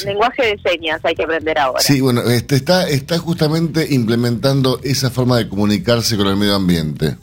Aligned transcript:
Lenguaje 0.05 0.43
de 0.43 0.59
señas 0.71 1.01
hay 1.05 1.15
que 1.15 1.25
aprender 1.25 1.59
ahora. 1.59 1.81
Sí, 1.81 2.01
bueno, 2.03 2.21
este, 2.23 2.57
está, 2.57 2.87
está 2.89 3.19
justamente 3.19 3.87
implementando 3.95 4.79
esa 4.85 5.11
forma 5.11 5.39
de 5.39 5.49
comunicarse 5.49 6.17
con 6.19 6.27
el 6.27 6.37
medio 6.37 6.55
ambiente. 6.55 7.17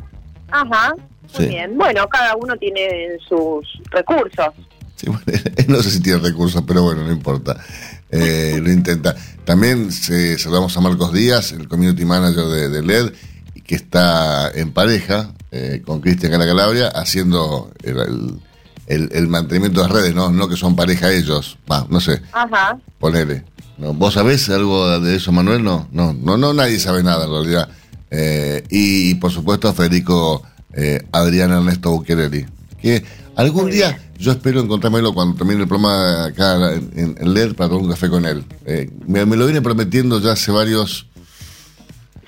Ajá, 0.50 0.96
muy 1.38 1.48
bien. 1.48 1.78
Bueno, 1.78 2.08
cada 2.08 2.36
uno 2.36 2.56
tiene 2.58 3.18
sus 3.28 3.68
recursos. 3.92 4.48
Sí, 4.96 5.08
bueno, 5.08 5.24
no 5.68 5.84
sé 5.84 5.92
si 5.92 6.02
tiene 6.02 6.20
recursos, 6.20 6.64
pero 6.68 6.84
bueno, 6.84 7.04
no 7.04 7.12
importa. 7.12 7.58
Eh, 8.10 8.60
lo 8.62 8.72
intenta. 8.72 9.16
También 9.44 9.92
saludamos 9.92 10.76
a 10.78 10.82
Marcos 10.82 11.14
Díaz, 11.14 11.52
el 11.52 11.68
community 11.68 12.06
manager 12.06 12.46
de, 12.46 12.70
de 12.70 12.82
LED, 12.84 13.14
que 13.66 13.76
está 13.76 14.52
en 14.52 14.72
pareja 14.72 15.32
eh, 15.52 15.82
con 15.86 16.02
Cristian 16.02 16.32
Calabria 16.32 16.88
haciendo 16.90 17.72
el, 17.84 18.40
el, 18.88 19.28
mantenimiento 19.28 19.82
de 19.82 19.88
las 19.88 19.96
redes, 19.96 20.16
¿no? 20.16 20.32
No 20.32 20.48
que 20.50 20.58
son 20.58 20.76
pareja 20.76 21.12
ellos. 21.12 21.58
Va, 21.72 21.86
no 21.90 22.02
sé. 22.02 22.22
Ajá. 22.32 22.78
Ponele. 23.00 23.46
¿No? 23.78 23.94
¿Vos 23.94 24.16
sabés 24.16 24.50
algo 24.50 25.00
de 25.00 25.16
eso, 25.16 25.32
Manuel? 25.32 25.64
No, 25.64 25.88
no, 25.92 26.14
no, 26.14 26.38
no 26.38 26.54
nadie 26.54 26.80
sabe 26.80 27.04
nada 27.04 27.26
en 27.26 27.32
realidad. 27.32 27.70
Eh, 28.12 28.64
y, 28.70 29.16
por 29.16 29.32
supuesto 29.32 29.74
Federico 29.74 30.44
eh, 30.74 31.06
Adrián 31.12 31.52
Ernesto 31.52 31.92
Buquerelli. 31.92 32.46
Que 32.82 33.04
algún 33.36 33.72
día 33.72 33.98
yo 34.20 34.32
espero 34.34 34.60
encontrármelo 34.60 35.14
cuando 35.14 35.36
termine 35.36 35.62
el 35.62 35.68
programa 35.68 36.26
acá 36.26 36.74
en, 36.74 37.16
en 37.20 37.34
LED 37.34 37.56
para 37.56 37.70
tomar 37.70 37.84
un 37.86 37.90
café 37.92 38.10
con 38.10 38.26
él. 38.26 38.44
me, 39.08 39.26
me, 39.26 39.36
lo 39.36 39.46
viene 39.46 39.62
prometiendo 39.62 40.20
ya 40.20 40.34
hace 40.34 40.52
varios 40.52 41.08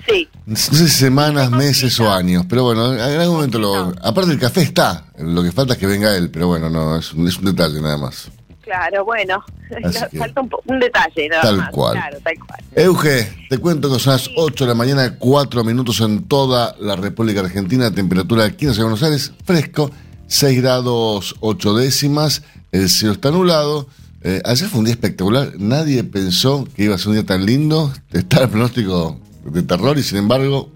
Sí. 0.08 0.28
No 0.46 0.56
sé 0.56 0.76
si 0.76 0.88
semanas, 0.88 1.50
meses 1.50 1.98
o 2.00 2.10
años, 2.10 2.44
pero 2.48 2.64
bueno, 2.64 2.94
en 2.94 3.00
algún 3.00 3.36
momento 3.36 3.58
lo. 3.58 3.92
Aparte, 4.02 4.32
el 4.32 4.38
café 4.38 4.62
está, 4.62 5.04
lo 5.18 5.42
que 5.42 5.52
falta 5.52 5.74
es 5.74 5.78
que 5.78 5.86
venga 5.86 6.16
él, 6.16 6.30
pero 6.30 6.46
bueno, 6.46 6.70
no, 6.70 6.96
es 6.96 7.12
un, 7.12 7.26
es 7.26 7.36
un 7.38 7.46
detalle 7.46 7.80
nada 7.80 7.96
más. 7.96 8.30
Claro, 8.66 9.04
bueno, 9.04 9.44
falta 10.18 10.40
un, 10.40 10.80
detalle 10.80 11.28
nada 11.28 11.42
tal 11.42 11.56
más. 11.58 11.70
Cual. 11.70 11.92
Claro, 11.94 12.18
tal 12.22 12.34
cual. 12.38 12.60
Euge, 12.74 13.46
te 13.48 13.58
cuento 13.58 13.92
que 13.92 14.00
son 14.00 14.14
las 14.14 14.28
8 14.36 14.64
de 14.64 14.68
la 14.68 14.74
mañana, 14.74 15.16
4 15.18 15.62
minutos 15.62 16.00
en 16.00 16.24
toda 16.24 16.74
la 16.80 16.96
República 16.96 17.40
Argentina, 17.40 17.92
temperatura 17.92 18.44
aquí 18.44 18.66
en 18.66 18.74
Buenos 18.74 19.04
Aires, 19.04 19.32
fresco, 19.44 19.90
6 20.26 20.60
grados 20.60 21.36
8 21.40 21.74
décimas, 21.74 22.42
el 22.72 22.88
cielo 22.88 23.14
está 23.14 23.28
anulado. 23.28 23.86
Eh, 24.22 24.42
ayer 24.44 24.68
fue 24.68 24.80
un 24.80 24.86
día 24.86 24.94
espectacular, 24.94 25.52
nadie 25.58 26.02
pensó 26.02 26.66
que 26.74 26.84
iba 26.84 26.96
a 26.96 26.98
ser 26.98 27.08
un 27.08 27.14
día 27.14 27.26
tan 27.26 27.46
lindo, 27.46 27.92
está 28.12 28.42
el 28.42 28.48
pronóstico 28.48 29.20
de 29.52 29.62
terror 29.62 29.98
y 29.98 30.02
sin 30.02 30.18
embargo, 30.18 30.70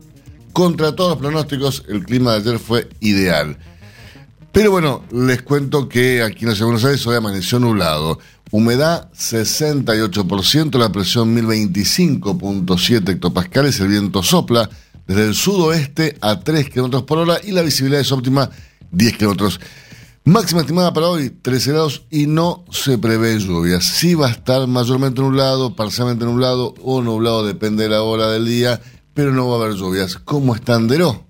contra 0.52 0.94
todos 0.94 1.10
los 1.10 1.18
pronósticos, 1.18 1.84
el 1.88 2.04
clima 2.04 2.32
de 2.32 2.38
ayer 2.38 2.58
fue 2.58 2.88
ideal. 3.00 3.56
Pero 4.52 4.72
bueno, 4.72 5.04
les 5.12 5.42
cuento 5.42 5.88
que 5.88 6.22
aquí 6.22 6.44
en 6.44 6.52
la 6.52 6.64
Buenos 6.64 6.84
Aires 6.84 7.06
hoy 7.06 7.16
amaneció 7.16 7.60
nublado. 7.60 8.18
Humedad 8.50 9.08
68%, 9.12 10.76
la 10.76 10.90
presión 10.90 11.36
1025.7 11.36 13.08
hectopascales, 13.10 13.78
el 13.78 13.88
viento 13.88 14.24
sopla 14.24 14.68
desde 15.06 15.26
el 15.26 15.34
sudoeste 15.34 16.16
a 16.20 16.40
3 16.40 16.68
kilómetros 16.68 17.04
por 17.04 17.18
hora 17.18 17.38
y 17.42 17.52
la 17.52 17.62
visibilidad 17.62 18.00
es 18.00 18.10
óptima 18.10 18.50
10 18.90 19.16
kilómetros. 19.18 19.60
Máxima 20.30 20.60
estimada 20.60 20.92
para 20.92 21.08
hoy, 21.08 21.30
13 21.30 21.72
grados 21.72 22.06
y 22.08 22.28
no 22.28 22.64
se 22.70 22.98
prevé 22.98 23.36
lluvia. 23.40 23.80
Sí 23.80 24.14
va 24.14 24.28
a 24.28 24.30
estar 24.30 24.64
mayormente 24.68 25.20
nublado, 25.20 25.74
parcialmente 25.74 26.24
nublado 26.24 26.72
o 26.84 27.02
nublado, 27.02 27.44
depende 27.44 27.82
de 27.82 27.88
la 27.88 28.04
hora 28.04 28.28
del 28.28 28.46
día, 28.46 28.78
pero 29.12 29.32
no 29.32 29.48
va 29.48 29.56
a 29.56 29.64
haber 29.64 29.76
lluvias. 29.76 30.18
¿Cómo 30.18 30.54
está 30.54 30.78
Deró? 30.78 31.24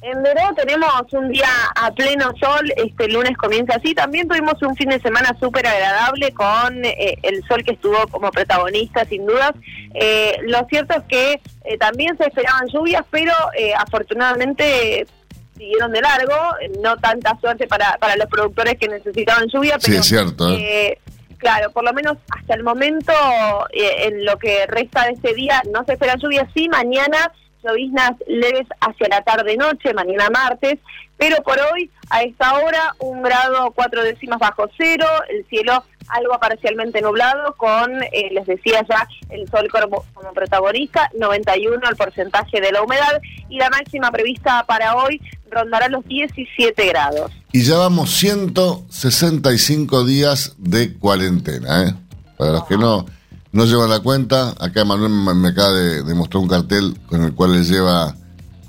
En 0.00 0.22
Deró 0.22 0.54
tenemos 0.54 0.88
un 1.10 1.28
día 1.32 1.48
a 1.74 1.90
pleno 1.90 2.30
sol, 2.38 2.72
este 2.76 3.08
lunes 3.08 3.36
comienza 3.36 3.74
así. 3.74 3.92
También 3.96 4.28
tuvimos 4.28 4.62
un 4.62 4.76
fin 4.76 4.90
de 4.90 5.00
semana 5.00 5.36
súper 5.40 5.66
agradable 5.66 6.32
con 6.34 6.84
eh, 6.84 7.18
el 7.24 7.42
sol 7.48 7.64
que 7.64 7.72
estuvo 7.72 8.06
como 8.12 8.30
protagonista, 8.30 9.04
sin 9.06 9.26
dudas. 9.26 9.50
Eh, 9.94 10.36
lo 10.42 10.64
cierto 10.68 10.94
es 10.94 11.02
que 11.08 11.40
eh, 11.64 11.78
también 11.78 12.16
se 12.16 12.28
esperaban 12.28 12.68
lluvias, 12.68 13.04
pero 13.10 13.32
afortunadamente 13.76 15.08
siguieron 15.56 15.92
de 15.92 16.00
largo, 16.00 16.34
no 16.82 16.96
tanta 16.98 17.36
suerte 17.40 17.66
para, 17.66 17.96
para 17.98 18.16
los 18.16 18.26
productores 18.28 18.76
que 18.78 18.88
necesitaban 18.88 19.48
lluvia, 19.48 19.78
pero 19.80 19.94
sí, 19.94 19.98
es 19.98 20.06
cierto, 20.06 20.50
¿eh? 20.50 20.56
Eh, 20.58 20.98
claro, 21.38 21.70
por 21.72 21.84
lo 21.84 21.92
menos 21.92 22.18
hasta 22.30 22.54
el 22.54 22.62
momento, 22.62 23.12
eh, 23.72 24.08
en 24.08 24.24
lo 24.24 24.38
que 24.38 24.66
resta 24.66 25.04
de 25.04 25.12
este 25.12 25.34
día, 25.34 25.62
no 25.72 25.84
se 25.84 25.94
espera 25.94 26.16
lluvia, 26.16 26.48
sí, 26.54 26.68
mañana 26.68 27.32
lloviznas 27.64 28.12
leves 28.26 28.66
hacia 28.80 29.08
la 29.08 29.22
tarde-noche, 29.22 29.92
mañana 29.94 30.30
martes, 30.30 30.78
pero 31.16 31.36
por 31.42 31.58
hoy, 31.72 31.90
a 32.10 32.22
esta 32.22 32.54
hora, 32.54 32.94
un 32.98 33.22
grado 33.22 33.72
cuatro 33.72 34.02
décimas 34.02 34.38
bajo 34.38 34.68
cero, 34.76 35.06
el 35.28 35.44
cielo 35.46 35.82
algo 36.08 36.38
parcialmente 36.38 37.00
nublado, 37.00 37.54
con, 37.56 38.02
eh, 38.02 38.28
les 38.30 38.46
decía 38.46 38.84
ya, 38.88 39.08
el 39.30 39.48
sol 39.48 39.68
como, 39.70 40.04
como, 40.14 40.32
protagonista, 40.32 41.10
91 41.18 41.88
el 41.88 41.96
porcentaje 41.96 42.60
de 42.60 42.70
la 42.70 42.82
humedad, 42.82 43.20
y 43.48 43.58
la 43.58 43.70
máxima 43.70 44.10
prevista 44.10 44.64
para 44.64 44.96
hoy 44.96 45.20
rondará 45.50 45.88
los 45.88 46.04
17 46.06 46.86
grados. 46.86 47.32
Y 47.52 47.62
ya 47.62 47.76
vamos 47.76 48.10
165 48.16 50.04
días 50.04 50.54
de 50.58 50.94
cuarentena, 50.94 51.84
¿eh? 51.84 51.94
Para 52.36 52.52
los 52.52 52.64
que 52.64 52.76
no 52.76 53.06
no 53.56 53.64
llevan 53.64 53.88
la 53.88 54.00
cuenta. 54.00 54.54
Acá 54.60 54.84
Manuel 54.84 55.10
me, 55.34 55.48
acaba 55.48 55.72
de, 55.72 56.14
mostrar 56.14 56.42
un 56.42 56.48
cartel 56.48 56.94
con 57.06 57.24
el 57.24 57.32
cual 57.32 57.52
le 57.52 57.64
lleva 57.64 58.14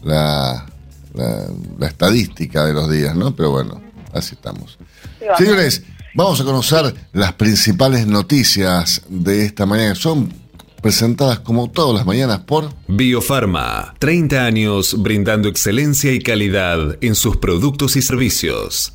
la, 0.03 0.65
la, 1.13 1.88
estadística 1.88 2.65
de 2.65 2.74
los 2.74 2.89
días, 2.89 3.13
¿no? 3.13 3.35
Pero 3.35 3.51
bueno, 3.51 3.81
así 4.13 4.35
estamos. 4.35 4.77
Señores, 5.38 5.83
vamos 6.15 6.39
a 6.39 6.45
conocer 6.45 6.95
las 7.12 7.33
principales 7.33 8.07
noticias 8.07 9.01
de 9.09 9.45
esta 9.45 9.65
mañana. 9.65 9.94
Son 9.94 10.33
presentadas 10.81 11.39
como 11.39 11.69
todas 11.69 11.95
las 11.95 12.06
mañanas 12.06 12.39
por 12.39 12.74
Biofarma, 12.88 13.94
30 14.00 14.45
años 14.45 14.95
brindando 15.01 15.50
excelencia 15.50 16.12
y 16.12 16.19
calidad 16.19 16.97
en 17.01 17.15
sus 17.15 17.38
productos 17.38 17.95
y 17.95 18.01
servicios. 18.01 18.94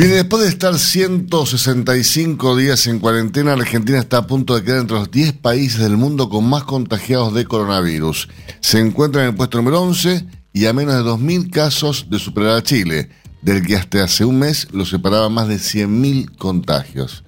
Bien, 0.00 0.12
después 0.12 0.44
de 0.44 0.48
estar 0.48 0.78
165 0.78 2.56
días 2.56 2.86
en 2.86 3.00
cuarentena, 3.00 3.52
Argentina 3.52 3.98
está 3.98 4.16
a 4.16 4.26
punto 4.26 4.54
de 4.54 4.64
quedar 4.64 4.80
entre 4.80 4.96
los 4.96 5.10
10 5.10 5.34
países 5.34 5.80
del 5.80 5.98
mundo 5.98 6.30
con 6.30 6.48
más 6.48 6.64
contagiados 6.64 7.34
de 7.34 7.44
coronavirus. 7.44 8.28
Se 8.60 8.78
encuentra 8.78 9.20
en 9.20 9.28
el 9.28 9.34
puesto 9.34 9.58
número 9.58 9.82
11 9.82 10.24
y 10.54 10.64
a 10.64 10.72
menos 10.72 10.94
de 10.94 11.02
2.000 11.02 11.50
casos 11.50 12.06
de 12.08 12.18
superar 12.18 12.56
a 12.56 12.62
Chile, 12.62 13.10
del 13.42 13.66
que 13.66 13.76
hasta 13.76 14.04
hace 14.04 14.24
un 14.24 14.38
mes 14.38 14.68
lo 14.72 14.86
separaba 14.86 15.28
más 15.28 15.48
de 15.48 15.56
100.000 15.56 16.34
contagios. 16.36 17.22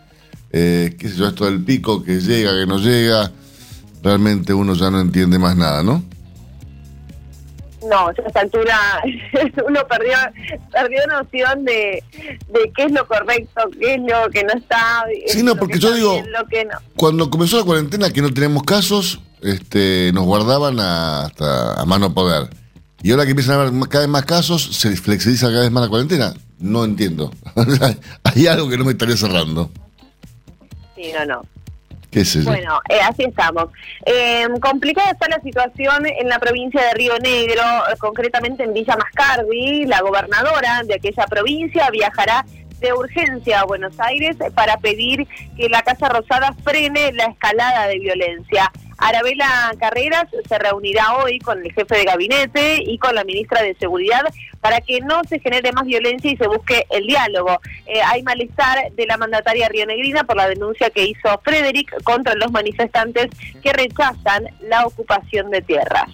Eh, 0.53 0.97
qué 0.99 1.09
sé 1.09 1.17
yo, 1.17 1.29
esto 1.29 1.47
del 1.47 1.65
pico 1.65 2.03
que 2.03 2.21
llega, 2.21 2.53
que 2.53 2.67
no 2.67 2.79
llega, 2.79 3.31
realmente 4.03 4.53
uno 4.53 4.75
ya 4.75 4.91
no 4.91 5.01
entiende 5.01 5.39
más 5.39 5.57
nada, 5.57 5.83
¿no? 5.83 6.03
no, 7.89 8.09
a 8.09 8.13
esta 8.27 8.41
altura 8.41 8.79
uno 9.69 9.87
perdió 9.89 10.17
perdió 10.73 11.07
noción 11.07 11.65
de, 11.65 12.03
de 12.49 12.73
qué 12.77 12.85
es 12.85 12.93
lo 12.93 13.07
correcto, 13.07 13.63
qué 13.79 13.95
es 13.95 14.01
lo 14.01 14.31
que 14.31 14.45
no 14.45 14.53
está. 14.55 15.05
Sí, 15.27 15.43
no, 15.43 15.57
porque 15.57 15.79
yo 15.79 15.93
digo, 15.93 16.23
cuando 16.97 17.31
comenzó 17.31 17.59
la 17.59 17.65
cuarentena 17.65 18.11
que 18.11 18.23
no 18.23 18.33
tenemos 18.33 18.63
casos, 18.63 19.21
este, 19.41 20.11
nos 20.15 20.25
guardaban 20.25 20.79
hasta 20.81 21.81
a 21.81 21.85
mano 21.85 22.15
poder. 22.15 22.49
Y 23.03 23.11
ahora 23.11 23.25
que 23.25 23.31
empiezan 23.31 23.59
a 23.59 23.63
haber 23.63 23.89
cada 23.89 24.05
vez 24.05 24.11
más 24.11 24.25
casos, 24.25 24.63
se 24.63 24.95
flexibiliza 24.97 25.49
cada 25.49 25.63
vez 25.63 25.73
más 25.73 25.83
la 25.83 25.89
cuarentena. 25.89 26.35
No 26.59 26.85
entiendo. 26.85 27.33
Hay 28.23 28.47
algo 28.47 28.69
que 28.69 28.79
no 28.79 28.85
me 28.85 28.93
estaría 28.93 29.17
cerrando. 29.17 29.73
Sí, 31.03 31.13
no, 31.13 31.25
no. 31.27 31.43
Bueno, 32.45 32.79
eh, 32.91 33.01
así 33.01 33.25
estamos. 33.25 33.69
Eh, 34.05 34.47
complicada 34.61 35.13
está 35.13 35.29
la 35.29 35.41
situación 35.41 36.05
en 36.07 36.29
la 36.29 36.39
provincia 36.39 36.83
de 36.83 36.93
Río 36.93 37.19
Negro, 37.19 37.63
eh, 37.91 37.97
concretamente 37.99 38.65
en 38.65 38.75
Villa 38.75 38.97
Mascardi. 38.97 39.87
La 39.87 40.03
gobernadora 40.03 40.83
de 40.85 40.95
aquella 40.95 41.25
provincia 41.27 41.89
viajará 41.91 42.45
de 42.81 42.93
urgencia 42.93 43.61
a 43.61 43.65
Buenos 43.65 43.99
Aires 43.99 44.37
para 44.55 44.77
pedir 44.77 45.27
que 45.57 45.71
la 45.71 45.81
Casa 45.83 46.11
Rosada 46.11 46.55
frene 46.63 47.13
la 47.13 47.25
escalada 47.25 47.87
de 47.87 47.99
violencia. 47.99 48.71
Arabela 49.03 49.75
Carreras 49.81 50.29
se 50.49 50.59
reunirá 50.59 51.17
hoy 51.17 51.41
con 51.41 51.59
el 51.59 51.73
jefe 51.73 51.97
de 51.97 52.05
gabinete 52.05 52.83
y 52.87 52.99
con 52.99 53.15
la 53.17 53.25
ministra 53.25 53.61
de 53.61 53.75
Seguridad 53.75 54.23
para 54.61 54.81
que 54.81 55.01
no 55.01 55.23
se 55.29 55.41
genere 55.41 55.73
más 55.73 55.85
violencia 55.85 56.31
y 56.31 56.37
se 56.37 56.47
busque 56.47 56.87
el 56.89 57.07
diálogo. 57.09 57.61
Eh, 57.87 58.01
hay 58.07 58.23
malestar 58.23 58.79
de 58.95 59.07
la 59.07 59.17
mandataria 59.17 59.69
rionegrina 59.69 60.23
por 60.23 60.37
la 60.37 60.49
denuncia 60.49 60.89
que 60.91 61.05
hizo 61.05 61.41
Frederick 61.43 62.01
contra 62.05 62.37
los 62.37 62.53
manifestantes 62.53 63.27
que 63.61 63.73
rechazan 63.73 64.45
la 64.69 64.87
ocupación 64.87 65.51
de 65.51 65.63
tierra. 65.63 66.07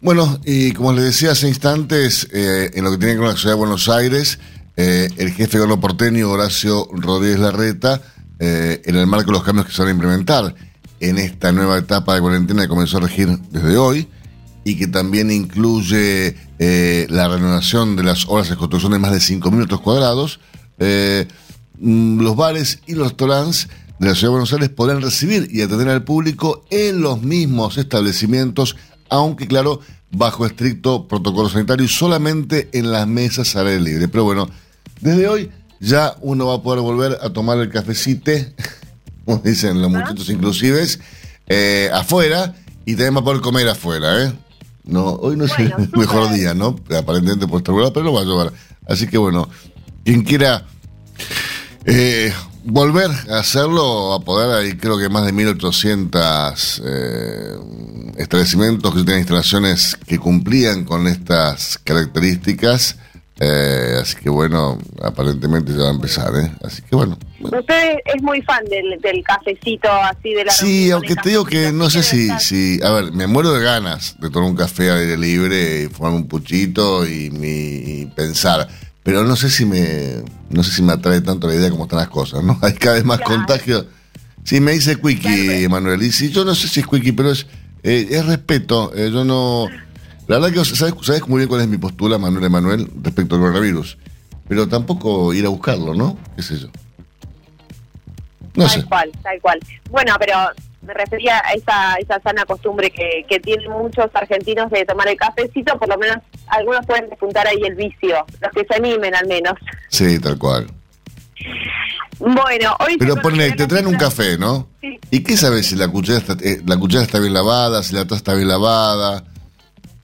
Bueno, 0.00 0.40
y 0.46 0.72
como 0.72 0.94
les 0.94 1.04
decía 1.04 1.32
hace 1.32 1.46
instantes, 1.46 2.26
eh, 2.32 2.70
en 2.72 2.84
lo 2.84 2.92
que 2.92 2.96
tiene 2.96 3.14
que 3.14 3.18
ver 3.18 3.26
con 3.26 3.34
la 3.34 3.36
ciudad 3.36 3.54
de 3.54 3.58
Buenos 3.58 3.88
Aires, 3.90 4.40
eh, 4.78 5.10
el 5.18 5.32
jefe 5.32 5.58
de 5.58 5.76
porteño, 5.76 6.30
Horacio 6.30 6.88
Rodríguez 6.90 7.38
Larreta, 7.38 8.00
en 8.42 8.96
el 8.96 9.06
marco 9.06 9.26
de 9.26 9.32
los 9.32 9.42
cambios 9.42 9.66
que 9.66 9.72
se 9.72 9.82
van 9.82 9.88
a 9.88 9.90
implementar 9.90 10.54
en 11.00 11.18
esta 11.18 11.50
nueva 11.52 11.78
etapa 11.78 12.14
de 12.14 12.20
cuarentena 12.20 12.62
que 12.62 12.68
comenzó 12.68 12.98
a 12.98 13.00
regir 13.00 13.38
desde 13.50 13.76
hoy 13.76 14.08
y 14.64 14.76
que 14.76 14.86
también 14.86 15.30
incluye 15.30 16.36
eh, 16.58 17.06
la 17.08 17.28
renovación 17.28 17.96
de 17.96 18.02
las 18.02 18.28
horas 18.28 18.50
de 18.50 18.56
construcción 18.56 18.92
de 18.92 18.98
más 18.98 19.12
de 19.12 19.18
5.000 19.18 19.50
metros 19.52 19.80
cuadrados, 19.80 20.40
eh, 20.78 21.26
mm, 21.78 22.20
los 22.20 22.36
bares 22.36 22.80
y 22.86 22.94
los 22.94 23.08
restaurantes 23.08 23.68
de 23.98 24.08
la 24.08 24.14
Ciudad 24.14 24.28
de 24.28 24.32
Buenos 24.32 24.52
Aires 24.52 24.68
podrán 24.68 25.00
recibir 25.00 25.48
y 25.50 25.62
atender 25.62 25.88
al 25.88 26.04
público 26.04 26.64
en 26.70 27.00
los 27.00 27.22
mismos 27.22 27.78
establecimientos, 27.78 28.76
aunque 29.08 29.46
claro, 29.46 29.80
bajo 30.12 30.44
estricto 30.44 31.08
protocolo 31.08 31.48
sanitario 31.48 31.84
y 31.84 31.88
solamente 31.88 32.68
en 32.72 32.90
las 32.92 33.06
mesas 33.06 33.56
al 33.56 33.68
aire 33.68 33.80
libre. 33.80 34.08
Pero 34.08 34.24
bueno, 34.24 34.48
desde 35.00 35.28
hoy 35.28 35.50
ya 35.80 36.14
uno 36.20 36.46
va 36.46 36.56
a 36.56 36.62
poder 36.62 36.80
volver 36.80 37.18
a 37.22 37.30
tomar 37.30 37.58
el 37.58 37.70
cafecito 37.70 38.32
como 39.24 39.38
dicen 39.38 39.80
los 39.80 39.90
muchachos 39.90 40.28
inclusive, 40.28 40.86
eh, 41.46 41.90
afuera 41.92 42.54
y 42.84 42.92
también 42.92 43.16
va 43.16 43.20
a 43.20 43.24
poder 43.24 43.40
comer 43.40 43.68
afuera, 43.68 44.24
¿eh? 44.24 44.32
No, 44.84 45.10
hoy 45.14 45.36
no 45.36 45.44
es 45.44 45.52
el 45.58 45.72
mejor 45.96 46.32
día, 46.32 46.54
¿no? 46.54 46.76
Aparentemente 46.96 47.46
por 47.46 47.58
estar 47.58 47.74
pero 47.92 48.06
lo 48.06 48.12
va 48.12 48.22
a 48.22 48.24
llevar. 48.24 48.52
Así 48.86 49.06
que 49.06 49.18
bueno, 49.18 49.48
quien 50.04 50.22
quiera 50.22 50.64
eh, 51.84 52.32
volver 52.64 53.10
a 53.30 53.38
hacerlo, 53.38 54.12
a 54.12 54.20
poder, 54.20 54.50
hay 54.50 54.76
creo 54.76 54.98
que 54.98 55.08
más 55.08 55.24
de 55.24 55.32
1800 55.32 56.82
eh, 56.84 57.56
establecimientos 58.16 58.94
que 58.94 59.02
tienen 59.02 59.20
instalaciones 59.20 59.96
que 60.06 60.18
cumplían 60.18 60.84
con 60.84 61.06
estas 61.06 61.78
características. 61.78 62.96
Eh, 63.42 63.96
así 64.02 64.16
que 64.16 64.28
bueno, 64.28 64.78
aparentemente 65.02 65.72
ya 65.72 65.84
va 65.84 65.88
a 65.88 65.94
empezar, 65.94 66.30
¿eh? 66.36 66.52
Así 66.62 66.82
que 66.82 66.94
bueno. 66.94 67.18
Usted 67.40 67.94
es 68.04 68.22
muy 68.22 68.42
fan 68.42 68.62
del, 68.66 69.00
cafecito 69.24 69.90
así 69.90 70.34
de 70.34 70.44
la 70.44 70.52
Sí, 70.52 70.90
aunque 70.90 71.16
te 71.16 71.30
digo 71.30 71.46
que 71.46 71.72
no 71.72 71.88
sé 71.88 72.02
si, 72.02 72.28
si, 72.38 72.78
a 72.82 72.90
ver, 72.90 73.12
me 73.12 73.26
muero 73.26 73.54
de 73.54 73.64
ganas 73.64 74.16
de 74.20 74.28
tomar 74.28 74.50
un 74.50 74.56
café 74.56 74.90
al 74.90 74.98
aire 74.98 75.16
libre, 75.16 75.84
y 75.84 75.86
fumar 75.88 76.12
un 76.12 76.28
puchito 76.28 77.06
y, 77.06 77.30
mi, 77.30 78.12
pensar, 78.14 78.68
pero 79.02 79.24
no 79.24 79.34
sé 79.36 79.48
si 79.48 79.64
me, 79.64 80.22
no 80.50 80.62
sé 80.62 80.72
si 80.72 80.82
me 80.82 80.92
atrae 80.92 81.22
tanto 81.22 81.48
la 81.48 81.54
idea 81.54 81.70
como 81.70 81.84
están 81.84 82.00
las 82.00 82.10
cosas, 82.10 82.44
¿no? 82.44 82.58
Hay 82.62 82.74
cada 82.74 82.96
vez 82.96 83.06
más 83.06 83.20
contagios. 83.20 83.86
Sí, 84.44 84.60
me 84.60 84.72
dice 84.72 85.00
Quickie, 85.00 85.64
Emanuel, 85.64 86.02
y 86.02 86.12
si 86.12 86.28
yo 86.28 86.44
no 86.44 86.54
sé 86.54 86.68
si 86.68 86.80
es 86.80 86.86
Quickie, 86.86 87.14
pero 87.14 87.30
es, 87.32 87.46
eh, 87.82 88.06
es 88.10 88.26
respeto, 88.26 88.92
eh, 88.94 89.10
yo 89.10 89.24
no 89.24 89.66
la 90.30 90.38
verdad 90.38 90.62
que 90.62 90.64
sabes, 90.64 90.94
sabes 91.02 91.26
muy 91.26 91.38
bien 91.38 91.48
cuál 91.48 91.62
es 91.62 91.66
mi 91.66 91.76
postura, 91.76 92.16
Manuel 92.16 92.44
Emanuel, 92.44 92.88
respecto 93.02 93.34
al 93.34 93.40
coronavirus. 93.40 93.98
Pero 94.48 94.68
tampoco 94.68 95.34
ir 95.34 95.44
a 95.44 95.48
buscarlo, 95.48 95.92
¿no? 95.92 96.16
¿Qué 96.36 96.42
sé 96.42 96.56
yo? 96.56 96.68
No 98.54 98.64
tal 98.68 98.86
cual, 98.86 99.10
tal 99.24 99.40
cual. 99.40 99.60
Bueno, 99.90 100.14
pero 100.20 100.36
me 100.82 100.94
refería 100.94 101.42
a 101.44 101.52
esa, 101.54 101.94
esa 101.96 102.20
sana 102.20 102.44
costumbre 102.44 102.92
que, 102.92 103.26
que 103.28 103.40
tienen 103.40 103.72
muchos 103.72 104.06
argentinos 104.14 104.70
de 104.70 104.84
tomar 104.84 105.08
el 105.08 105.16
cafecito, 105.16 105.76
por 105.76 105.88
lo 105.88 105.98
menos 105.98 106.18
algunos 106.46 106.86
pueden 106.86 107.10
despuntar 107.10 107.48
ahí 107.48 107.60
el 107.66 107.74
vicio, 107.74 108.24
los 108.40 108.52
que 108.52 108.64
se 108.70 108.76
animen 108.76 109.16
al 109.16 109.26
menos. 109.26 109.54
Sí, 109.88 110.20
tal 110.20 110.38
cual. 110.38 110.70
Bueno, 112.20 112.76
hoy... 112.78 112.96
Pero 112.98 113.16
pone, 113.16 113.50
te 113.50 113.66
traen 113.66 113.88
un 113.88 113.96
café, 113.96 114.38
¿no? 114.38 114.68
Sí. 114.80 114.96
¿Y 115.10 115.24
qué 115.24 115.36
sabes 115.36 115.66
si 115.66 115.74
la 115.74 115.88
cuchara 115.88 116.18
está, 116.18 116.36
eh, 116.40 116.62
la 116.64 116.76
cuchara 116.76 117.02
está 117.02 117.18
bien 117.18 117.34
lavada, 117.34 117.82
si 117.82 117.96
la 117.96 118.04
taza 118.04 118.16
está 118.16 118.34
bien 118.34 118.46
lavada? 118.46 119.24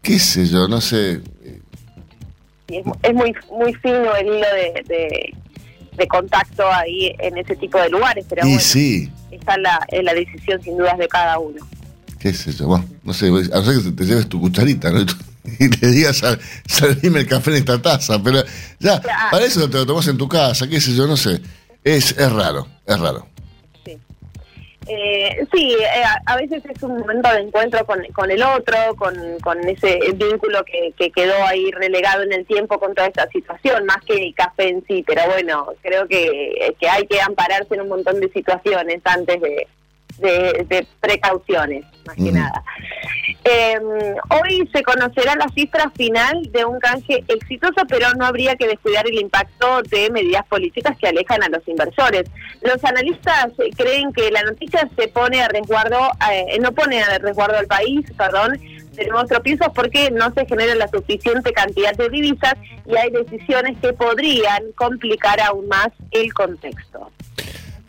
Qué 0.07 0.21
sé 0.21 0.47
yo, 0.47 0.69
no 0.69 0.81
sé. 0.81 1.21
es, 2.69 3.15
muy 3.15 3.35
muy 3.51 3.75
fino 3.75 4.15
el 4.15 4.27
hilo 4.27 4.47
de, 4.87 5.35
de, 5.97 6.09
contacto 6.09 6.65
ahí 6.73 7.13
en 7.19 7.37
ese 7.39 7.57
tipo 7.57 7.77
de 7.79 7.89
lugares, 7.89 8.25
pero 8.29 8.43
bueno, 8.43 8.61
sí. 8.61 9.11
está 9.33 9.59
la, 9.59 9.85
en 9.89 10.05
la 10.05 10.15
decisión 10.15 10.63
sin 10.63 10.79
dudas 10.79 10.97
de 10.99 11.09
cada 11.09 11.41
uno. 11.41 11.67
Qué 12.21 12.33
sé 12.33 12.53
yo, 12.53 12.69
bueno, 12.69 12.85
no 13.03 13.13
sé, 13.13 13.27
a 13.27 13.31
no 13.31 13.65
ser 13.65 13.83
que 13.83 13.91
te 13.91 14.05
lleves 14.05 14.29
tu 14.29 14.41
cucharita, 14.41 14.93
¿no? 14.93 15.01
y 15.59 15.69
le 15.69 15.89
digas, 15.89 16.23
salime 16.67 17.21
el 17.21 17.27
café 17.27 17.51
en 17.51 17.57
esta 17.57 17.83
taza, 17.83 18.23
pero 18.23 18.45
ya, 18.79 19.03
para 19.31 19.45
eso 19.45 19.69
te 19.69 19.79
lo 19.79 19.87
tomas 19.87 20.07
en 20.07 20.19
tu 20.19 20.29
casa, 20.29 20.69
qué 20.69 20.81
sé 20.81 20.95
yo, 20.95 21.09
no 21.09 21.17
sé. 21.17 21.41
Es, 21.83 22.13
es 22.13 22.33
raro, 22.33 22.69
es 22.87 22.99
raro. 22.99 23.27
Eh, 24.89 25.45
sí, 25.53 25.75
eh, 25.81 26.03
a, 26.27 26.37
veces 26.37 26.65
es 26.65 26.83
un 26.83 26.99
momento 26.99 27.29
de 27.33 27.41
encuentro 27.41 27.85
con, 27.85 28.05
con 28.13 28.31
el 28.31 28.41
otro, 28.43 28.77
con, 28.97 29.17
con 29.41 29.59
ese 29.69 29.99
vínculo 30.15 30.65
que, 30.65 30.93
que, 30.97 31.11
quedó 31.11 31.35
ahí 31.45 31.73
relegado 31.73 32.23
en 32.23 32.33
el 32.33 32.47
tiempo 32.47 32.79
con 32.79 32.95
toda 32.95 33.09
esta 33.09 33.29
situación, 33.29 33.85
más 33.85 33.99
que 34.05 34.15
el 34.15 34.35
café 34.35 34.69
en 34.69 34.85
sí, 34.87 35.03
pero 35.05 35.23
bueno, 35.27 35.73
creo 35.83 36.07
que, 36.07 36.77
que 36.79 36.89
hay 36.89 37.05
que 37.07 37.21
ampararse 37.21 37.75
en 37.75 37.81
un 37.81 37.89
montón 37.89 38.21
de 38.21 38.29
situaciones 38.29 39.01
antes 39.05 39.41
de, 39.41 39.67
de, 40.19 40.87
precauciones, 41.01 41.85
más 42.07 42.17
que 42.17 42.33
nada. 42.33 42.63
Eh, 43.45 43.79
hoy 44.31 44.69
se 44.73 44.83
conocerá 44.83 45.37
la 45.37 45.49
cifra 45.55 45.91
final 45.91 46.51
de 46.51 46.65
un 46.65 46.81
canje 46.81 47.25
exitoso, 47.29 47.83
pero 47.89 48.13
no 48.15 48.27
habría 48.27 48.57
que 48.57 48.67
descuidar 48.67 49.07
el 49.07 49.21
impacto 49.21 49.83
de 49.83 50.11
medidas 50.11 50.45
políticas 50.47 50.97
que 50.99 51.09
alejan 51.09 51.43
a 51.43 51.49
los 51.49 51.67
inversores. 51.69 52.25
Los 52.63 52.83
analistas 52.85 53.49
creen 53.77 54.13
que 54.13 54.31
la 54.31 54.43
noticia 54.43 54.89
se 54.97 55.09
pone 55.09 55.43
a 55.43 55.49
resguardo, 55.49 56.11
eh, 56.33 56.59
no 56.61 56.73
pone 56.73 57.03
a 57.03 57.19
resguardo 57.19 57.57
al 57.57 57.67
país, 57.67 58.05
perdón, 58.17 58.59
de 58.97 59.07
nuevos 59.07 59.29
tropiezos 59.29 59.69
porque 59.75 60.11
no 60.11 60.33
se 60.33 60.47
genera 60.47 60.75
la 60.75 60.89
suficiente 60.89 61.53
cantidad 61.53 61.95
de 61.95 62.09
divisas 62.09 62.55
y 62.87 62.97
hay 62.97 63.11
decisiones 63.11 63.77
que 63.81 63.93
podrían 63.93 64.73
complicar 64.75 65.41
aún 65.41 65.69
más 65.69 65.89
el 66.11 66.33
contexto. 66.33 67.11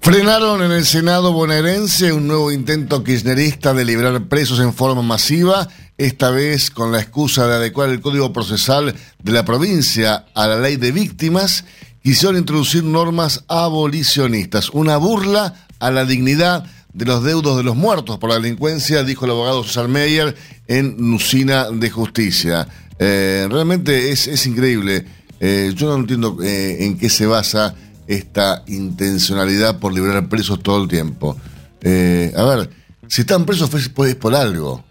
Frenaron 0.08 0.64
en 0.64 0.72
el 0.72 0.86
Senado 0.86 1.34
bonaerense 1.34 2.14
un 2.14 2.30
nuevo 2.30 2.50
intento 2.54 3.04
kirchnerista 3.04 3.74
de 3.74 3.84
liberar 3.84 4.30
presos 4.30 4.62
en 4.62 4.74
forma 4.74 5.02
masiva, 5.02 5.68
esta 5.98 6.30
vez 6.30 6.72
con 6.72 6.94
la 6.94 7.02
excusa 7.02 7.46
de 7.46 7.56
adecuar 7.56 7.90
el 7.90 8.00
código 8.00 8.32
procesal 8.32 8.96
de 9.22 9.32
la 9.34 9.44
provincia 9.44 10.26
a 10.34 10.48
la 10.48 10.62
ley 10.62 10.78
de 10.78 10.94
víctimas, 10.94 11.66
quisieron 12.02 12.38
introducir 12.38 12.86
normas 12.86 13.44
abolicionistas, 13.50 14.70
una 14.70 14.96
burla 14.96 15.68
a 15.80 15.92
la 15.92 16.06
dignidad 16.06 16.64
de 16.94 17.04
los 17.04 17.26
deudos 17.26 17.58
de 17.58 17.64
los 17.64 17.76
muertos 17.76 18.18
por 18.18 18.30
la 18.30 18.40
delincuencia, 18.40 19.04
dijo 19.04 19.26
el 19.26 19.32
abogado 19.32 19.66
César 19.66 19.90
Meyer 19.90 20.38
en 20.68 20.96
Nucina 20.98 21.70
de 21.70 21.90
Justicia. 21.90 22.66
Eh, 22.98 23.46
realmente 23.52 24.10
es, 24.12 24.28
es 24.28 24.48
increíble. 24.48 25.06
Eh, 25.42 25.74
yo 25.76 25.90
no 25.90 25.96
entiendo 25.98 26.38
eh, 26.42 26.86
en 26.86 26.98
qué 26.98 27.10
se 27.10 27.26
basa 27.26 27.76
esta 28.08 28.64
intencionalidad 28.68 29.80
por 29.80 29.94
liberar 29.94 30.30
presos 30.30 30.62
todo 30.62 30.82
el 30.82 30.90
tiempo. 30.90 31.38
Eh, 31.82 32.34
a 32.36 32.44
ver, 32.44 32.70
si 33.08 33.22
están 33.22 33.46
presos 33.46 33.70
pues, 33.70 33.92
es 34.10 34.16
por 34.16 34.34
algo. 34.34 34.84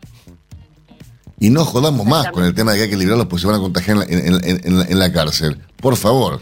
Y 1.38 1.50
no 1.50 1.64
jodamos 1.64 2.06
más 2.06 2.30
con 2.30 2.44
el 2.44 2.54
tema 2.54 2.72
de 2.72 2.78
que 2.78 2.84
hay 2.84 2.90
que 2.90 2.96
liberarlos 2.96 3.26
porque 3.26 3.42
se 3.42 3.46
van 3.46 3.56
a 3.56 3.60
contagiar 3.60 4.06
en 4.08 4.98
la, 4.98 5.12
cárcel. 5.12 5.60
Por 5.76 5.96
favor. 5.96 6.40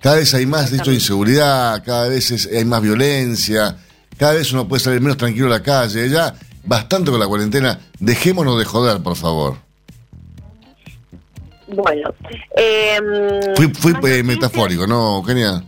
Cada 0.00 0.16
vez 0.16 0.32
hay 0.32 0.46
más, 0.46 0.70
de 0.70 0.78
hecho, 0.78 0.92
inseguridad, 0.92 1.82
cada 1.84 2.08
vez 2.08 2.48
hay 2.52 2.64
más 2.64 2.80
violencia, 2.80 3.76
cada 4.16 4.34
vez 4.34 4.52
uno 4.52 4.66
puede 4.66 4.82
salir 4.82 5.00
menos 5.00 5.16
tranquilo 5.16 5.46
a 5.46 5.50
la 5.50 5.62
calle. 5.62 6.08
Ya, 6.08 6.34
bastante 6.64 7.10
con 7.10 7.18
la 7.18 7.26
cuarentena. 7.26 7.80
Dejémonos 7.98 8.58
de 8.58 8.64
joder, 8.64 9.02
por 9.02 9.16
favor. 9.16 9.69
Bueno. 11.74 12.14
Eh, 12.56 12.98
fui, 13.74 13.94
eh, 14.04 14.22
metafórico, 14.22 14.86
¿no, 14.86 15.16
Eugenia? 15.16 15.62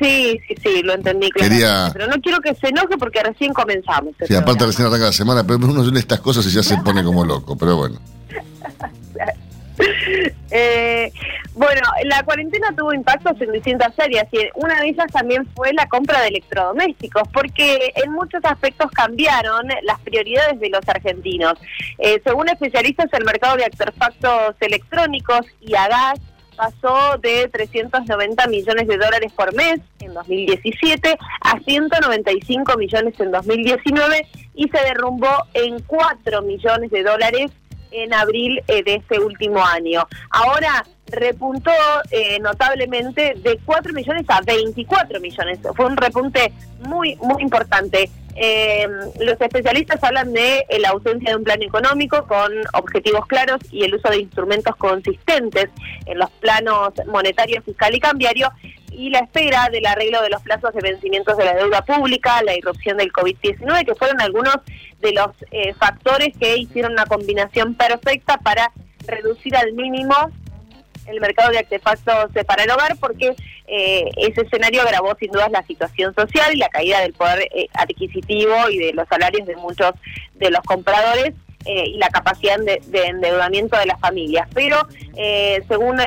Sí, 0.00 0.38
sí, 0.46 0.54
sí, 0.62 0.82
lo 0.82 0.94
entendí 0.94 1.28
Quería... 1.30 1.90
Pero 1.92 2.06
no 2.06 2.20
quiero 2.20 2.38
que 2.40 2.54
se 2.54 2.68
enoje 2.68 2.96
porque 2.98 3.20
recién 3.20 3.52
comenzamos. 3.52 4.14
Sí, 4.26 4.34
aparte 4.34 4.64
recién 4.64 4.86
arranca 4.86 5.06
la 5.06 5.12
semana, 5.12 5.44
pero 5.44 5.58
uno 5.58 5.82
de 5.90 5.98
estas 5.98 6.20
cosas 6.20 6.46
y 6.46 6.50
ya 6.50 6.62
se 6.62 6.76
pone 6.78 7.02
como 7.02 7.24
loco, 7.24 7.56
pero 7.56 7.76
bueno. 7.76 7.98
eh, 10.50 11.12
bueno, 11.54 11.80
la 12.04 12.22
cuarentena 12.22 12.68
tuvo 12.76 12.92
impactos 12.92 13.40
en 13.40 13.52
distintas 13.52 13.98
áreas 13.98 14.26
y 14.32 14.38
una 14.54 14.80
de 14.80 14.88
ellas 14.88 15.06
también 15.12 15.46
fue 15.54 15.72
la 15.72 15.88
compra 15.88 16.20
de 16.22 16.28
electrodomésticos, 16.28 17.28
porque 17.32 17.92
en 17.96 18.12
muchos 18.12 18.44
aspectos 18.44 18.90
cambiaron 18.92 19.66
las 19.82 19.98
prioridades 20.00 20.60
de 20.60 20.70
los 20.70 20.88
argentinos. 20.88 21.54
Eh, 21.98 22.20
según 22.24 22.48
especialistas, 22.48 23.08
el 23.12 23.24
mercado 23.24 23.56
de 23.56 23.64
artefactos 23.64 24.54
electrónicos 24.60 25.46
y 25.60 25.74
a 25.74 25.88
gas 25.88 26.20
pasó 26.56 27.16
de 27.18 27.48
390 27.48 28.46
millones 28.48 28.88
de 28.88 28.96
dólares 28.96 29.32
por 29.32 29.54
mes 29.54 29.80
en 30.00 30.12
2017 30.12 31.16
a 31.40 31.58
195 31.60 32.76
millones 32.76 33.14
en 33.20 33.30
2019 33.30 34.26
y 34.54 34.68
se 34.68 34.78
derrumbó 34.78 35.44
en 35.54 35.80
4 35.82 36.42
millones 36.42 36.90
de 36.90 37.04
dólares 37.04 37.52
en 37.90 38.12
abril 38.14 38.62
eh, 38.68 38.82
de 38.82 38.96
este 38.96 39.18
último 39.18 39.64
año. 39.64 40.06
Ahora 40.30 40.84
repuntó 41.06 41.70
eh, 42.10 42.38
notablemente 42.40 43.34
de 43.36 43.58
4 43.64 43.92
millones 43.92 44.24
a 44.28 44.40
24 44.42 45.20
millones. 45.20 45.58
Fue 45.74 45.86
un 45.86 45.96
repunte 45.96 46.52
muy, 46.80 47.16
muy 47.16 47.42
importante. 47.42 48.10
Eh, 48.40 48.86
los 49.18 49.40
especialistas 49.40 50.02
hablan 50.04 50.32
de 50.32 50.64
la 50.78 50.90
ausencia 50.90 51.30
de 51.30 51.36
un 51.36 51.42
plan 51.42 51.60
económico 51.60 52.24
con 52.28 52.52
objetivos 52.74 53.26
claros 53.26 53.58
y 53.72 53.82
el 53.82 53.96
uso 53.96 54.08
de 54.10 54.20
instrumentos 54.20 54.76
consistentes 54.76 55.68
en 56.06 56.18
los 56.18 56.30
planos 56.30 56.92
monetario, 57.06 57.60
fiscal 57.62 57.94
y 57.96 58.00
cambiario 58.00 58.50
y 58.92 59.10
la 59.10 59.20
espera 59.20 59.68
del 59.72 59.86
arreglo 59.86 60.22
de 60.22 60.30
los 60.30 60.40
plazos 60.42 60.72
de 60.72 60.80
vencimientos 60.80 61.36
de 61.36 61.44
la 61.44 61.54
deuda 61.54 61.82
pública, 61.82 62.42
la 62.44 62.56
irrupción 62.56 62.96
del 62.96 63.12
COVID-19, 63.12 63.84
que 63.84 63.94
fueron 63.96 64.20
algunos 64.20 64.56
de 65.00 65.12
los 65.12 65.30
eh, 65.50 65.74
factores 65.74 66.36
que 66.38 66.58
hicieron 66.58 66.92
una 66.92 67.06
combinación 67.06 67.74
perfecta 67.74 68.38
para 68.38 68.70
reducir 69.06 69.56
al 69.56 69.72
mínimo 69.72 70.14
el 71.08 71.20
mercado 71.20 71.50
de 71.50 71.58
artefactos 71.58 72.30
para 72.46 72.64
el 72.64 72.70
hogar, 72.70 72.96
porque 72.98 73.34
eh, 73.66 74.10
ese 74.16 74.42
escenario 74.42 74.82
agravó 74.82 75.14
sin 75.18 75.30
duda 75.30 75.48
la 75.50 75.62
situación 75.64 76.14
social 76.14 76.54
y 76.54 76.58
la 76.58 76.68
caída 76.68 77.00
del 77.00 77.12
poder 77.12 77.48
eh, 77.54 77.68
adquisitivo 77.74 78.54
y 78.70 78.78
de 78.78 78.92
los 78.92 79.06
salarios 79.08 79.46
de 79.46 79.56
muchos 79.56 79.92
de 80.34 80.50
los 80.50 80.62
compradores 80.62 81.34
eh, 81.64 81.84
y 81.86 81.98
la 81.98 82.08
capacidad 82.08 82.58
de, 82.58 82.80
endeudamiento 83.04 83.78
de 83.78 83.86
las 83.86 84.00
familias. 84.00 84.48
Pero 84.54 84.76
eh, 85.16 85.62
según 85.68 85.98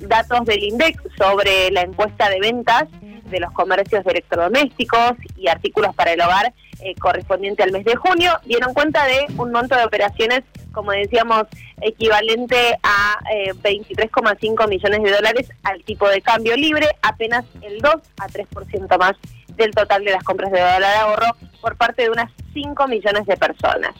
datos 0.00 0.44
del 0.46 0.62
INDEX 0.62 1.02
sobre 1.18 1.70
la 1.72 1.82
encuesta 1.82 2.30
de 2.30 2.40
ventas 2.40 2.84
de 3.30 3.40
los 3.40 3.52
comercios 3.52 4.04
de 4.04 4.10
electrodomésticos 4.10 5.12
y 5.36 5.48
artículos 5.48 5.94
para 5.94 6.12
el 6.12 6.20
hogar 6.20 6.52
correspondiente 6.98 7.62
al 7.62 7.72
mes 7.72 7.84
de 7.84 7.96
junio, 7.96 8.32
dieron 8.44 8.74
cuenta 8.74 9.04
de 9.06 9.26
un 9.36 9.52
monto 9.52 9.76
de 9.76 9.84
operaciones, 9.84 10.42
como 10.72 10.92
decíamos, 10.92 11.44
equivalente 11.80 12.78
a 12.82 13.18
23,5 13.62 14.68
millones 14.68 15.02
de 15.02 15.10
dólares 15.10 15.48
al 15.62 15.82
tipo 15.84 16.08
de 16.08 16.20
cambio 16.20 16.56
libre, 16.56 16.86
apenas 17.02 17.44
el 17.62 17.80
2 17.80 17.94
a 18.18 18.26
3% 18.28 18.98
más 18.98 19.16
del 19.56 19.72
total 19.72 20.04
de 20.04 20.12
las 20.12 20.24
compras 20.24 20.50
de 20.52 20.60
dólar 20.60 20.96
ahorro 20.96 21.36
por 21.60 21.76
parte 21.76 22.02
de 22.02 22.10
unas 22.10 22.30
5 22.54 22.88
millones 22.88 23.26
de 23.26 23.36
personas. 23.36 23.94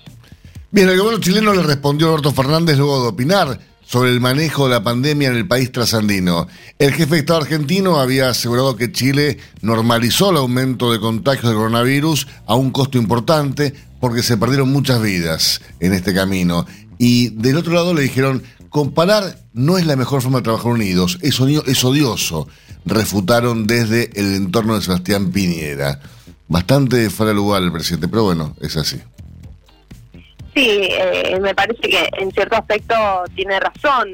Bien, 0.71 0.89
el 0.89 0.99
gobierno 0.99 1.21
chileno 1.21 1.53
le 1.53 1.63
respondió 1.63 2.07
a 2.07 2.11
Alberto 2.11 2.33
Fernández 2.33 2.77
luego 2.77 3.03
de 3.03 3.09
opinar 3.09 3.59
sobre 3.90 4.11
el 4.11 4.20
manejo 4.20 4.68
de 4.68 4.70
la 4.70 4.85
pandemia 4.85 5.30
en 5.30 5.37
el 5.37 5.49
país 5.49 5.73
trasandino. 5.73 6.47
El 6.78 6.92
jefe 6.92 7.14
de 7.14 7.18
Estado 7.18 7.40
argentino 7.40 7.99
había 7.99 8.30
asegurado 8.30 8.76
que 8.76 8.92
Chile 8.92 9.38
normalizó 9.62 10.30
el 10.30 10.37
aumento 10.37 10.92
de 10.92 11.00
contagios 11.00 11.50
de 11.50 11.56
coronavirus 11.56 12.28
a 12.47 12.54
un 12.54 12.70
costo 12.70 12.99
importante 12.99 13.75
porque 13.99 14.23
se 14.23 14.37
perdieron 14.37 14.70
muchas 14.70 15.02
vidas 15.02 15.61
en 15.80 15.92
este 15.92 16.14
camino. 16.14 16.66
Y 16.99 17.30
del 17.30 17.56
otro 17.56 17.73
lado 17.73 17.92
le 17.92 18.02
dijeron, 18.02 18.44
comparar 18.68 19.40
no 19.54 19.76
es 19.76 19.87
la 19.87 19.97
mejor 19.97 20.23
forma 20.23 20.38
de 20.38 20.44
trabajar 20.44 20.70
unidos, 20.70 21.18
es, 21.20 21.40
odioso, 21.85 22.47
refutaron 22.85 23.66
desde 23.66 24.11
el 24.14 24.37
entorno 24.37 24.76
de 24.76 24.82
Sebastián 24.82 25.32
Piñera. 25.32 25.99
Bastante 26.47 27.11
fuera 27.11 27.30
de 27.30 27.37
lugar 27.37 27.61
el 27.64 27.73
presidente, 27.73 28.06
pero 28.06 28.23
bueno, 28.23 28.54
es 28.61 28.76
así. 28.76 29.00
Sí, 30.54 30.88
eh, 30.90 31.38
me 31.40 31.54
parece 31.54 31.80
que 31.80 32.09
en 32.19 32.33
cierto 32.33 32.57
aspecto 32.57 32.95
tiene 33.37 33.61
razón. 33.61 34.11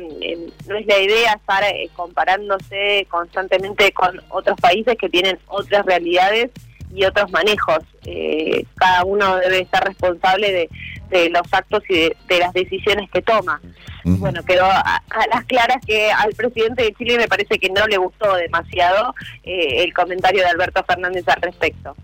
no 0.69 0.77
es 0.77 0.87
la 0.87 0.99
idea 0.99 1.33
estar 1.33 1.65
eh, 1.65 1.89
comparándose 1.95 3.07
constantemente 3.09 3.91
con 3.93 4.21
otros 4.29 4.59
países 4.61 4.97
que 4.99 5.09
tienen 5.09 5.39
otras 5.47 5.87
realidades 5.87 6.51
y 6.95 7.05
otros 7.05 7.31
manejos. 7.31 7.79
Eh, 8.05 8.65
cada 8.75 9.05
uno 9.05 9.37
debe 9.37 9.61
estar 9.61 9.83
responsable 9.85 10.69
de, 11.11 11.31
los 11.31 11.43
actos 11.53 11.83
y 11.89 11.95
de, 11.95 12.39
las 12.39 12.53
decisiones 12.53 13.11
que 13.11 13.23
toma. 13.23 13.61
Bueno, 14.05 14.45
quedó 14.45 14.67
a, 14.67 15.03
las 15.33 15.45
claras 15.47 15.79
que 15.85 16.13
al 16.13 16.33
presidente 16.35 16.85
de 16.85 16.95
Chile 16.95 17.17
me 17.17 17.27
parece 17.27 17.59
que 17.59 17.71
no 17.71 17.87
le 17.87 17.97
gustó 17.97 18.35
demasiado 18.37 19.15
el 19.43 19.93
comentario 19.95 20.43
de 20.43 20.49
Alberto 20.49 20.85
Fernández 20.85 21.25
al 21.27 21.43
respecto. 21.43 21.97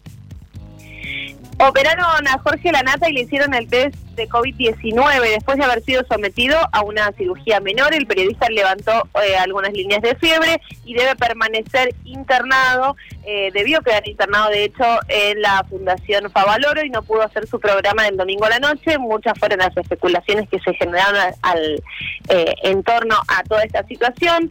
Operaron 1.59 2.27
a 2.27 2.39
Jorge 2.39 2.73
Lanata 2.73 3.09
y 3.09 3.13
le 3.13 3.21
hicieron 3.21 3.55
el 3.55 3.69
test 3.69 3.95
de 4.15 4.29
COVID-19 4.29 5.21
después 5.31 5.59
de 5.59 5.65
haber 5.65 5.83
sido 5.83 6.03
sometido 6.09 6.59
a 6.73 6.83
una 6.83 7.13
cirugía 7.13 7.61
menor. 7.61 7.95
El 7.95 8.07
periodista 8.07 8.49
levantó 8.49 9.09
eh, 9.23 9.37
algunas 9.37 9.73
líneas 9.73 10.03
de 10.03 10.15
fiebre 10.17 10.61
y 10.85 10.95
debe 10.95 11.15
permanecer 11.17 11.95
internado. 12.05 12.97
Eh, 13.25 13.51
debió 13.53 13.81
quedar 13.83 14.07
internado, 14.09 14.51
de 14.51 14.65
hecho, 14.65 14.85
en 15.09 15.41
la 15.41 15.65
Fundación 15.69 16.31
Favaloro 16.31 16.85
y 16.85 16.91
no 16.91 17.03
pudo 17.03 17.23
hacer 17.23 17.47
su 17.47 17.61
programa 17.61 18.09
el 18.09 18.17
domingo 18.17 18.45
a 18.45 18.51
la 18.51 18.59
noche. 18.59 18.99
Muchas 18.99 19.39
fueron 19.39 19.61
las 19.61 19.77
especulaciones 19.77 20.49
que 20.49 20.59
se 20.59 20.75
generaron 20.75 21.21
al, 21.43 21.83
eh, 22.29 22.55
en 22.63 22.83
torno 22.83 23.17
a 23.29 23.43
toda 23.45 23.63
esta 23.63 23.85
situación. 23.85 24.51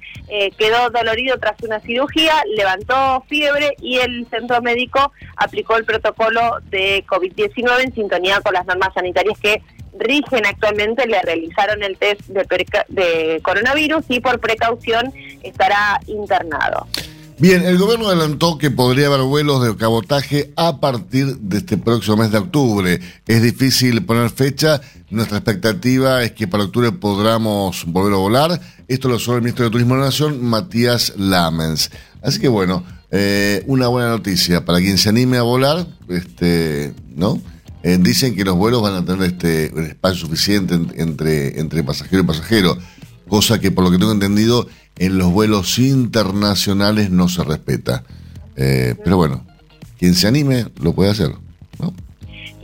quedó 0.58 0.90
dolorido 0.90 1.38
tras 1.38 1.62
una 1.64 1.80
cirugía, 1.82 2.34
levantó 2.56 3.24
fiebre 3.28 3.76
y 3.82 3.98
el 3.98 4.26
centro 4.30 4.62
médico 4.62 5.12
aplicó 5.36 5.76
el 5.76 5.86
protocolo 5.86 6.60
de 6.70 7.04
COVID-19 7.08 7.84
en 7.84 7.94
sintonía 7.94 8.42
con 8.42 8.54
las 8.54 8.66
normas 8.66 8.94
sanitarias 8.94 9.38
que 9.40 9.51
rigen 9.98 10.46
actualmente 10.46 11.06
le 11.08 11.22
realizaron 11.22 11.84
el 11.84 11.98
test 11.98 12.22
de, 12.28 13.40
coronavirus 13.44 14.06
y 14.10 14.20
por 14.20 14.40
precaución 14.40 15.14
estará 15.44 16.00
internado. 16.08 16.88
Bien, 17.38 17.66
el 17.66 17.80
gobierno 17.80 18.08
adelantó 18.08 18.60
que 18.60 18.70
podría 18.70 19.08
haber 19.08 19.22
vuelos 19.22 19.66
de 19.66 19.76
cabotaje 19.76 20.54
a 20.56 20.80
partir 20.80 21.38
de 21.38 21.58
este 21.58 21.76
próximo 21.76 22.18
mes 22.18 22.32
de 22.32 22.38
octubre. 22.38 23.00
Es 23.26 23.42
difícil 23.42 24.06
poner 24.06 24.30
fecha. 24.30 24.80
Nuestra 25.10 25.38
expectativa 25.38 26.24
es 26.24 26.34
que 26.34 26.48
para 26.48 26.66
octubre 26.66 26.92
podamos 26.92 27.84
volver 27.88 28.14
a 28.14 28.18
volar. 28.18 28.62
Esto 28.88 29.10
lo 29.10 29.18
sabe 29.18 29.38
el 29.38 29.44
ministro 29.44 29.66
de 29.66 29.72
Turismo 29.72 29.96
de 29.96 30.02
la 30.02 30.06
Nación, 30.08 30.44
Matías 30.44 31.14
Lamens. 31.18 31.90
Así 32.22 32.40
que 32.40 32.48
bueno, 32.48 32.84
eh, 33.10 33.64
una 33.66 33.88
buena 33.88 34.10
noticia 34.10 34.64
para 34.64 34.78
quien 34.78 35.00
se 35.00 35.10
anime 35.10 35.38
a 35.38 35.42
volar, 35.42 35.88
este, 36.10 36.94
¿no? 37.16 37.42
Eh, 37.84 37.98
dicen 38.00 38.36
que 38.36 38.46
los 38.46 38.56
vuelos 38.56 38.82
van 38.82 38.94
a 38.94 39.06
tener 39.06 39.24
este 39.24 39.66
espacio 39.90 40.28
suficiente 40.28 40.80
entre, 40.96 41.60
entre 41.60 41.84
pasajero 41.84 42.22
y 42.22 42.26
pasajero, 42.26 42.78
cosa 43.28 43.60
que 43.60 43.72
por 43.72 43.84
lo 43.84 43.92
que 43.92 43.98
tengo 43.98 44.12
entendido 44.12 44.68
en 44.98 45.18
los 45.18 45.32
vuelos 45.32 45.80
internacionales 45.80 47.10
no 47.10 47.28
se 47.28 47.44
respeta. 47.44 48.04
Eh, 48.56 48.96
pero 49.04 49.18
bueno, 49.18 49.46
quien 49.98 50.14
se 50.14 50.28
anime 50.28 50.68
lo 50.80 50.94
puede 50.94 51.12
hacer. 51.12 51.32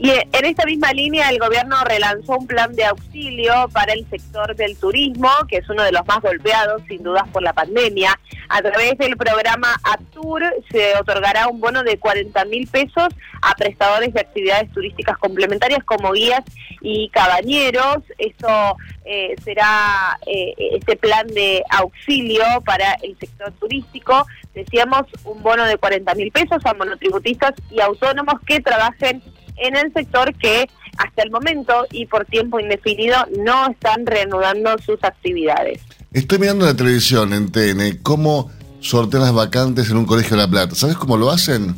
Y 0.00 0.10
en 0.10 0.44
esta 0.44 0.64
misma 0.64 0.92
línea 0.92 1.28
el 1.28 1.40
gobierno 1.40 1.76
relanzó 1.84 2.38
un 2.38 2.46
plan 2.46 2.72
de 2.72 2.84
auxilio 2.84 3.68
para 3.72 3.92
el 3.92 4.08
sector 4.08 4.54
del 4.54 4.76
turismo, 4.76 5.28
que 5.48 5.56
es 5.56 5.68
uno 5.68 5.82
de 5.82 5.90
los 5.90 6.06
más 6.06 6.20
golpeados 6.20 6.82
sin 6.86 7.02
dudas 7.02 7.24
por 7.32 7.42
la 7.42 7.52
pandemia. 7.52 8.18
A 8.48 8.62
través 8.62 8.96
del 8.96 9.16
programa 9.16 9.74
Aptur 9.82 10.44
se 10.70 10.96
otorgará 10.96 11.48
un 11.48 11.60
bono 11.60 11.82
de 11.82 11.98
40 11.98 12.44
mil 12.44 12.68
pesos 12.68 13.08
a 13.42 13.54
prestadores 13.56 14.14
de 14.14 14.20
actividades 14.20 14.70
turísticas 14.72 15.18
complementarias 15.18 15.82
como 15.82 16.12
guías 16.12 16.44
y 16.80 17.08
cabañeros. 17.08 17.98
Esto 18.18 18.76
eh, 19.04 19.34
será 19.42 20.16
eh, 20.26 20.54
este 20.74 20.96
plan 20.96 21.26
de 21.26 21.64
auxilio 21.70 22.44
para 22.64 22.92
el 23.02 23.18
sector 23.18 23.52
turístico. 23.58 24.24
Decíamos 24.54 25.02
un 25.24 25.42
bono 25.42 25.64
de 25.64 25.76
40 25.76 26.14
mil 26.14 26.30
pesos 26.30 26.64
a 26.64 26.74
monotributistas 26.74 27.54
y 27.70 27.80
autónomos 27.80 28.36
que 28.46 28.60
trabajen 28.60 29.22
en 29.60 29.76
el 29.76 29.92
sector 29.92 30.34
que 30.34 30.68
hasta 30.98 31.22
el 31.22 31.30
momento 31.30 31.86
y 31.92 32.06
por 32.06 32.24
tiempo 32.26 32.58
indefinido 32.60 33.16
no 33.44 33.70
están 33.70 34.04
reanudando 34.04 34.76
sus 34.84 35.02
actividades. 35.02 35.80
Estoy 36.12 36.38
mirando 36.38 36.66
la 36.66 36.74
televisión 36.74 37.32
en 37.32 37.50
TN 37.50 37.98
cómo 38.02 38.50
sortean 38.80 39.22
las 39.22 39.32
vacantes 39.32 39.90
en 39.90 39.96
un 39.96 40.06
colegio 40.06 40.36
de 40.36 40.42
La 40.42 40.48
Plata. 40.48 40.74
¿Sabes 40.74 40.96
cómo 40.96 41.16
lo 41.16 41.30
hacen? 41.30 41.76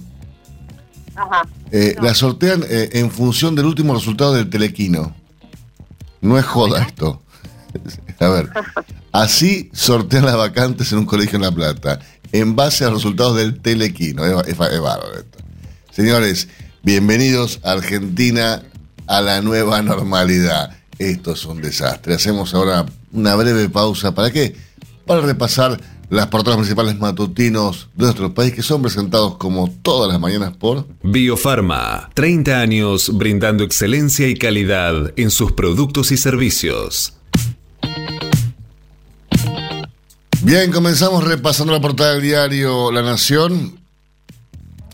Ajá. 1.16 1.42
Eh, 1.72 1.96
Las 2.00 2.18
sortean 2.18 2.64
eh, 2.68 2.90
en 2.94 3.10
función 3.10 3.54
del 3.54 3.66
último 3.66 3.94
resultado 3.94 4.34
del 4.34 4.48
telequino. 4.48 5.14
No 6.20 6.38
es 6.38 6.44
joda 6.44 6.82
esto. 6.82 7.22
A 8.20 8.28
ver, 8.28 8.50
así 9.12 9.70
sortean 9.72 10.26
las 10.26 10.36
vacantes 10.36 10.92
en 10.92 10.98
un 10.98 11.06
colegio 11.06 11.36
en 11.36 11.42
La 11.42 11.52
Plata, 11.52 12.00
en 12.32 12.54
base 12.54 12.84
a 12.84 12.88
los 12.88 13.02
resultados 13.02 13.36
del 13.36 13.60
telequino. 13.60 14.24
Es, 14.24 14.48
es, 14.48 14.50
es 14.50 14.58
bárbaro 14.58 15.14
esto. 15.14 15.38
Señores, 15.90 16.48
Bienvenidos 16.82 17.60
a 17.62 17.72
Argentina 17.72 18.62
a 19.06 19.20
la 19.20 19.42
nueva 19.42 19.82
normalidad. 19.82 20.78
Esto 20.98 21.32
es 21.32 21.44
un 21.44 21.60
desastre. 21.60 22.14
Hacemos 22.14 22.54
ahora 22.54 22.86
una 23.12 23.34
breve 23.34 23.68
pausa. 23.68 24.14
¿Para 24.14 24.30
qué? 24.30 24.56
Para 25.04 25.20
repasar 25.20 25.78
las 26.08 26.28
portadas 26.28 26.56
principales 26.56 26.98
matutinos 26.98 27.90
de 27.94 28.04
nuestro 28.04 28.32
país 28.32 28.54
que 28.54 28.62
son 28.62 28.80
presentados 28.80 29.36
como 29.36 29.70
todas 29.82 30.10
las 30.10 30.18
mañanas 30.18 30.56
por 30.56 30.86
Biofarma. 31.02 32.08
30 32.14 32.58
años 32.58 33.10
brindando 33.12 33.62
excelencia 33.62 34.26
y 34.28 34.34
calidad 34.34 35.12
en 35.16 35.30
sus 35.30 35.52
productos 35.52 36.12
y 36.12 36.16
servicios. 36.16 37.12
Bien, 40.40 40.72
comenzamos 40.72 41.24
repasando 41.24 41.74
la 41.74 41.80
portada 41.82 42.14
del 42.14 42.22
diario 42.22 42.90
La 42.90 43.02
Nación 43.02 43.79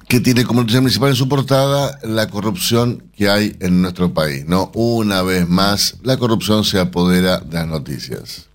que 0.08 0.20
tiene 0.20 0.44
como 0.44 0.60
noticia 0.60 0.80
principal 0.80 1.10
en 1.10 1.16
su 1.16 1.28
portada 1.28 1.98
la 2.02 2.28
corrupción 2.28 3.10
que 3.16 3.28
hay 3.28 3.56
en 3.60 3.82
nuestro 3.82 4.14
país. 4.14 4.44
No, 4.46 4.70
una 4.74 5.22
vez 5.22 5.48
más, 5.48 5.96
la 6.02 6.16
corrupción 6.16 6.64
se 6.64 6.78
apodera 6.78 7.40
de 7.40 7.54
las 7.54 7.66
noticias. 7.66 8.48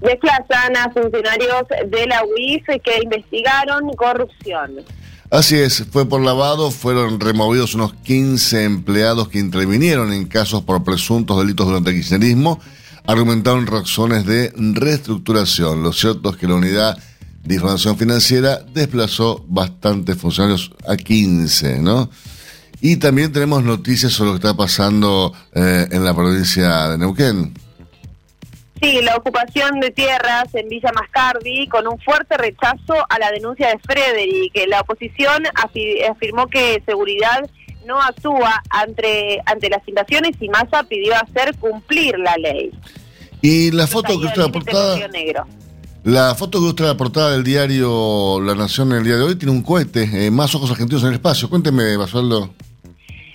Desplazan 0.00 0.76
a 0.76 0.92
funcionarios 0.92 1.64
de 1.88 2.06
la 2.06 2.22
UIF 2.24 2.64
que 2.84 3.02
investigaron 3.02 3.90
corrupción. 3.96 4.84
Así 5.30 5.56
es, 5.56 5.84
fue 5.90 6.06
por 6.08 6.20
lavado, 6.20 6.70
fueron 6.70 7.18
removidos 7.18 7.74
unos 7.74 7.94
15 7.94 8.64
empleados 8.64 9.28
que 9.28 9.40
intervinieron 9.40 10.12
en 10.12 10.26
casos 10.26 10.62
por 10.62 10.84
presuntos 10.84 11.38
delitos 11.38 11.66
durante 11.66 11.90
el 11.90 11.96
kirchnerismo, 11.96 12.60
argumentaron 13.06 13.66
razones 13.66 14.26
de 14.26 14.52
reestructuración. 14.54 15.82
Lo 15.82 15.92
cierto 15.92 16.30
es 16.30 16.36
que 16.36 16.46
la 16.46 16.54
unidad 16.54 16.98
de 17.44 17.54
información 17.54 17.96
financiera 17.98 18.58
desplazó 18.72 19.44
bastantes 19.46 20.16
funcionarios 20.16 20.72
a 20.86 20.96
15, 20.96 21.80
¿no? 21.80 22.10
Y 22.80 22.96
también 22.96 23.32
tenemos 23.32 23.62
noticias 23.62 24.12
sobre 24.12 24.32
lo 24.32 24.38
que 24.38 24.46
está 24.46 24.56
pasando 24.56 25.32
eh, 25.54 25.86
en 25.90 26.04
la 26.04 26.14
provincia 26.14 26.88
de 26.88 26.98
Neuquén. 26.98 27.54
Sí, 28.82 29.00
la 29.02 29.16
ocupación 29.16 29.80
de 29.80 29.90
tierras 29.90 30.54
en 30.54 30.68
Villa 30.68 30.90
Mascardi 30.92 31.68
con 31.68 31.86
un 31.86 31.98
fuerte 32.00 32.36
rechazo 32.36 32.94
a 33.08 33.18
la 33.18 33.30
denuncia 33.30 33.68
de 33.68 33.78
Frederick. 33.78 34.68
La 34.68 34.80
oposición 34.80 35.44
afirmó 36.10 36.48
que 36.48 36.82
seguridad 36.84 37.48
no 37.86 38.00
actúa 38.02 38.62
ante, 38.70 39.40
ante 39.46 39.70
las 39.70 39.86
invasiones 39.86 40.32
y 40.40 40.48
Massa 40.48 40.82
pidió 40.84 41.14
hacer 41.14 41.56
cumplir 41.56 42.18
la 42.18 42.36
ley. 42.36 42.70
Y 43.40 43.70
la 43.70 43.86
foto 43.86 44.20
que 44.20 44.26
está 44.26 44.44
aportada... 44.44 44.98
La 46.04 46.34
foto 46.34 46.58
que 46.58 46.64
muestra 46.64 46.88
la 46.88 46.98
portada 46.98 47.32
del 47.32 47.44
diario 47.44 48.38
La 48.38 48.54
Nación 48.54 48.92
en 48.92 48.98
el 48.98 49.04
día 49.04 49.16
de 49.16 49.22
hoy 49.22 49.36
tiene 49.36 49.52
un 49.52 49.62
cohete, 49.62 50.26
eh, 50.26 50.30
más 50.30 50.54
ojos 50.54 50.70
argentinos 50.70 51.02
en 51.02 51.08
el 51.08 51.14
espacio. 51.14 51.48
Cuénteme, 51.48 51.96
Basualdo. 51.96 52.50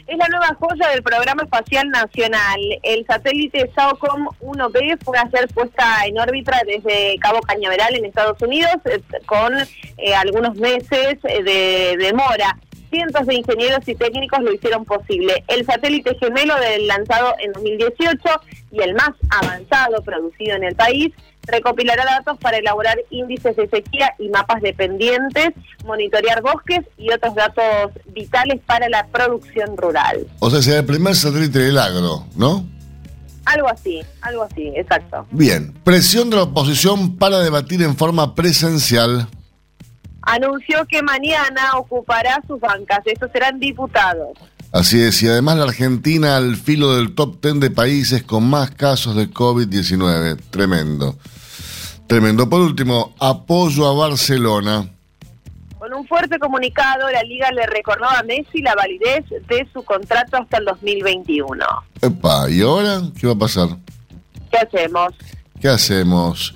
Es 0.05 0.15
la 0.15 0.27
nueva 0.27 0.55
joya 0.59 0.89
del 0.89 1.01
Programa 1.01 1.41
Espacial 1.41 1.89
Nacional. 1.89 2.59
El 2.83 3.07
satélite 3.07 3.71
SAOCOM 3.73 4.27
1B 4.41 4.99
fue 5.03 5.17
a 5.17 5.27
ser 5.31 5.47
puesta 5.47 6.05
en 6.05 6.19
órbita 6.19 6.61
desde 6.67 7.17
Cabo 7.17 7.41
Cañaveral 7.41 7.95
en 7.95 8.05
Estados 8.05 8.39
Unidos 8.39 8.75
eh, 8.85 9.01
con 9.25 9.51
eh, 9.97 10.13
algunos 10.13 10.55
meses 10.57 11.17
de 11.23 11.95
demora. 11.97 12.55
Cientos 12.91 13.25
de 13.25 13.33
ingenieros 13.33 13.87
y 13.87 13.95
técnicos 13.95 14.41
lo 14.41 14.53
hicieron 14.53 14.85
posible. 14.85 15.43
El 15.47 15.65
satélite 15.65 16.15
gemelo 16.19 16.53
del 16.59 16.85
lanzado 16.85 17.33
en 17.39 17.51
2018 17.51 18.19
y 18.73 18.81
el 18.81 18.93
más 18.93 19.11
avanzado 19.31 20.03
producido 20.03 20.55
en 20.55 20.65
el 20.65 20.75
país 20.75 21.11
recopilará 21.51 22.05
datos 22.05 22.37
para 22.39 22.57
elaborar 22.57 22.97
índices 23.09 23.55
de 23.55 23.67
sequía 23.69 24.13
y 24.19 24.29
mapas 24.29 24.61
dependientes, 24.61 25.49
monitorear 25.85 26.41
bosques 26.41 26.81
y 26.97 27.11
otros 27.11 27.35
datos 27.35 27.91
vitales 28.13 28.61
para 28.65 28.89
la 28.89 29.05
producción 29.07 29.75
rural. 29.77 30.27
O 30.39 30.49
sea, 30.49 30.61
será 30.61 30.79
el 30.79 30.85
primer 30.85 31.15
satélite 31.15 31.59
del 31.59 31.77
agro, 31.77 32.25
¿no? 32.35 32.65
Algo 33.45 33.67
así, 33.69 34.01
algo 34.21 34.43
así, 34.43 34.71
exacto. 34.75 35.25
Bien, 35.31 35.73
presión 35.83 36.29
de 36.29 36.35
la 36.35 36.43
oposición 36.43 37.17
para 37.17 37.39
debatir 37.39 37.81
en 37.81 37.95
forma 37.95 38.35
presencial. 38.35 39.27
Anunció 40.21 40.85
que 40.85 41.01
mañana 41.01 41.77
ocupará 41.77 42.43
sus 42.47 42.59
bancas, 42.59 42.99
estos 43.05 43.31
serán 43.31 43.59
diputados. 43.59 44.37
Así 44.71 45.01
es, 45.01 45.23
y 45.23 45.27
además 45.27 45.57
la 45.57 45.63
Argentina 45.63 46.37
al 46.37 46.55
filo 46.55 46.95
del 46.95 47.15
top 47.15 47.41
10 47.41 47.59
de 47.59 47.71
países 47.71 48.21
con 48.21 48.47
más 48.47 48.69
casos 48.69 49.15
de 49.15 49.31
COVID-19. 49.31 50.37
Tremendo. 50.51 51.17
Tremendo. 52.09 52.49
Por 52.49 52.61
último, 52.61 53.13
apoyo 53.19 53.85
a 53.85 53.93
Barcelona. 53.93 54.89
Con 55.77 55.93
un 55.93 56.07
fuerte 56.07 56.39
comunicado, 56.39 57.07
la 57.11 57.21
liga 57.21 57.51
le 57.51 57.67
recordó 57.67 58.05
a 58.05 58.23
Messi 58.23 58.63
la 58.63 58.73
validez 58.73 59.25
de 59.29 59.67
su 59.71 59.83
contrato 59.83 60.37
hasta 60.37 60.57
el 60.57 60.65
2021. 60.65 61.63
Epa, 62.01 62.49
¿y 62.49 62.61
ahora 62.61 63.03
qué 63.15 63.27
va 63.27 63.33
a 63.33 63.37
pasar? 63.37 63.69
¿Qué 64.49 64.57
hacemos? 64.57 65.13
¿Qué 65.61 65.67
hacemos? 65.67 66.55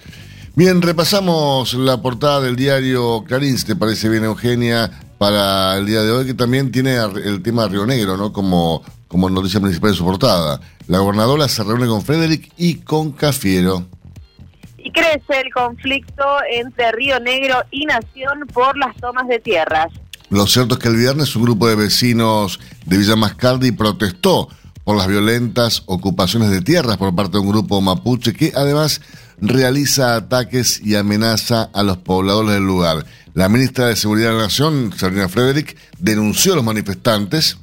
Bien, 0.56 0.82
repasamos 0.82 1.76
la 1.76 2.02
portada 2.02 2.42
del 2.42 2.56
diario 2.56 3.24
Clarín, 3.24 3.56
te 3.63 3.76
parece 3.76 4.10
bien, 4.10 4.24
Eugenia, 4.24 4.89
para 5.20 5.78
el 5.78 5.86
día 5.86 6.02
de 6.02 6.13
hoy, 6.13 6.26
que 6.26 6.34
también 6.34 6.72
tiene 6.72 6.96
el 6.96 7.44
tema 7.44 7.63
de 7.63 7.70
Río 7.70 7.86
Negro, 7.86 8.18
¿no? 8.18 8.34
Como, 8.34 8.82
como 9.08 9.30
noticia 9.30 9.60
principal 9.60 9.92
de 9.92 9.98
su 9.98 10.04
portada. 10.04 10.60
La 10.88 10.98
gobernadora 10.98 11.48
se 11.48 11.63
reúne 11.63 11.86
con 11.86 12.02
Frederick 12.02 12.52
y 12.58 12.78
con 12.78 13.12
Cafiero 13.12 13.86
y 14.84 14.91
crece 14.91 15.41
el 15.43 15.54
conflicto 15.54 16.24
entre 16.52 16.91
Río 16.91 17.19
Negro 17.19 17.63
y 17.72 17.86
Nación 17.86 18.48
por 18.54 18.78
las 18.78 18.96
tomas 18.98 19.28
de 19.28 19.39
tierras. 19.39 19.88
Lo 20.30 20.46
cierto 20.48 20.76
es 20.76 20.80
que 20.80 20.89
el 20.89 20.98
viernes 20.98 21.36
un 21.36 21.43
grupo 21.43 21.67
de 21.67 21.76
vecinos 21.76 22.60
de 22.86 22.98
Villa 22.98 23.15
Mascardi 23.15 23.72
protestó 23.72 24.50
por 24.84 24.98
las 24.98 25.08
violentas 25.08 25.84
ocupaciones 25.86 26.50
de 26.50 26.62
tierras 26.62 26.98
por 26.98 27.15
parte 27.15 27.34
de 27.34 27.39
un 27.39 27.50
grupo 27.50 27.80
mapuche 27.82 28.34
que 28.34 28.52
además 28.56 29.02
realiza 29.39 30.15
ataques 30.15 30.82
y 30.84 30.96
amenaza 30.96 31.69
a 31.74 31.84
los 31.84 31.98
pobladores 31.98 32.54
del 32.54 32.65
lugar. 32.65 33.06
La 33.34 33.50
ministra 33.50 33.88
de 33.88 33.96
Seguridad 33.96 34.32
de 34.32 34.38
la 34.38 34.43
Nación, 34.43 34.93
Sabrina 34.96 35.30
Frederick, 35.30 35.78
denunció 36.00 36.54
a 36.54 36.56
los 36.58 36.65
manifestantes. 36.65 37.58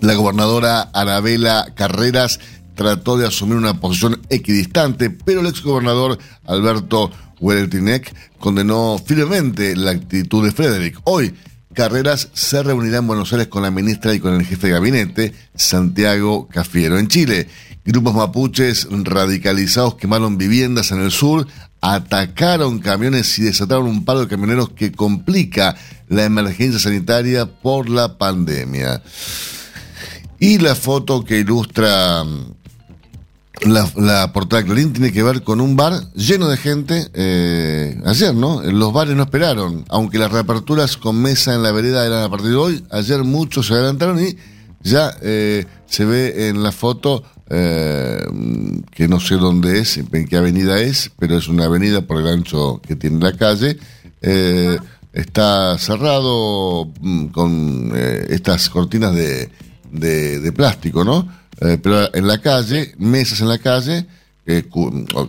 La 0.00 0.14
gobernadora 0.14 0.90
Arabela 0.92 1.72
Carreras 1.74 2.38
trató 2.78 3.18
de 3.18 3.26
asumir 3.26 3.56
una 3.56 3.80
posición 3.80 4.20
equidistante, 4.30 5.10
pero 5.10 5.40
el 5.40 5.48
exgobernador 5.48 6.16
Alberto 6.46 7.10
Hueltinec 7.40 8.14
condenó 8.38 9.02
firmemente 9.04 9.74
la 9.74 9.90
actitud 9.90 10.44
de 10.44 10.52
Frederick. 10.52 11.00
Hoy, 11.02 11.34
Carreras 11.74 12.28
se 12.34 12.62
reunirá 12.62 12.98
en 12.98 13.08
Buenos 13.08 13.32
Aires 13.32 13.48
con 13.48 13.64
la 13.64 13.72
ministra 13.72 14.14
y 14.14 14.20
con 14.20 14.34
el 14.34 14.46
jefe 14.46 14.68
de 14.68 14.74
gabinete, 14.74 15.34
Santiago 15.56 16.46
Cafiero. 16.46 17.00
En 17.00 17.08
Chile, 17.08 17.48
grupos 17.84 18.14
mapuches 18.14 18.86
radicalizados 18.88 19.96
quemaron 19.96 20.38
viviendas 20.38 20.92
en 20.92 21.00
el 21.00 21.10
sur, 21.10 21.48
atacaron 21.80 22.78
camiones 22.78 23.36
y 23.40 23.42
desataron 23.42 23.88
un 23.88 24.04
paro 24.04 24.20
de 24.20 24.28
camioneros 24.28 24.70
que 24.70 24.92
complica 24.92 25.76
la 26.06 26.24
emergencia 26.24 26.78
sanitaria 26.78 27.46
por 27.46 27.88
la 27.88 28.18
pandemia. 28.18 29.02
Y 30.38 30.58
la 30.58 30.76
foto 30.76 31.24
que 31.24 31.40
ilustra 31.40 32.24
la, 33.66 34.32
portada 34.32 34.62
de 34.62 34.68
Clarín 34.68 34.92
tiene 34.92 35.12
que 35.12 35.22
ver 35.22 35.42
con 35.42 35.60
un 35.60 35.76
bar 35.76 36.12
lleno 36.14 36.48
de 36.48 36.56
gente 36.56 37.08
eh, 37.14 38.00
ayer, 38.04 38.34
¿no? 38.34 38.62
Los 38.62 38.92
bares 38.92 39.16
no 39.16 39.24
esperaron, 39.24 39.84
aunque 39.88 40.18
las 40.18 40.30
reaperturas 40.30 40.96
con 40.96 41.20
mesa 41.20 41.54
en 41.54 41.62
la 41.62 41.72
vereda 41.72 42.06
eran 42.06 42.22
a 42.22 42.28
partir 42.28 42.50
de 42.50 42.56
hoy, 42.56 42.84
ayer 42.90 43.24
muchos 43.24 43.66
se 43.66 43.74
adelantaron 43.74 44.20
y 44.20 44.36
ya 44.82 45.16
eh, 45.22 45.66
se 45.86 46.04
ve 46.04 46.48
en 46.48 46.62
la 46.62 46.72
foto, 46.72 47.24
eh, 47.50 48.22
que 48.92 49.08
no 49.08 49.20
sé 49.20 49.36
dónde 49.36 49.80
es, 49.80 49.96
en 49.96 50.26
qué 50.26 50.36
avenida 50.36 50.80
es, 50.80 51.10
pero 51.18 51.36
es 51.38 51.48
una 51.48 51.64
avenida 51.64 52.02
por 52.02 52.18
el 52.18 52.28
ancho 52.28 52.80
que 52.86 52.96
tiene 52.96 53.20
la 53.20 53.36
calle, 53.36 53.78
está 55.12 55.78
cerrado 55.78 56.90
mm, 57.00 57.26
con 57.26 57.92
estas 58.28 58.68
cortinas 58.68 59.14
de, 59.14 59.50
de 59.90 60.52
plástico, 60.52 61.04
¿no? 61.04 61.38
Eh, 61.60 61.78
pero 61.82 62.14
en 62.14 62.26
la 62.26 62.40
calle, 62.40 62.94
mesas 62.98 63.40
en 63.40 63.48
la 63.48 63.58
calle, 63.58 64.06
eh, 64.46 64.64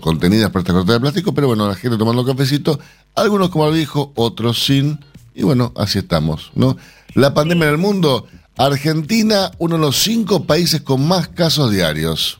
contenidas 0.01 0.49
por 0.51 0.61
esta 0.61 0.73
cortina 0.73 0.93
de 0.93 0.99
plástico, 1.01 1.33
pero 1.33 1.47
bueno, 1.47 1.67
la 1.67 1.75
gente 1.75 1.97
tomando 1.97 2.25
cafecito, 2.25 2.79
algunos 3.15 3.49
como 3.49 3.71
dijo, 3.71 4.11
otros 4.15 4.63
sin, 4.63 4.99
y 5.33 5.43
bueno, 5.43 5.73
así 5.75 5.99
estamos, 5.99 6.51
¿no? 6.55 6.77
La 7.15 7.33
pandemia 7.33 7.65
en 7.65 7.71
el 7.71 7.77
mundo, 7.77 8.27
Argentina, 8.57 9.51
uno 9.57 9.75
de 9.75 9.81
los 9.81 9.97
cinco 9.97 10.45
países 10.45 10.81
con 10.81 11.07
más 11.07 11.27
casos 11.27 11.71
diarios. 11.71 12.39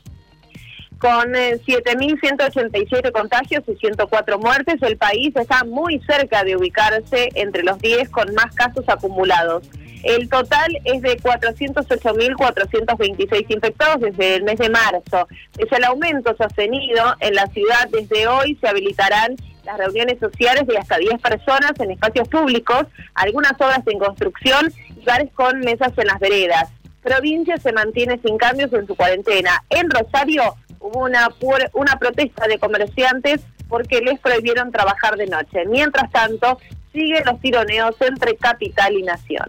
Con 0.98 1.32
7.187 1.32 3.08
eh, 3.08 3.12
contagios 3.12 3.64
y 3.66 3.74
104 3.74 4.38
muertes, 4.38 4.76
el 4.82 4.96
país 4.98 5.34
está 5.34 5.64
muy 5.64 5.98
cerca 6.06 6.44
de 6.44 6.56
ubicarse 6.56 7.30
entre 7.34 7.62
los 7.62 7.78
10 7.78 8.10
con 8.10 8.32
más 8.34 8.54
casos 8.54 8.84
acumulados. 8.86 9.64
El 10.02 10.28
total 10.28 10.76
es 10.84 11.02
de 11.02 11.18
408.426 11.18 13.46
infectados 13.48 14.00
desde 14.00 14.36
el 14.36 14.44
mes 14.44 14.58
de 14.58 14.70
marzo. 14.70 15.28
Es 15.58 15.70
el 15.72 15.84
aumento 15.84 16.34
sostenido 16.36 17.14
en 17.20 17.34
la 17.34 17.46
ciudad, 17.48 17.88
desde 17.90 18.26
hoy 18.26 18.56
se 18.60 18.68
habilitarán 18.68 19.36
las 19.64 19.78
reuniones 19.78 20.18
sociales 20.18 20.66
de 20.66 20.78
hasta 20.78 20.98
10 20.98 21.20
personas 21.20 21.72
en 21.78 21.90
espacios 21.90 22.28
públicos, 22.28 22.86
algunas 23.14 23.52
obras 23.52 23.82
en 23.86 23.98
construcción 23.98 24.72
y 24.96 25.04
bares 25.04 25.30
con 25.32 25.60
mesas 25.60 25.92
en 25.96 26.06
las 26.06 26.18
veredas. 26.18 26.70
Provincia 27.02 27.56
se 27.58 27.72
mantiene 27.72 28.18
sin 28.24 28.38
cambios 28.38 28.72
en 28.72 28.86
su 28.86 28.94
cuarentena. 28.94 29.62
En 29.70 29.90
Rosario 29.90 30.54
hubo 30.80 31.04
una, 31.04 31.28
una 31.74 31.96
protesta 31.98 32.46
de 32.46 32.58
comerciantes 32.58 33.40
porque 33.68 34.00
les 34.00 34.18
prohibieron 34.18 34.72
trabajar 34.72 35.16
de 35.16 35.26
noche. 35.26 35.64
Mientras 35.66 36.10
tanto, 36.10 36.58
siguen 36.92 37.22
los 37.24 37.40
tironeos 37.40 37.94
entre 38.00 38.36
capital 38.36 38.94
y 38.94 39.02
nación. 39.02 39.46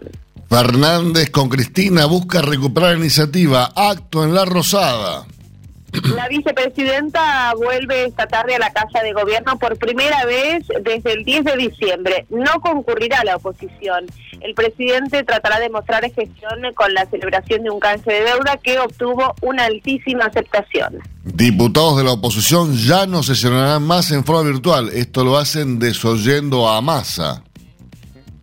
Fernández 0.52 1.30
con 1.30 1.48
Cristina 1.48 2.04
busca 2.04 2.42
recuperar 2.42 2.98
iniciativa. 2.98 3.72
Acto 3.74 4.22
en 4.22 4.34
La 4.34 4.44
Rosada. 4.44 5.24
La 6.14 6.28
vicepresidenta 6.28 7.54
vuelve 7.56 8.04
esta 8.04 8.26
tarde 8.26 8.56
a 8.56 8.58
la 8.58 8.70
Casa 8.70 9.02
de 9.02 9.14
Gobierno 9.14 9.58
por 9.58 9.78
primera 9.78 10.26
vez 10.26 10.66
desde 10.82 11.14
el 11.14 11.24
10 11.24 11.44
de 11.44 11.56
diciembre. 11.56 12.26
No 12.28 12.60
concurrirá 12.60 13.24
la 13.24 13.36
oposición. 13.36 14.04
El 14.42 14.52
presidente 14.52 15.24
tratará 15.24 15.58
de 15.58 15.70
mostrar 15.70 16.02
gestión 16.02 16.60
con 16.74 16.92
la 16.92 17.06
celebración 17.06 17.62
de 17.62 17.70
un 17.70 17.80
canje 17.80 18.12
de 18.12 18.20
deuda 18.20 18.58
que 18.62 18.78
obtuvo 18.78 19.34
una 19.40 19.64
altísima 19.64 20.26
aceptación. 20.26 20.98
Diputados 21.24 21.96
de 21.96 22.04
la 22.04 22.12
oposición 22.12 22.76
ya 22.76 23.06
no 23.06 23.22
sesionarán 23.22 23.84
más 23.84 24.10
en 24.10 24.22
forma 24.22 24.50
virtual. 24.50 24.90
Esto 24.92 25.24
lo 25.24 25.38
hacen 25.38 25.78
desoyendo 25.78 26.68
a 26.68 26.82
Massa. 26.82 27.42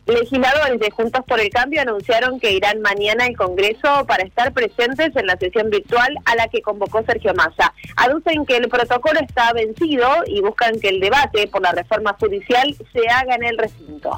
Legisladores 0.09 0.79
de 0.79 0.89
Juntos 0.91 1.21
por 1.27 1.39
el 1.39 1.49
Cambio 1.49 1.81
anunciaron 1.81 2.39
que 2.39 2.51
irán 2.51 2.81
mañana 2.81 3.25
al 3.25 3.35
Congreso 3.35 4.05
para 4.07 4.23
estar 4.23 4.51
presentes 4.53 5.15
en 5.15 5.25
la 5.27 5.37
sesión 5.37 5.69
virtual 5.69 6.15
a 6.25 6.35
la 6.35 6.47
que 6.47 6.61
convocó 6.61 7.03
Sergio 7.03 7.33
Massa. 7.33 7.73
Aducen 7.95 8.45
que 8.45 8.57
el 8.57 8.69
protocolo 8.69 9.19
está 9.19 9.53
vencido 9.53 10.07
y 10.27 10.41
buscan 10.41 10.79
que 10.79 10.89
el 10.89 10.99
debate 10.99 11.47
por 11.47 11.61
la 11.61 11.71
reforma 11.71 12.15
judicial 12.19 12.75
se 12.91 13.07
haga 13.07 13.35
en 13.35 13.43
el 13.43 13.57
recinto. 13.57 14.17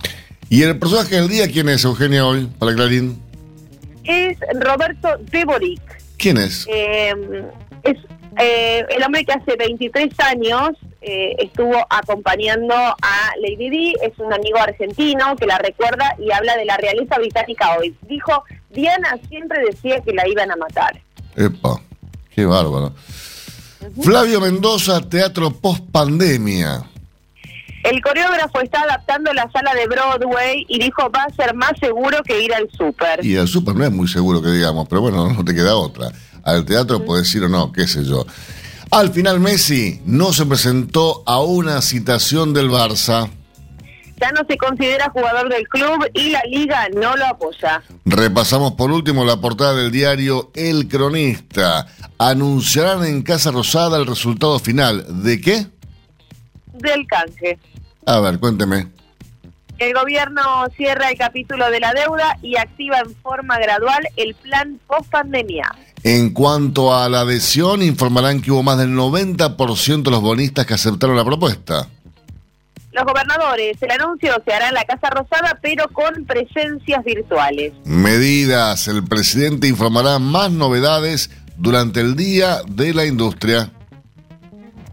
¿Y 0.49 0.63
el 0.63 0.77
personaje 0.79 1.15
del 1.15 1.27
día 1.27 1.47
quién 1.47 1.69
es, 1.69 1.83
Eugenia, 1.85 2.25
hoy, 2.25 2.47
para 2.59 2.73
Clarín? 2.73 3.21
Es 4.03 4.37
Roberto 4.53 5.09
Deboric. 5.31 5.81
¿Quién 6.17 6.37
es? 6.37 6.67
Eh, 6.69 7.13
es 7.83 7.97
eh, 8.37 8.85
el 8.89 9.03
hombre 9.03 9.25
que 9.25 9.33
hace 9.33 9.55
23 9.57 10.09
años 10.19 10.71
eh, 11.01 11.35
estuvo 11.39 11.75
acompañando 11.89 12.75
a 12.75 13.31
Lady 13.41 13.69
Di, 13.69 13.95
es 14.03 14.17
un 14.19 14.31
amigo 14.31 14.59
argentino 14.59 15.35
que 15.35 15.47
la 15.47 15.57
recuerda 15.57 16.15
y 16.19 16.31
habla 16.31 16.55
de 16.55 16.65
la 16.65 16.77
realeza 16.77 17.17
británica 17.17 17.75
hoy. 17.77 17.95
Dijo, 18.07 18.43
Diana 18.69 19.17
siempre 19.27 19.65
decía 19.65 20.01
que 20.01 20.13
la 20.13 20.27
iban 20.27 20.51
a 20.51 20.55
matar. 20.55 21.01
Epa, 21.35 21.81
qué 22.35 22.45
bárbaro. 22.45 22.93
Flavio 24.03 24.41
Mendoza, 24.41 25.01
teatro 25.01 25.51
post 25.51 25.83
pandemia. 25.91 26.85
El 27.83 27.99
coreógrafo 28.01 28.61
está 28.61 28.81
adaptando 28.81 29.33
la 29.33 29.49
sala 29.51 29.73
de 29.73 29.87
Broadway 29.87 30.65
y 30.69 30.79
dijo 30.79 31.09
va 31.09 31.23
a 31.23 31.33
ser 31.33 31.55
más 31.55 31.73
seguro 31.79 32.21
que 32.23 32.43
ir 32.43 32.53
al 32.53 32.69
súper. 32.69 33.25
Y 33.25 33.35
el 33.37 33.47
súper 33.47 33.75
no 33.75 33.85
es 33.85 33.91
muy 33.91 34.07
seguro 34.07 34.39
que 34.39 34.49
digamos, 34.49 34.87
pero 34.87 35.01
bueno, 35.01 35.33
no 35.33 35.43
te 35.43 35.55
queda 35.55 35.75
otra. 35.75 36.11
Al 36.43 36.63
teatro 36.63 37.03
puedes 37.03 37.33
ir 37.33 37.43
o 37.43 37.49
no, 37.49 37.71
qué 37.71 37.87
sé 37.87 38.03
yo. 38.03 38.25
Al 38.91 39.13
final 39.13 39.39
Messi 39.39 40.01
no 40.05 40.33
se 40.33 40.45
presentó 40.45 41.23
a 41.25 41.41
una 41.41 41.81
citación 41.81 42.53
del 42.53 42.69
Barça. 42.69 43.29
Ya 44.19 44.31
no 44.33 44.41
se 44.45 44.57
considera 44.57 45.09
jugador 45.09 45.47
del 45.47 45.65
club 45.69 46.09
y 46.13 46.31
la 46.31 46.41
liga 46.43 46.89
no 46.93 47.15
lo 47.15 47.25
apoya. 47.25 47.81
Repasamos 48.03 48.73
por 48.73 48.91
último 48.91 49.23
la 49.23 49.37
portada 49.37 49.75
del 49.75 49.91
diario 49.91 50.51
El 50.55 50.89
Cronista. 50.89 51.87
Anunciarán 52.17 53.05
en 53.05 53.23
Casa 53.23 53.51
Rosada 53.51 53.97
el 53.97 54.05
resultado 54.05 54.59
final. 54.59 55.23
¿De 55.23 55.39
qué? 55.39 55.67
Del 56.73 57.07
canje. 57.07 57.57
A 58.05 58.19
ver, 58.19 58.39
cuénteme. 58.39 58.89
El 59.79 59.93
gobierno 59.93 60.41
cierra 60.75 61.09
el 61.09 61.17
capítulo 61.17 61.71
de 61.71 61.79
la 61.79 61.93
deuda 61.93 62.37
y 62.41 62.57
activa 62.57 62.99
en 62.99 63.15
forma 63.15 63.57
gradual 63.57 64.05
el 64.17 64.35
plan 64.35 64.79
post 64.85 65.09
pandemia. 65.09 65.71
En 66.03 66.31
cuanto 66.31 66.95
a 66.95 67.07
la 67.09 67.21
adhesión, 67.21 67.83
informarán 67.83 68.41
que 68.41 68.51
hubo 68.51 68.63
más 68.63 68.77
del 68.77 68.91
90% 68.95 70.03
de 70.03 70.11
los 70.11 70.21
bonistas 70.21 70.65
que 70.65 70.73
aceptaron 70.73 71.15
la 71.15 71.25
propuesta. 71.25 71.87
Los 72.91 73.05
gobernadores, 73.05 73.77
el 73.81 73.91
anuncio 73.91 74.33
se 74.43 74.53
hará 74.53 74.67
en 74.67 74.73
la 74.73 74.83
Casa 74.83 75.09
Rosada, 75.11 75.57
pero 75.61 75.87
con 75.89 76.25
presencias 76.25 77.03
virtuales. 77.05 77.73
Medidas, 77.85 78.87
el 78.87 79.03
presidente 79.03 79.67
informará 79.67 80.19
más 80.19 80.51
novedades 80.51 81.29
durante 81.55 82.01
el 82.01 82.15
Día 82.15 82.57
de 82.67 82.93
la 82.93 83.05
Industria. 83.05 83.71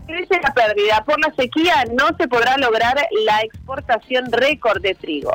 Crece 0.06 0.40
la 0.42 0.54
pérdida. 0.54 1.04
Por 1.04 1.18
la 1.18 1.34
sequía 1.34 1.84
no 1.98 2.08
se 2.16 2.28
podrá 2.28 2.56
lograr 2.58 2.96
la 3.24 3.40
exportación 3.40 4.30
récord 4.30 4.80
de 4.80 4.94
trigo. 4.94 5.32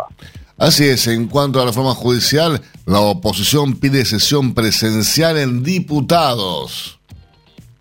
Así 0.57 0.85
es, 0.85 1.07
en 1.07 1.27
cuanto 1.27 1.59
a 1.59 1.63
la 1.63 1.71
reforma 1.71 1.93
judicial, 1.93 2.61
la 2.85 2.99
oposición 2.99 3.79
pide 3.79 4.05
sesión 4.05 4.53
presencial 4.53 5.37
en 5.37 5.63
diputados. 5.63 6.99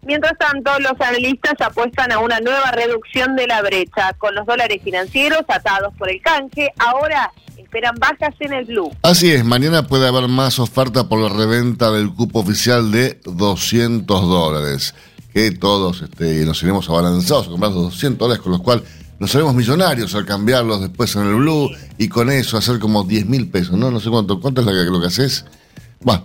Mientras 0.04 0.36
tanto, 0.36 0.70
los 0.80 1.00
analistas 1.00 1.54
apuestan 1.60 2.10
a 2.10 2.18
una 2.18 2.40
nueva 2.40 2.72
reducción 2.72 3.36
de 3.36 3.46
la 3.46 3.62
brecha, 3.62 4.12
con 4.18 4.34
los 4.34 4.46
dólares 4.46 4.80
financieros 4.82 5.42
atados 5.46 5.94
por 5.96 6.10
el 6.10 6.20
canje. 6.20 6.72
Ahora 6.78 7.30
esperan 7.56 7.94
bajas 8.00 8.34
en 8.40 8.52
el 8.52 8.64
blue. 8.64 8.90
Así 9.02 9.30
es, 9.30 9.44
mañana 9.44 9.86
puede 9.86 10.08
haber 10.08 10.28
más 10.28 10.58
oferta 10.58 11.08
por 11.08 11.20
la 11.20 11.28
reventa 11.28 11.90
del 11.92 12.12
cupo 12.12 12.40
oficial 12.40 12.90
de 12.90 13.20
200 13.24 14.22
dólares. 14.22 14.94
Que 15.32 15.52
todos 15.52 16.02
este, 16.02 16.44
nos 16.44 16.62
iremos 16.62 16.90
abalanzados 16.90 17.46
a 17.46 17.50
comprar 17.50 17.72
los 17.72 17.84
200 17.84 18.18
dólares, 18.18 18.42
con 18.42 18.52
los 18.52 18.60
cuales 18.60 18.84
nos 19.22 19.32
haremos 19.36 19.54
millonarios 19.54 20.16
al 20.16 20.26
cambiarlos 20.26 20.80
después 20.80 21.14
en 21.14 21.22
el 21.22 21.36
blue 21.36 21.70
y 21.96 22.08
con 22.08 22.28
eso 22.28 22.56
hacer 22.56 22.80
como 22.80 23.04
10 23.04 23.26
mil 23.26 23.48
pesos, 23.48 23.78
¿no? 23.78 23.88
No 23.88 24.00
sé 24.00 24.10
cuánto, 24.10 24.40
cuánto 24.40 24.62
es 24.62 24.66
lo 24.66 24.72
que, 24.72 24.90
lo 24.90 25.00
que 25.00 25.06
haces. 25.06 25.44
Bueno, 26.00 26.24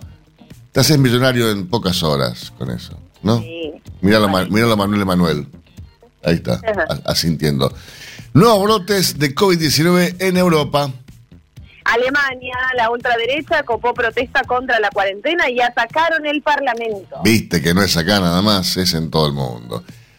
te 0.72 0.80
haces 0.80 0.98
millonario 0.98 1.48
en 1.48 1.68
pocas 1.68 2.02
horas 2.02 2.52
con 2.58 2.72
eso, 2.72 2.98
¿no? 3.22 3.38
Sí. 3.38 3.70
Míralo, 4.00 4.24
a 4.26 4.76
Manuel 4.76 5.02
Emanuel. 5.02 5.46
Ahí 6.24 6.34
está, 6.34 6.60
asintiendo. 7.04 7.72
Nuevos 8.34 8.64
brotes 8.64 9.16
de 9.16 9.32
COVID-19 9.32 10.16
en 10.18 10.36
Europa. 10.36 10.90
Alemania, 11.84 12.56
la 12.76 12.90
ultraderecha 12.90 13.62
copó 13.62 13.94
protesta 13.94 14.42
contra 14.42 14.80
la 14.80 14.90
cuarentena 14.90 15.48
y 15.48 15.60
atacaron 15.60 16.26
el 16.26 16.42
Parlamento. 16.42 17.20
Viste 17.22 17.62
que 17.62 17.74
no 17.74 17.82
es 17.82 17.96
acá 17.96 18.18
nada 18.18 18.42
más, 18.42 18.76
es 18.76 18.92
en 18.94 19.08
todo 19.08 19.28
el 19.28 19.34
mundo. 19.34 19.84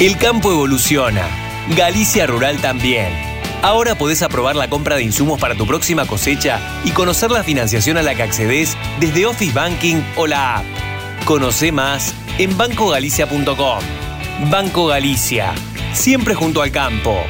El 0.00 0.16
campo 0.16 0.50
evoluciona. 0.50 1.26
Galicia 1.76 2.26
Rural 2.26 2.56
también. 2.56 3.12
Ahora 3.60 3.96
podés 3.96 4.22
aprobar 4.22 4.56
la 4.56 4.70
compra 4.70 4.96
de 4.96 5.02
insumos 5.02 5.38
para 5.38 5.54
tu 5.54 5.66
próxima 5.66 6.06
cosecha 6.06 6.58
y 6.84 6.92
conocer 6.92 7.30
la 7.30 7.44
financiación 7.44 7.98
a 7.98 8.02
la 8.02 8.14
que 8.14 8.22
accedes 8.22 8.78
desde 8.98 9.26
Office 9.26 9.52
Banking 9.52 10.00
o 10.16 10.26
la 10.26 10.56
app. 10.56 10.64
Conoce 11.26 11.70
más 11.70 12.14
en 12.38 12.56
bancogalicia.com. 12.56 13.80
Banco 14.50 14.86
Galicia. 14.86 15.52
Siempre 15.92 16.34
junto 16.34 16.62
al 16.62 16.72
campo. 16.72 17.22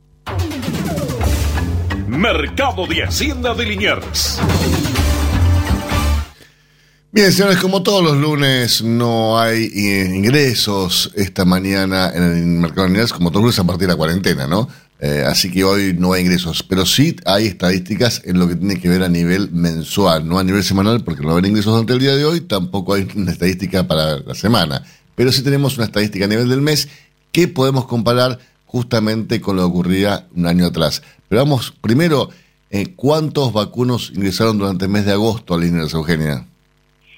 Mercado 2.07 2.87
de 2.87 3.03
Hacienda 3.03 3.55
de 3.55 3.67
Liniers. 3.67 4.41
Bien, 7.15 7.31
señores, 7.31 7.59
como 7.59 7.83
todos 7.83 8.03
los 8.03 8.17
lunes 8.17 8.83
no 8.83 9.39
hay 9.39 9.65
eh, 9.65 10.11
ingresos 10.15 11.13
esta 11.15 11.45
mañana 11.45 12.11
en 12.11 12.23
el 12.23 12.47
mercado 12.47 12.89
de 12.89 13.07
como 13.09 13.31
todos 13.31 13.45
los 13.45 13.55
lunes 13.55 13.59
a 13.59 13.65
partir 13.65 13.87
de 13.87 13.93
la 13.93 13.97
cuarentena, 13.97 14.47
¿no? 14.47 14.67
Eh, 14.99 15.23
así 15.27 15.51
que 15.51 15.63
hoy 15.63 15.93
no 15.93 16.15
hay 16.15 16.23
ingresos, 16.23 16.63
pero 16.63 16.87
sí 16.87 17.15
hay 17.27 17.49
estadísticas 17.49 18.23
en 18.25 18.39
lo 18.39 18.49
que 18.49 18.57
tiene 18.57 18.81
que 18.81 18.89
ver 18.89 19.03
a 19.03 19.11
nivel 19.11 19.51
mensual, 19.51 20.27
no 20.27 20.39
a 20.39 20.45
nivel 20.45 20.65
semanal, 20.65 21.05
porque 21.05 21.23
no 21.23 21.33
haber 21.33 21.45
ingresos 21.45 21.75
durante 21.75 21.93
el 21.93 21.99
día 21.99 22.17
de 22.17 22.25
hoy, 22.25 22.41
tampoco 22.41 22.95
hay 22.95 23.07
una 23.15 23.33
estadística 23.33 23.87
para 23.87 24.21
la 24.21 24.35
semana, 24.35 24.83
pero 25.15 25.33
sí 25.33 25.43
tenemos 25.43 25.77
una 25.77 25.85
estadística 25.85 26.25
a 26.25 26.29
nivel 26.29 26.49
del 26.49 26.63
mes 26.63 26.89
que 27.31 27.47
podemos 27.47 27.85
comparar 27.85 28.39
justamente 28.65 29.43
con 29.43 29.57
lo 29.57 29.65
que 29.65 29.69
ocurría 29.69 30.29
un 30.35 30.47
año 30.47 30.65
atrás. 30.65 31.03
Pero 31.29 31.43
vamos, 31.43 31.75
primero, 31.79 32.31
eh, 32.71 32.95
¿cuántos 32.97 33.53
vacunos 33.53 34.13
ingresaron 34.15 34.57
durante 34.57 34.87
el 34.87 34.91
mes 34.91 35.05
de 35.05 35.13
agosto 35.13 35.53
a 35.53 35.59
Liniers, 35.59 35.93
Eugenia? 35.93 36.47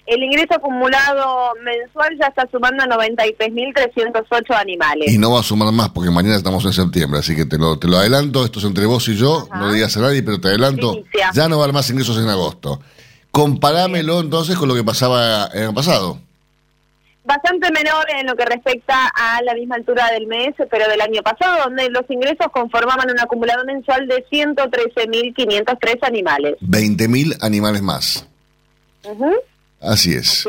El 0.07 0.23
ingreso 0.23 0.55
acumulado 0.55 1.53
mensual 1.63 2.17
ya 2.21 2.27
está 2.27 2.47
sumando 2.51 2.83
a 2.83 2.87
93.308 2.87 4.55
animales. 4.55 5.11
Y 5.11 5.17
no 5.17 5.33
va 5.33 5.41
a 5.41 5.43
sumar 5.43 5.73
más 5.73 5.89
porque 5.91 6.11
mañana 6.11 6.37
estamos 6.37 6.65
en 6.67 6.75
septiembre, 6.75 7.21
así 7.21 7.35
que 7.35 7.47
te 7.47 7.57
lo, 7.57 7.79
te 7.79 7.89
lo 7.89 7.97
adelanto, 7.97 8.45
esto 8.45 8.59
es 8.59 8.67
entre 8.67 8.85
vos 8.85 9.09
y 9.09 9.17
yo, 9.17 9.49
no 9.55 9.69
le 9.69 9.75
digas 9.75 9.97
a 9.97 10.01
nadie, 10.01 10.23
pero 10.23 10.39
te 10.41 10.49
adelanto, 10.49 10.95
ya 11.33 11.49
no 11.49 11.57
va 11.57 11.63
a 11.63 11.65
haber 11.65 11.75
más 11.75 11.89
ingresos 11.89 12.19
en 12.19 12.29
agosto. 12.29 12.81
Comparámelo 13.31 14.21
entonces 14.21 14.57
con 14.57 14.69
lo 14.69 14.75
que 14.75 14.85
pasaba 14.85 15.49
en 15.55 15.65
el 15.65 15.75
pasado. 15.75 16.19
Bastante 17.25 17.73
menor 17.73 18.05
en 18.15 18.27
lo 18.27 18.37
que 18.37 18.45
respecta 18.45 19.11
a 19.15 19.41
la 19.43 19.55
misma 19.55 19.77
altura 19.77 20.11
del 20.13 20.27
mes, 20.27 20.55
pero 20.71 20.87
del 20.87 21.01
año 21.01 21.23
pasado, 21.23 21.65
donde 21.65 21.89
los 21.89 22.05
ingresos 22.11 22.49
conformaban 22.53 23.11
un 23.11 23.19
acumulado 23.19 23.65
mensual 23.65 24.07
de 24.07 24.23
113.503 24.31 25.99
animales. 26.03 26.57
20.000 26.61 27.39
animales 27.41 27.81
más. 27.81 28.29
Así 29.85 30.13
es. 30.13 30.47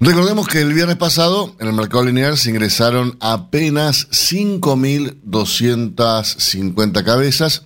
Recordemos 0.00 0.48
que 0.48 0.60
el 0.60 0.74
viernes 0.74 0.96
pasado 0.96 1.54
en 1.60 1.68
el 1.68 1.74
mercado 1.74 2.04
lineal 2.04 2.36
se 2.36 2.50
ingresaron 2.50 3.16
apenas 3.20 4.08
5.250 4.10 7.04
cabezas. 7.04 7.62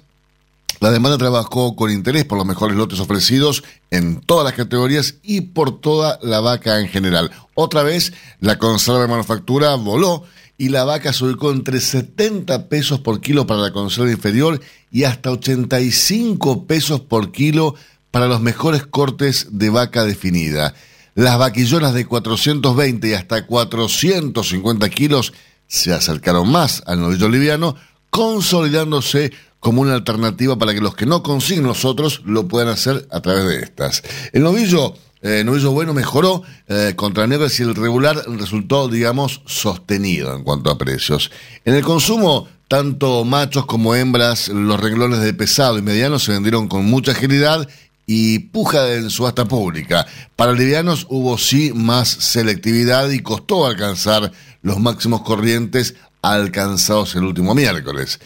La 0.81 0.91
demanda 0.91 1.17
trabajó 1.17 1.75
con 1.75 1.91
interés 1.91 2.27
por 2.27 2.37
los 2.37 2.47
mejores 2.47 2.77
lotes 2.77 3.01
ofrecidos 3.01 3.65
en 3.91 4.21
todas 4.21 4.45
las 4.45 4.53
categorías 4.53 5.15
y 5.23 5.41
por 5.41 5.81
toda 5.81 6.19
la 6.23 6.41
vaca 6.41 6.81
en 6.81 6.89
general. 6.89 7.31
Otra 7.55 7.83
vez, 7.83 8.13
la 8.41 8.59
conserva 8.59 9.01
de 9.01 9.09
manufactura 9.09 9.75
voló 9.77 10.25
y 10.59 10.69
la 10.69 10.85
vaca 10.85 11.15
se 11.15 11.25
ubicó 11.25 11.51
entre 11.51 11.81
70 11.81 12.69
pesos 12.69 13.01
por 13.01 13.23
kilo 13.23 13.47
para 13.47 13.61
la 13.61 13.73
conserva 13.73 14.11
inferior 14.11 14.61
y 14.91 15.05
hasta 15.05 15.31
85 15.31 16.67
pesos 16.67 17.01
por 17.01 17.33
kilo 17.33 17.75
para 17.75 17.96
los 18.21 18.41
mejores 18.41 18.87
cortes 18.87 19.49
de 19.51 19.69
vaca 19.69 20.05
definida. 20.05 20.75
Las 21.15 21.39
vaquillonas 21.39 21.95
de 21.95 22.07
420 22.07 23.09
y 23.09 23.13
hasta 23.13 23.47
450 23.47 24.89
kilos 24.89 25.33
se 25.67 25.93
acercaron 25.93 26.51
más 26.51 26.83
al 26.87 27.01
novillo 27.01 27.29
liviano, 27.29 27.77
consolidándose 28.11 29.33
como 29.61 29.83
una 29.83 29.95
alternativa 29.95 30.57
para 30.57 30.75
que 30.75 30.81
los 30.81 30.95
que 30.95 31.07
no 31.07 31.23
consiguen 31.23 31.65
los 31.65 31.85
otros 31.85 32.23
lo 32.25 32.47
puedan 32.47 32.69
hacer 32.69 33.09
a 33.11 33.21
través 33.21 33.47
de 33.47 33.61
estas. 33.61 34.03
El 34.33 34.43
novillo, 34.43 34.95
eh, 35.23 35.43
novillo 35.45 35.73
bueno 35.73 35.93
mejoró 35.93 36.43
eh, 36.69 36.93
contra 36.97 37.27
negras 37.27 37.59
y 37.59 37.63
el 37.65 37.75
regular 37.75 38.23
resultó, 38.29 38.89
digamos, 38.89 39.43
sostenido 39.47 40.35
en 40.37 40.45
cuanto 40.45 40.71
a 40.71 40.79
precios. 40.79 41.31
En 41.65 41.75
el 41.75 41.83
consumo, 41.83 42.47
tanto 42.69 43.25
machos 43.25 43.67
como 43.67 43.95
hembras, 43.95 44.49
los 44.49 44.79
renglones 44.79 45.21
de 45.21 45.35
pesado 45.35 45.79
y 45.79 45.83
mediano 45.83 46.19
se 46.19 46.33
vendieron 46.33 46.69
con 46.69 46.85
mucha 46.85 47.13
agilidad 47.13 47.69
y 48.07 48.39
puja 48.39 48.95
en 48.95 49.11
subasta 49.11 49.45
pública. 49.45 50.07
Para 50.37 50.53
livianos 50.53 51.07
hubo 51.11 51.37
sí 51.37 51.73
más 51.75 52.09
selectividad 52.09 53.11
y 53.11 53.21
costó 53.21 53.67
alcanzar 53.67 54.33
los 54.63 54.79
máximos 54.79 55.23
corrientes 55.23 55.97
alcanzados 56.23 57.15
el 57.17 57.25
último 57.25 57.55
miércoles. 57.55 58.21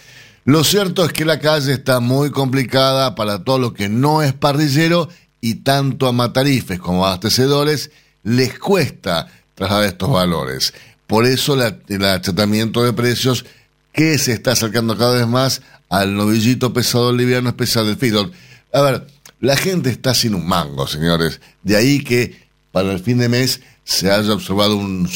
Lo 0.45 0.65
cierto 0.65 1.05
es 1.05 1.13
que 1.13 1.25
la 1.25 1.39
calle 1.39 1.73
está 1.73 2.01
muy 2.01 2.31
complicada 2.31 3.15
para 3.15 3.45
todo 3.45 3.59
lo 3.59 3.75
que 3.75 3.89
no 3.89 4.23
es 4.23 4.33
parrillero 4.33 5.09
y 5.41 5.57
tanto 5.57 6.07
a 6.07 6.13
matarifes 6.13 6.79
como 6.79 7.07
abastecedores 7.07 7.91
les 8.23 8.59
cuesta 8.59 9.29
trasladar 9.55 9.85
estos 9.89 10.11
valores. 10.11 10.75
Por 11.07 11.27
eso 11.27 11.55
el 11.55 12.05
achatamiento 12.05 12.83
de 12.85 12.93
precios 12.93 13.45
que 13.93 14.19
se 14.19 14.33
está 14.33 14.53
acercando 14.53 14.97
cada 14.97 15.17
vez 15.17 15.27
más 15.27 15.63
al 15.89 16.15
novillito 16.15 16.73
pesado 16.73 17.13
liviano 17.13 17.49
especial 17.49 17.87
del 17.87 17.97
feedlot. 17.97 18.33
A 18.73 18.81
ver, 18.81 19.07
la 19.41 19.57
gente 19.57 19.91
está 19.91 20.15
sin 20.15 20.35
un 20.35 20.47
mango, 20.47 20.87
señores. 20.87 21.41
De 21.63 21.77
ahí 21.77 22.05
que 22.05 22.49
para 22.73 22.93
el 22.93 23.01
fin 23.01 23.19
de 23.19 23.29
mes 23.29 23.61
se 23.85 24.11
haya 24.11 24.33
observado 24.35 24.77
un, 24.77 25.09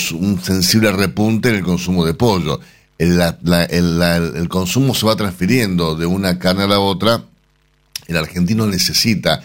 sensible 0.43 0.91
repunte 0.93 1.51
en 1.51 1.57
el 1.57 1.63
consumo 1.63 2.05
de 2.05 2.15
pollo. 2.15 2.59
El, 2.99 4.49
consumo 4.49 4.95
se 4.95 5.07
va 5.07 5.15
transfiriendo 5.15 5.95
de 5.95 6.07
una 6.07 6.39
carne 6.39 6.65
a 6.65 6.69
la 6.69 6.81
otra. 6.81 7.23
El 8.07 8.17
argentino 8.17 8.67
necesita 8.67 9.43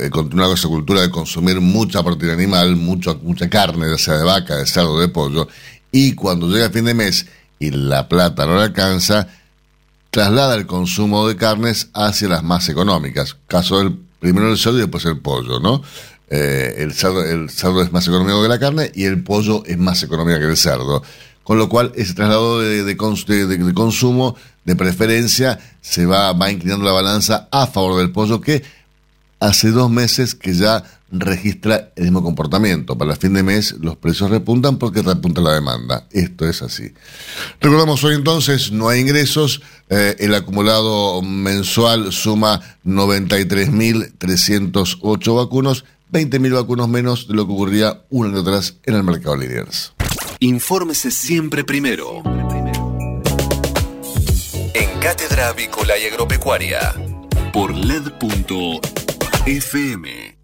eh, 0.00 0.10
continuar 0.10 0.48
con 0.48 0.58
esa 0.58 0.68
cultura 0.68 1.00
de 1.02 1.10
consumir 1.10 1.60
mucha 1.60 2.02
proteína 2.02 2.34
animal, 2.34 2.76
mucha, 2.76 3.14
mucha 3.14 3.48
carne, 3.48 3.90
ya 3.90 3.98
sea 3.98 4.14
de 4.14 4.24
vaca, 4.24 4.56
de 4.56 4.66
cerdo, 4.66 4.98
de 5.00 5.08
pollo. 5.08 5.48
Y 5.92 6.14
cuando 6.14 6.48
llega 6.48 6.66
el 6.66 6.72
fin 6.72 6.86
de 6.86 6.94
mes 6.94 7.26
y 7.58 7.70
la 7.70 8.08
plata 8.08 8.46
no 8.46 8.56
le 8.56 8.62
alcanza, 8.64 9.28
traslada 10.10 10.54
el 10.54 10.66
consumo 10.66 11.28
de 11.28 11.36
carnes 11.36 11.90
hacia 11.94 12.28
las 12.28 12.42
más 12.42 12.68
económicas. 12.68 13.36
Caso 13.46 13.78
del 13.78 13.96
primero 14.20 14.50
el 14.50 14.58
cerdo 14.58 14.78
y 14.78 14.82
después 14.82 15.04
el 15.04 15.18
pollo, 15.18 15.60
¿no? 15.60 15.82
Eh, 16.30 16.76
el, 16.78 16.92
cerdo, 16.92 17.22
es 17.82 17.92
más 17.92 18.06
económico 18.06 18.42
que 18.42 18.48
la 18.48 18.58
carne 18.58 18.90
y 18.94 19.04
el 19.04 19.22
pollo 19.22 19.62
es 19.64 19.78
más 19.78 20.02
económico 20.02 20.38
que 20.38 20.46
el 20.46 20.56
cerdo. 20.56 21.02
Con 21.42 21.56
lo 21.56 21.68
cual, 21.70 21.92
ese 21.94 22.12
traslado 22.12 22.60
de, 22.60 22.84
de, 22.84 22.96
consumo, 22.96 24.36
de 24.64 24.76
preferencia, 24.76 25.58
se 25.80 26.04
va, 26.04 26.34
va 26.34 26.50
inclinando 26.50 26.84
la 26.84 26.92
balanza 26.92 27.48
a 27.50 27.66
favor 27.66 27.98
del 27.98 28.12
pollo, 28.12 28.42
que 28.42 28.62
hace 29.40 29.70
dos 29.70 29.90
meses 29.90 30.34
que 30.34 30.52
ya 30.52 30.84
registra 31.10 31.92
el 31.96 32.04
mismo 32.04 32.22
comportamiento. 32.22 32.96
Para 32.98 33.12
el 33.12 33.18
fin 33.18 33.32
de 33.34 33.42
mes 33.42 33.74
los 33.80 33.96
precios 33.96 34.30
repuntan 34.30 34.78
porque 34.78 35.02
repunta 35.02 35.40
la 35.40 35.54
demanda. 35.54 36.06
Esto 36.10 36.48
es 36.48 36.62
así. 36.62 36.92
Recordamos 37.60 38.04
hoy 38.04 38.14
entonces, 38.14 38.70
no 38.72 38.88
hay 38.88 39.00
ingresos. 39.00 39.60
Eh, 39.88 40.16
el 40.18 40.34
acumulado 40.34 41.22
mensual 41.22 42.12
suma 42.12 42.60
93.308 42.84 45.36
vacunos, 45.36 45.84
20.000 46.12 46.54
vacunos 46.54 46.88
menos 46.88 47.28
de 47.28 47.34
lo 47.34 47.46
que 47.46 47.52
ocurría 47.52 48.02
un 48.10 48.26
año 48.26 48.40
atrás 48.40 48.74
en 48.84 48.94
el 48.94 49.04
mercado 49.04 49.36
Liniers. 49.36 49.92
Infórmese 50.40 51.10
siempre 51.10 51.64
primero. 51.64 52.22
En 54.74 55.00
Cátedra 55.00 55.48
Avícola 55.48 55.98
y 55.98 56.04
Agropecuaria. 56.04 56.94
Por 57.52 57.74
LED.fm. 57.74 58.78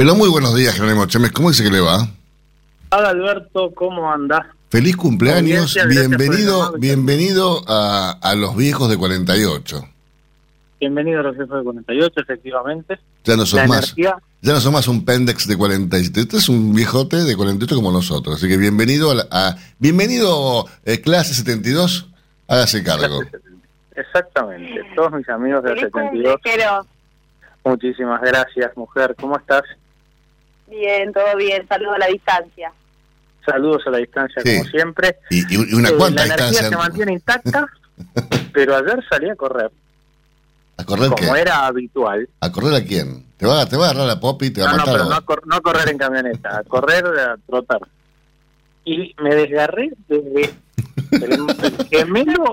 Pero 0.00 0.14
muy 0.14 0.30
buenos 0.30 0.54
días, 0.54 0.74
Jerónimo 0.76 1.04
Chemes. 1.04 1.30
¿Cómo 1.30 1.50
dice 1.50 1.62
que 1.62 1.68
le 1.70 1.80
va? 1.80 2.08
Hola 2.90 3.10
Alberto, 3.10 3.70
¿cómo 3.74 4.10
andás? 4.10 4.46
Feliz 4.70 4.96
cumpleaños. 4.96 5.74
Gracias 5.74 5.88
Bienvenido, 5.88 6.72
bienvenido 6.78 7.62
a, 7.68 8.12
a 8.22 8.34
los 8.34 8.56
viejos 8.56 8.88
de 8.88 8.96
48. 8.96 9.86
Bienvenido 10.80 11.20
a 11.20 11.24
los 11.24 11.36
jefes 11.36 11.50
de 11.50 11.62
48, 11.62 12.14
efectivamente. 12.18 12.98
Ya 13.24 13.36
no 13.36 13.44
sos 13.44 13.60
La 13.60 13.66
más. 13.66 13.78
energía, 13.92 14.16
Ya 14.40 14.54
no 14.54 14.60
sos 14.60 14.72
más 14.72 14.88
un 14.88 15.04
pendex 15.04 15.46
de 15.46 15.58
47. 15.58 16.18
Este 16.18 16.36
es 16.38 16.48
un 16.48 16.74
viejote 16.74 17.16
de 17.18 17.36
48 17.36 17.76
como 17.76 17.92
nosotros. 17.92 18.36
Así 18.36 18.48
que 18.48 18.56
bienvenido 18.56 19.10
a, 19.10 19.14
la- 19.16 19.28
a- 19.30 19.56
bienvenido 19.78 20.64
eh, 20.86 21.02
clase 21.02 21.34
72. 21.34 22.08
Hágase 22.48 22.82
cargo. 22.82 23.20
exactamente. 23.94 24.80
Todos 24.96 25.12
mis 25.12 25.28
amigos 25.28 25.62
del 25.62 25.74
Feliz 25.76 25.92
cumple, 25.92 26.22
72. 26.22 26.36
Jero. 26.42 26.86
Muchísimas 27.66 28.22
gracias, 28.22 28.74
mujer. 28.78 29.14
¿Cómo 29.20 29.36
estás? 29.36 29.60
Bien, 30.70 31.12
todo 31.12 31.36
bien. 31.36 31.66
Saludo 31.68 31.92
a 31.94 31.98
la 31.98 32.06
distancia. 32.06 32.72
Saludos 33.44 33.82
a 33.86 33.90
la 33.90 33.98
distancia, 33.98 34.42
Sí. 34.44 34.58
como 34.58 34.70
siempre. 34.70 35.16
Y, 35.30 35.54
y 35.54 35.74
una 35.74 35.88
Eh, 35.88 35.94
cuanta 35.96 36.24
la 36.26 36.34
energía 36.34 36.68
se 36.68 36.76
mantiene 36.76 37.12
intacta, 37.14 37.66
pero 38.52 38.76
ayer 38.76 39.02
salí 39.08 39.28
a 39.30 39.34
correr, 39.36 39.70
¿A 40.76 40.84
correr 40.84 41.10
como 41.10 41.32
qué? 41.34 41.40
era 41.40 41.66
habitual. 41.66 42.28
¿A 42.40 42.52
correr 42.52 42.74
a 42.74 42.84
quién? 42.84 43.26
¿Te 43.36 43.46
va, 43.46 43.66
te 43.66 43.76
va 43.76 43.86
a 43.86 43.90
agarrar 43.90 44.06
la 44.06 44.20
popi 44.20 44.46
y 44.46 44.50
te 44.50 44.60
va 44.62 44.68
No, 44.68 44.74
a 44.74 44.76
no, 44.76 44.78
matar? 44.86 44.94
pero 44.94 45.04
a 45.04 45.08
no 45.08 45.14
a, 45.16 45.20
cor- 45.24 45.46
no 45.46 45.56
a 45.56 45.60
correr 45.60 45.88
en 45.88 45.98
camioneta, 45.98 46.58
a 46.58 46.62
correr, 46.64 47.04
a 47.06 47.36
trotar. 47.46 47.80
Y 48.84 49.14
me 49.22 49.34
desgarré 49.34 49.90
desde 50.08 50.50
el, 51.12 51.32
el 51.32 51.86
gemelo 51.90 52.52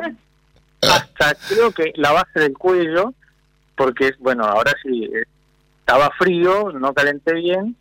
hasta 0.82 1.36
creo 1.49 1.71
que 1.71 1.91
la 1.95 2.12
base 2.13 2.39
del 2.39 2.53
cuello, 2.58 3.13
porque, 3.75 4.12
bueno, 4.19 4.45
ahora 4.45 4.73
sí, 4.82 5.06
eh, 5.06 5.23
estaba 5.80 6.10
frío, 6.17 6.71
no 6.71 6.93
calenté 6.93 7.34
bien. 7.34 7.75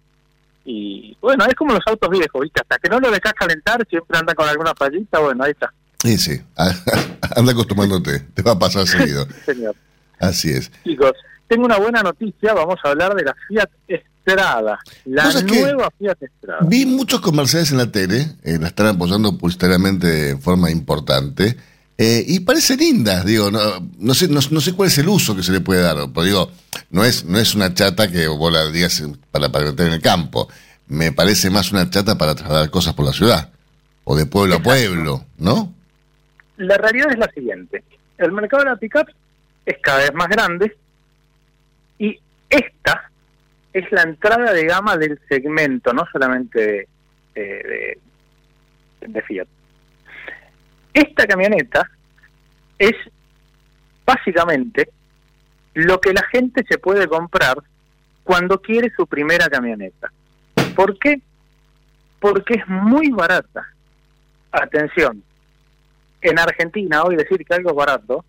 Y 0.68 1.16
bueno, 1.20 1.44
es 1.46 1.54
como 1.54 1.72
los 1.72 1.86
autos 1.86 2.10
viejos, 2.10 2.42
¿viste? 2.42 2.60
Hasta 2.60 2.76
que 2.78 2.88
no 2.88 2.98
lo 2.98 3.10
dejas 3.10 3.32
calentar, 3.34 3.86
siempre 3.88 4.18
anda 4.18 4.34
con 4.34 4.48
alguna 4.48 4.74
fallita. 4.74 5.20
Bueno, 5.20 5.44
ahí 5.44 5.52
está, 5.52 5.72
Sí, 6.02 6.18
sí. 6.18 6.40
Anda 7.36 7.52
acostumbrándote. 7.52 8.20
Te 8.34 8.42
va 8.42 8.52
a 8.52 8.58
pasar 8.58 8.86
seguido. 8.86 9.26
señor. 9.46 9.74
Así 10.18 10.50
es. 10.50 10.70
Chicos, 10.84 11.12
tengo 11.48 11.64
una 11.64 11.78
buena 11.78 12.02
noticia. 12.02 12.54
Vamos 12.54 12.78
a 12.84 12.90
hablar 12.90 13.14
de 13.14 13.24
la 13.24 13.34
Fiat 13.48 13.70
Estrada, 13.88 14.78
la 15.04 15.42
nueva 15.42 15.90
Fiat 15.98 16.22
Estrada. 16.22 16.60
Vi 16.68 16.86
muchos 16.86 17.20
comerciales 17.20 17.70
en 17.70 17.78
la 17.78 17.90
tele, 17.90 18.36
eh, 18.42 18.58
la 18.60 18.68
están 18.68 18.86
apoyando 18.88 19.36
publicitariamente 19.38 20.06
de 20.06 20.36
forma 20.36 20.70
importante, 20.70 21.56
eh, 21.98 22.24
y 22.26 22.40
parece 22.40 22.76
linda, 22.76 23.24
digo, 23.24 23.50
no, 23.50 23.60
no 23.98 24.14
sé, 24.14 24.28
no, 24.28 24.40
no 24.50 24.60
sé 24.60 24.72
cuál 24.74 24.88
es 24.88 24.98
el 24.98 25.08
uso 25.08 25.34
que 25.34 25.42
se 25.42 25.52
le 25.52 25.60
puede 25.60 25.80
dar, 25.82 25.96
pero 26.14 26.24
digo, 26.24 26.50
no 26.90 27.04
es, 27.04 27.24
no 27.24 27.38
es 27.38 27.54
una 27.54 27.72
chata 27.72 28.10
que 28.10 28.26
vos 28.28 28.52
la 28.52 28.70
digas 28.70 29.02
para, 29.30 29.48
para 29.50 29.66
meter 29.66 29.86
en 29.88 29.92
el 29.94 30.02
campo, 30.02 30.48
me 30.88 31.12
parece 31.12 31.48
más 31.50 31.72
una 31.72 31.88
chata 31.90 32.16
para 32.18 32.34
trasladar 32.34 32.70
cosas 32.70 32.94
por 32.94 33.06
la 33.06 33.12
ciudad, 33.12 33.50
o 34.04 34.14
de 34.16 34.26
pueblo 34.26 34.56
a 34.56 34.62
pueblo, 34.62 35.24
¿no? 35.38 35.72
La 36.58 36.76
realidad 36.78 37.10
es 37.10 37.18
la 37.18 37.30
siguiente. 37.32 37.82
El 38.18 38.32
mercado 38.32 38.62
de 38.64 38.70
la 38.70 38.76
pickup 38.76 39.08
es 39.66 39.76
cada 39.82 39.98
vez 39.98 40.14
más 40.14 40.28
grande 40.28 40.76
y 41.98 42.18
esta 42.48 43.10
es 43.72 43.84
la 43.90 44.02
entrada 44.02 44.52
de 44.52 44.64
gama 44.64 44.96
del 44.96 45.18
segmento, 45.28 45.92
no 45.92 46.04
solamente 46.12 46.88
de- 47.34 47.98
de 49.06 49.22
Fiat. 49.22 49.48
Esta 50.96 51.26
camioneta 51.26 51.90
es 52.78 52.94
básicamente 54.06 54.88
lo 55.74 56.00
que 56.00 56.14
la 56.14 56.24
gente 56.32 56.64
se 56.66 56.78
puede 56.78 57.06
comprar 57.06 57.58
cuando 58.24 58.62
quiere 58.62 58.90
su 58.96 59.06
primera 59.06 59.46
camioneta. 59.50 60.10
¿Por 60.74 60.98
qué? 60.98 61.20
Porque 62.18 62.54
es 62.54 62.66
muy 62.68 63.10
barata. 63.10 63.66
Atención, 64.52 65.22
en 66.22 66.38
Argentina 66.38 67.02
hoy 67.02 67.16
decir 67.16 67.44
que 67.44 67.54
algo 67.54 67.70
es 67.70 67.76
barato 67.76 68.24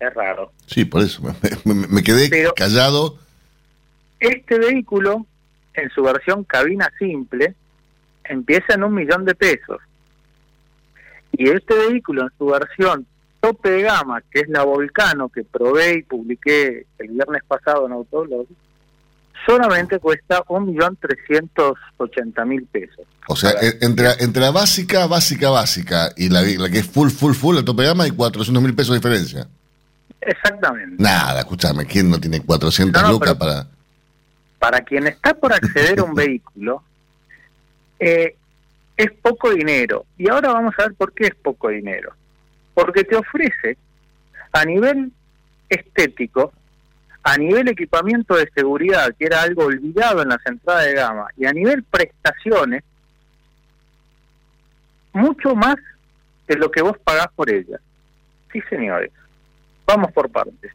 es 0.00 0.14
raro. 0.14 0.52
Sí, 0.66 0.86
por 0.86 1.02
eso, 1.02 1.20
me, 1.22 1.34
me- 1.74 1.86
me 1.86 2.02
quedé 2.02 2.30
Pero- 2.30 2.54
callado, 2.54 3.18
Este 4.20 4.58
vehículo, 4.58 5.26
en 5.74 5.90
su 5.90 6.02
versión 6.02 6.44
cabina 6.44 6.90
simple, 6.98 7.54
empieza 8.24 8.72
en 8.72 8.84
un 8.84 8.94
millón 8.94 9.26
de 9.26 9.34
pesos. 9.34 9.82
Y 11.32 11.48
este 11.50 11.74
vehículo, 11.74 12.22
en 12.22 12.30
su 12.38 12.46
versión 12.46 13.06
tope 13.40 13.70
de 13.70 13.82
gama, 13.82 14.22
que 14.30 14.40
es 14.40 14.48
la 14.48 14.64
Volcano, 14.64 15.28
que 15.28 15.44
probé 15.44 15.98
y 15.98 16.02
publiqué 16.02 16.86
el 16.98 17.08
viernes 17.08 17.42
pasado 17.46 17.86
en 17.86 17.92
Autoblog, 17.92 18.46
solamente 19.46 19.98
cuesta 19.98 20.42
un 20.48 20.66
millón 20.66 20.96
trescientos 20.96 21.78
ochenta 21.98 22.44
mil 22.44 22.64
pesos. 22.66 23.04
o 23.28 23.36
sea, 23.36 23.50
e- 23.60 23.78
entre, 23.82 24.08
entre 24.20 24.42
la 24.42 24.50
básica, 24.50 25.06
básica, 25.06 25.50
básica, 25.50 26.10
y 26.16 26.28
la, 26.30 26.42
la 26.42 26.68
que 26.70 26.78
es 26.78 26.86
full, 26.86 27.10
full, 27.10 27.34
full, 27.34 27.54
la 27.56 27.64
tope 27.64 27.82
de 27.82 27.88
gama, 27.88 28.04
hay 28.04 28.10
400 28.12 28.62
mil 28.62 28.74
pesos 28.74 28.92
de 28.92 28.98
diferencia. 28.98 29.46
Exactamente. 30.20 30.96
Nada, 31.00 31.40
escúchame, 31.40 31.84
¿quién 31.86 32.10
no 32.10 32.18
tiene 32.18 32.40
400 32.40 33.00
No, 33.02 33.08
no, 33.08 33.14
lucas 33.14 33.34
para...? 33.34 33.66
para 34.58 34.80
quien 34.80 35.06
está 35.06 35.34
por 35.34 35.52
acceder 35.52 36.00
a 36.00 36.04
un 36.04 36.14
vehículo, 36.14 36.82
eh, 38.00 38.34
es 38.96 39.10
poco 39.22 39.50
dinero. 39.50 40.06
Y 40.16 40.28
ahora 40.28 40.52
vamos 40.52 40.74
a 40.78 40.84
ver 40.84 40.94
por 40.94 41.12
qué 41.12 41.26
es 41.26 41.34
poco 41.34 41.68
dinero. 41.68 42.12
Porque 42.74 43.04
te 43.04 43.16
ofrece, 43.16 43.76
a 44.52 44.64
nivel 44.64 45.12
estético, 45.68 46.52
a 47.22 47.36
nivel 47.36 47.68
equipamiento 47.68 48.36
de 48.36 48.48
seguridad, 48.54 49.14
que 49.18 49.26
era 49.26 49.42
algo 49.42 49.64
olvidado 49.64 50.22
en 50.22 50.28
las 50.28 50.44
entradas 50.46 50.86
de 50.86 50.94
gama, 50.94 51.26
y 51.36 51.46
a 51.46 51.52
nivel 51.52 51.82
prestaciones, 51.82 52.84
mucho 55.12 55.54
más 55.54 55.76
de 56.46 56.56
lo 56.56 56.70
que 56.70 56.82
vos 56.82 56.96
pagás 57.02 57.28
por 57.34 57.50
ella. 57.50 57.80
Sí, 58.52 58.60
señores. 58.70 59.10
Vamos 59.86 60.12
por 60.12 60.30
partes. 60.30 60.72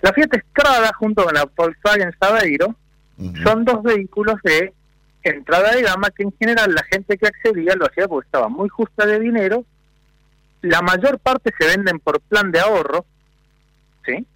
La 0.00 0.12
Fiat 0.12 0.30
Strada 0.50 0.92
junto 0.94 1.24
con 1.24 1.34
la 1.34 1.44
Volkswagen 1.56 2.12
Sabeiro 2.20 2.76
Ujú. 3.16 3.36
son 3.42 3.64
dos 3.64 3.82
vehículos 3.82 4.36
de 4.44 4.72
entrada 5.30 5.74
de 5.74 5.82
gama 5.82 6.10
que 6.10 6.22
en 6.22 6.32
general 6.38 6.74
la 6.74 6.82
gente 6.84 7.16
que 7.16 7.26
accedía 7.26 7.74
lo 7.74 7.86
hacía 7.86 8.08
porque 8.08 8.26
estaba 8.26 8.48
muy 8.48 8.68
justa 8.68 9.06
de 9.06 9.18
dinero. 9.20 9.64
La 10.62 10.82
mayor 10.82 11.18
parte 11.18 11.52
se 11.58 11.66
venden 11.66 11.98
por 12.00 12.20
plan 12.20 12.50
de 12.50 12.60
ahorro, 12.60 13.04
¿sí? 14.04 14.26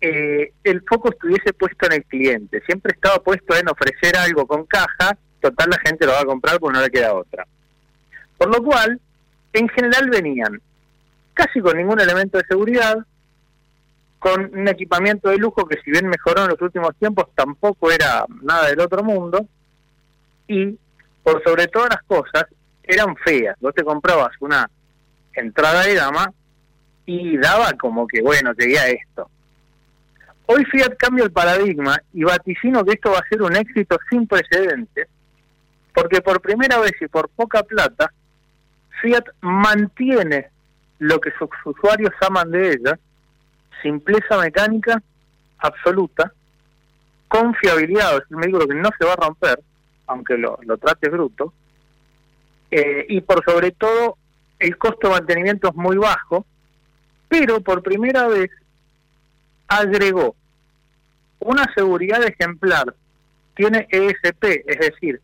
eh, 0.00 0.52
el 0.62 0.82
foco 0.82 1.10
estuviese 1.10 1.52
puesto 1.52 1.86
en 1.86 1.92
el 1.94 2.04
cliente. 2.04 2.62
Siempre 2.66 2.92
estaba 2.94 3.22
puesto 3.22 3.56
en 3.56 3.68
ofrecer 3.68 4.16
algo 4.16 4.46
con 4.46 4.64
caja, 4.64 5.16
total 5.40 5.70
la 5.70 5.78
gente 5.78 6.06
lo 6.06 6.12
va 6.12 6.20
a 6.20 6.26
comprar 6.26 6.58
porque 6.58 6.78
no 6.78 6.84
le 6.84 6.90
queda 6.90 7.14
otra. 7.14 7.46
Por 8.36 8.54
lo 8.54 8.62
cual, 8.62 9.00
en 9.52 9.68
general 9.68 10.08
venían 10.10 10.60
casi 11.34 11.60
con 11.60 11.76
ningún 11.76 12.00
elemento 12.00 12.38
de 12.38 12.44
seguridad, 12.48 12.96
con 14.18 14.52
un 14.52 14.68
equipamiento 14.68 15.28
de 15.28 15.38
lujo 15.38 15.66
que 15.66 15.80
si 15.82 15.90
bien 15.90 16.08
mejoró 16.08 16.42
en 16.42 16.50
los 16.50 16.60
últimos 16.60 16.94
tiempos, 16.96 17.26
tampoco 17.34 17.90
era 17.90 18.24
nada 18.42 18.68
del 18.68 18.80
otro 18.80 19.02
mundo, 19.02 19.46
y 20.46 20.76
por 21.22 21.42
sobre 21.44 21.68
todas 21.68 21.90
las 21.90 22.02
cosas, 22.02 22.46
eran 22.82 23.14
feas. 23.16 23.56
Vos 23.60 23.74
te 23.74 23.84
comprabas 23.84 24.32
una 24.40 24.68
entrada 25.34 25.82
de 25.82 25.94
gama 25.94 26.32
y 27.06 27.36
daba 27.36 27.72
como 27.74 28.06
que, 28.06 28.22
bueno, 28.22 28.54
tenía 28.54 28.88
esto. 28.88 29.30
Hoy 30.46 30.64
Fiat 30.64 30.96
cambia 30.96 31.24
el 31.24 31.30
paradigma 31.30 32.00
y 32.14 32.24
vaticino 32.24 32.82
que 32.84 32.94
esto 32.94 33.10
va 33.10 33.18
a 33.18 33.28
ser 33.28 33.42
un 33.42 33.54
éxito 33.54 33.98
sin 34.08 34.26
precedentes, 34.26 35.06
porque 35.92 36.22
por 36.22 36.40
primera 36.40 36.78
vez 36.78 36.92
y 37.00 37.06
por 37.06 37.28
poca 37.28 37.62
plata, 37.62 38.10
Fiat 39.02 39.24
mantiene 39.42 40.48
lo 40.98 41.20
que 41.20 41.30
sus 41.38 41.50
usuarios 41.66 42.12
aman 42.26 42.50
de 42.50 42.72
ella, 42.72 42.98
simpleza 43.82 44.38
mecánica 44.38 45.02
absoluta, 45.58 46.32
confiabilidad, 47.26 48.18
es 48.18 48.30
un 48.30 48.40
vehículo 48.40 48.66
que 48.66 48.74
no 48.74 48.90
se 48.98 49.04
va 49.04 49.12
a 49.12 49.26
romper, 49.26 49.60
aunque 50.06 50.36
lo, 50.36 50.58
lo 50.62 50.78
trate 50.78 51.08
bruto, 51.08 51.52
eh, 52.70 53.06
y 53.08 53.20
por 53.20 53.44
sobre 53.44 53.72
todo 53.72 54.16
el 54.58 54.76
costo 54.76 55.08
de 55.08 55.14
mantenimiento 55.14 55.68
es 55.68 55.74
muy 55.74 55.96
bajo, 55.96 56.46
pero 57.28 57.60
por 57.60 57.82
primera 57.82 58.26
vez 58.28 58.50
agregó 59.68 60.34
una 61.40 61.64
seguridad 61.74 62.22
ejemplar, 62.24 62.94
tiene 63.54 63.86
ESP, 63.90 64.62
es 64.66 64.78
decir, 64.78 65.20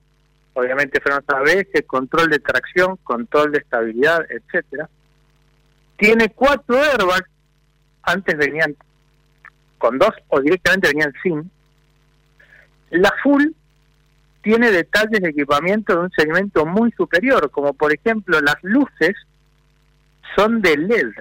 obviamente 0.54 1.00
frenos 1.00 1.24
ABS, 1.28 1.84
control 1.86 2.30
de 2.30 2.38
tracción, 2.38 2.96
control 3.02 3.52
de 3.52 3.58
estabilidad, 3.58 4.24
etcétera. 4.28 4.88
Tiene 5.96 6.28
cuatro 6.30 6.76
airbags, 6.76 7.28
antes 8.06 8.36
venían 8.36 8.76
con 9.78 9.98
dos 9.98 10.12
o 10.28 10.40
directamente 10.40 10.88
venían 10.88 11.12
sin. 11.22 11.50
La 12.90 13.12
full 13.22 13.44
tiene 14.42 14.70
detalles 14.70 15.20
de 15.20 15.30
equipamiento 15.30 15.94
de 15.94 15.98
un 16.00 16.10
segmento 16.10 16.66
muy 16.66 16.92
superior, 16.92 17.50
como 17.50 17.72
por 17.72 17.92
ejemplo 17.92 18.40
las 18.40 18.56
luces 18.62 19.14
son 20.36 20.60
de 20.60 20.76
LED. 20.76 21.12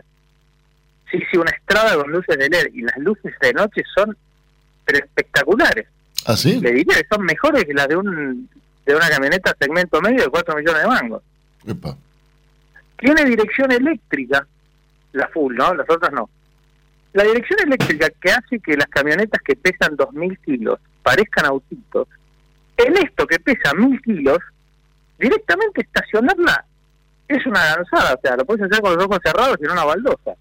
Sí, 1.09 1.19
sí, 1.31 1.37
una 1.37 1.51
estrada 1.51 1.95
con 1.95 2.11
luces 2.11 2.37
de 2.37 2.49
LED 2.49 2.73
y 2.73 2.81
las 2.81 2.97
luces 2.97 3.33
de 3.41 3.53
noche 3.53 3.83
son 3.95 4.15
pero 4.85 4.99
espectaculares. 4.99 5.87
¿Ah, 6.25 6.35
sí? 6.35 6.59
Le 6.59 6.71
diría 6.71 6.95
que 6.95 7.07
son 7.09 7.25
mejores 7.25 7.65
que 7.65 7.73
las 7.73 7.87
de 7.87 7.95
un 7.95 8.49
de 8.85 8.95
una 8.95 9.09
camioneta 9.09 9.55
segmento 9.57 10.01
medio 10.01 10.23
de 10.23 10.29
4 10.29 10.55
millones 10.55 10.81
de 10.81 10.87
mangos. 10.87 11.23
Epa. 11.65 11.95
Tiene 12.97 13.23
dirección 13.25 13.71
eléctrica, 13.71 14.45
la 15.13 15.27
full, 15.29 15.55
¿no? 15.55 15.73
Las 15.73 15.89
otras 15.89 16.11
no. 16.11 16.29
La 17.13 17.23
dirección 17.23 17.59
eléctrica 17.65 18.09
que 18.09 18.31
hace 18.31 18.59
que 18.59 18.75
las 18.75 18.87
camionetas 18.87 19.41
que 19.43 19.55
pesan 19.55 19.95
2.000 19.95 20.39
kilos 20.43 20.79
parezcan 21.03 21.45
autitos, 21.45 22.07
en 22.77 22.97
esto 22.97 23.27
que 23.27 23.39
pesa 23.39 23.71
1.000 23.71 24.01
kilos, 24.01 24.39
directamente 25.19 25.81
estacionarla 25.81 26.65
es 27.27 27.45
una 27.45 27.75
lanzada, 27.75 28.15
o 28.15 28.19
sea, 28.21 28.35
lo 28.35 28.45
puedes 28.45 28.63
hacer 28.63 28.81
con 28.81 28.95
los 28.95 29.05
ojos 29.05 29.19
cerrados 29.23 29.57
en 29.61 29.71
una 29.71 29.83
baldosa. 29.83 30.33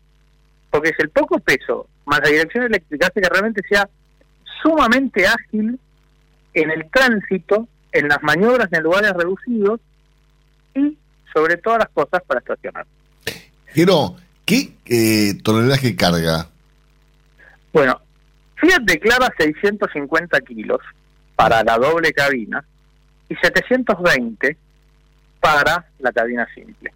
Porque 0.70 0.90
es 0.90 0.98
el 0.98 1.10
poco 1.10 1.38
peso 1.38 1.86
más 2.06 2.20
la 2.22 2.30
dirección 2.30 2.64
eléctrica 2.64 3.06
hace 3.08 3.20
que 3.20 3.28
realmente 3.28 3.62
sea 3.68 3.88
sumamente 4.62 5.26
ágil 5.26 5.78
en 6.54 6.70
el 6.70 6.90
tránsito, 6.90 7.68
en 7.92 8.08
las 8.08 8.22
maniobras 8.22 8.68
en 8.72 8.82
lugares 8.82 9.12
reducidos 9.12 9.80
y 10.74 10.96
sobre 11.32 11.56
todas 11.56 11.80
las 11.80 11.88
cosas 11.90 12.22
para 12.26 12.40
estacionar. 12.40 12.86
Pero, 13.74 14.16
¿qué 14.44 14.74
eh, 14.86 15.34
tonelaje 15.42 15.96
carga? 15.96 16.48
Bueno, 17.72 18.00
Fiat 18.56 18.82
declara 18.82 19.32
650 19.36 20.40
kilos 20.42 20.80
para 21.34 21.64
la 21.64 21.78
doble 21.78 22.12
cabina 22.12 22.64
y 23.28 23.34
720 23.36 24.56
para 25.40 25.86
la 25.98 26.12
cabina 26.12 26.46
simple. 26.54 26.92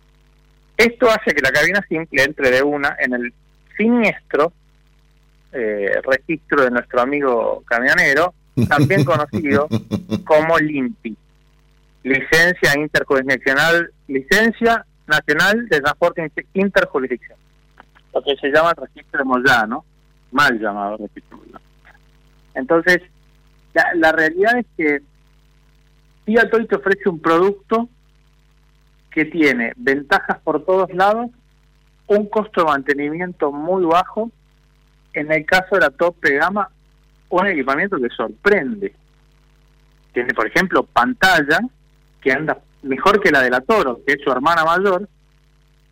Esto 0.76 1.10
hace 1.10 1.34
que 1.34 1.40
la 1.40 1.50
cabina 1.50 1.84
simple 1.88 2.22
entre 2.22 2.50
de 2.50 2.62
una 2.62 2.96
en 3.00 3.14
el 3.14 3.32
siniestro 3.76 4.52
eh, 5.52 6.00
registro 6.04 6.64
de 6.64 6.70
nuestro 6.70 7.00
amigo 7.00 7.62
camionero, 7.66 8.34
también 8.68 9.04
conocido 9.06 9.68
como 10.24 10.58
LIMPI, 10.58 11.16
Licencia 12.02 12.74
Interjurisdiccional, 12.76 13.90
Licencia 14.06 14.84
Nacional 15.06 15.66
de 15.68 15.80
Transporte 15.80 16.30
Interjurisdicción, 16.52 17.38
lo 18.14 18.22
que 18.22 18.36
se 18.36 18.48
llama 18.48 18.74
el 18.76 18.86
registro 18.86 19.18
de 19.18 19.24
Moyano, 19.24 19.84
mal 20.32 20.58
llamado 20.58 20.98
Moyano. 20.98 21.60
Entonces, 22.54 23.02
la, 23.74 23.94
la 23.94 24.12
realidad 24.12 24.58
es 24.58 24.66
que 24.76 25.02
Fiat 26.24 26.52
hoy 26.52 26.66
te 26.66 26.76
ofrece 26.76 27.08
un 27.08 27.20
producto 27.20 27.88
que 29.10 29.24
tiene 29.24 29.72
ventajas 29.76 30.38
por 30.40 30.64
todos 30.64 30.92
lados, 30.92 31.30
un 32.06 32.28
costo 32.28 32.62
de 32.62 32.66
mantenimiento 32.66 33.50
muy 33.52 33.84
bajo, 33.84 34.30
en 35.12 35.32
el 35.32 35.46
caso 35.46 35.76
de 35.76 35.80
la 35.80 35.90
top 35.90 36.20
de 36.20 36.34
gama, 36.34 36.68
un 37.30 37.46
equipamiento 37.46 37.96
que 37.98 38.08
sorprende. 38.10 38.94
Tiene, 40.12 40.34
por 40.34 40.46
ejemplo, 40.46 40.82
pantalla, 40.84 41.60
que 42.20 42.32
anda 42.32 42.58
mejor 42.82 43.20
que 43.20 43.30
la 43.30 43.40
de 43.40 43.50
la 43.50 43.60
Toro, 43.60 44.00
que 44.06 44.14
es 44.14 44.22
su 44.22 44.30
hermana 44.30 44.64
mayor, 44.64 45.08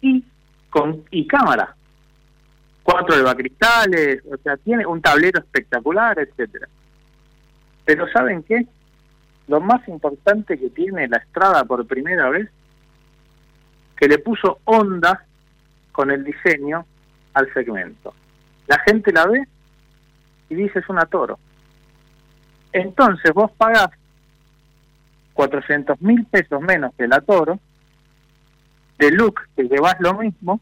y 0.01 0.25
con 0.71 1.05
y 1.11 1.27
cámara. 1.27 1.75
Cuatro 2.85 3.17
levacristales, 3.17 4.23
o 4.31 4.37
sea, 4.37 4.57
tiene 4.59 4.87
un 4.87 5.03
tablero 5.03 5.41
espectacular, 5.41 6.17
etcétera. 6.21 6.69
Pero 7.85 8.07
¿saben 8.13 8.45
qué? 8.45 8.67
Lo 9.49 9.61
más 9.61 9.87
importante 9.89 10.59
que 10.59 10.71
tiene 10.71 11.09
la 11.09 11.17
Estrada 11.17 11.65
por 11.65 11.87
primera 11.87 12.31
vez, 12.31 12.49
que 13.97 14.07
le 14.07 14.19
puso 14.19 14.61
onda 14.65 15.25
con 15.91 16.11
el 16.11 16.23
diseño 16.25 16.87
al 17.33 17.53
segmento. 17.53 18.15
La 18.67 18.79
gente 18.81 19.13
la 19.13 19.27
ve 19.27 19.49
y 20.51 20.55
dice 20.55 20.79
es 20.79 20.89
una 20.89 21.07
toro. 21.07 21.39
Entonces 22.73 23.33
vos 23.33 23.51
pagás 23.53 23.91
400 25.35 26.01
mil 26.01 26.25
pesos 26.27 26.61
menos 26.61 26.93
que 26.97 27.09
la 27.09 27.21
toro, 27.21 27.59
de 28.99 29.11
look 29.11 29.41
te 29.55 29.65
llevas 29.65 29.97
lo 30.01 30.15
mismo 30.15 30.61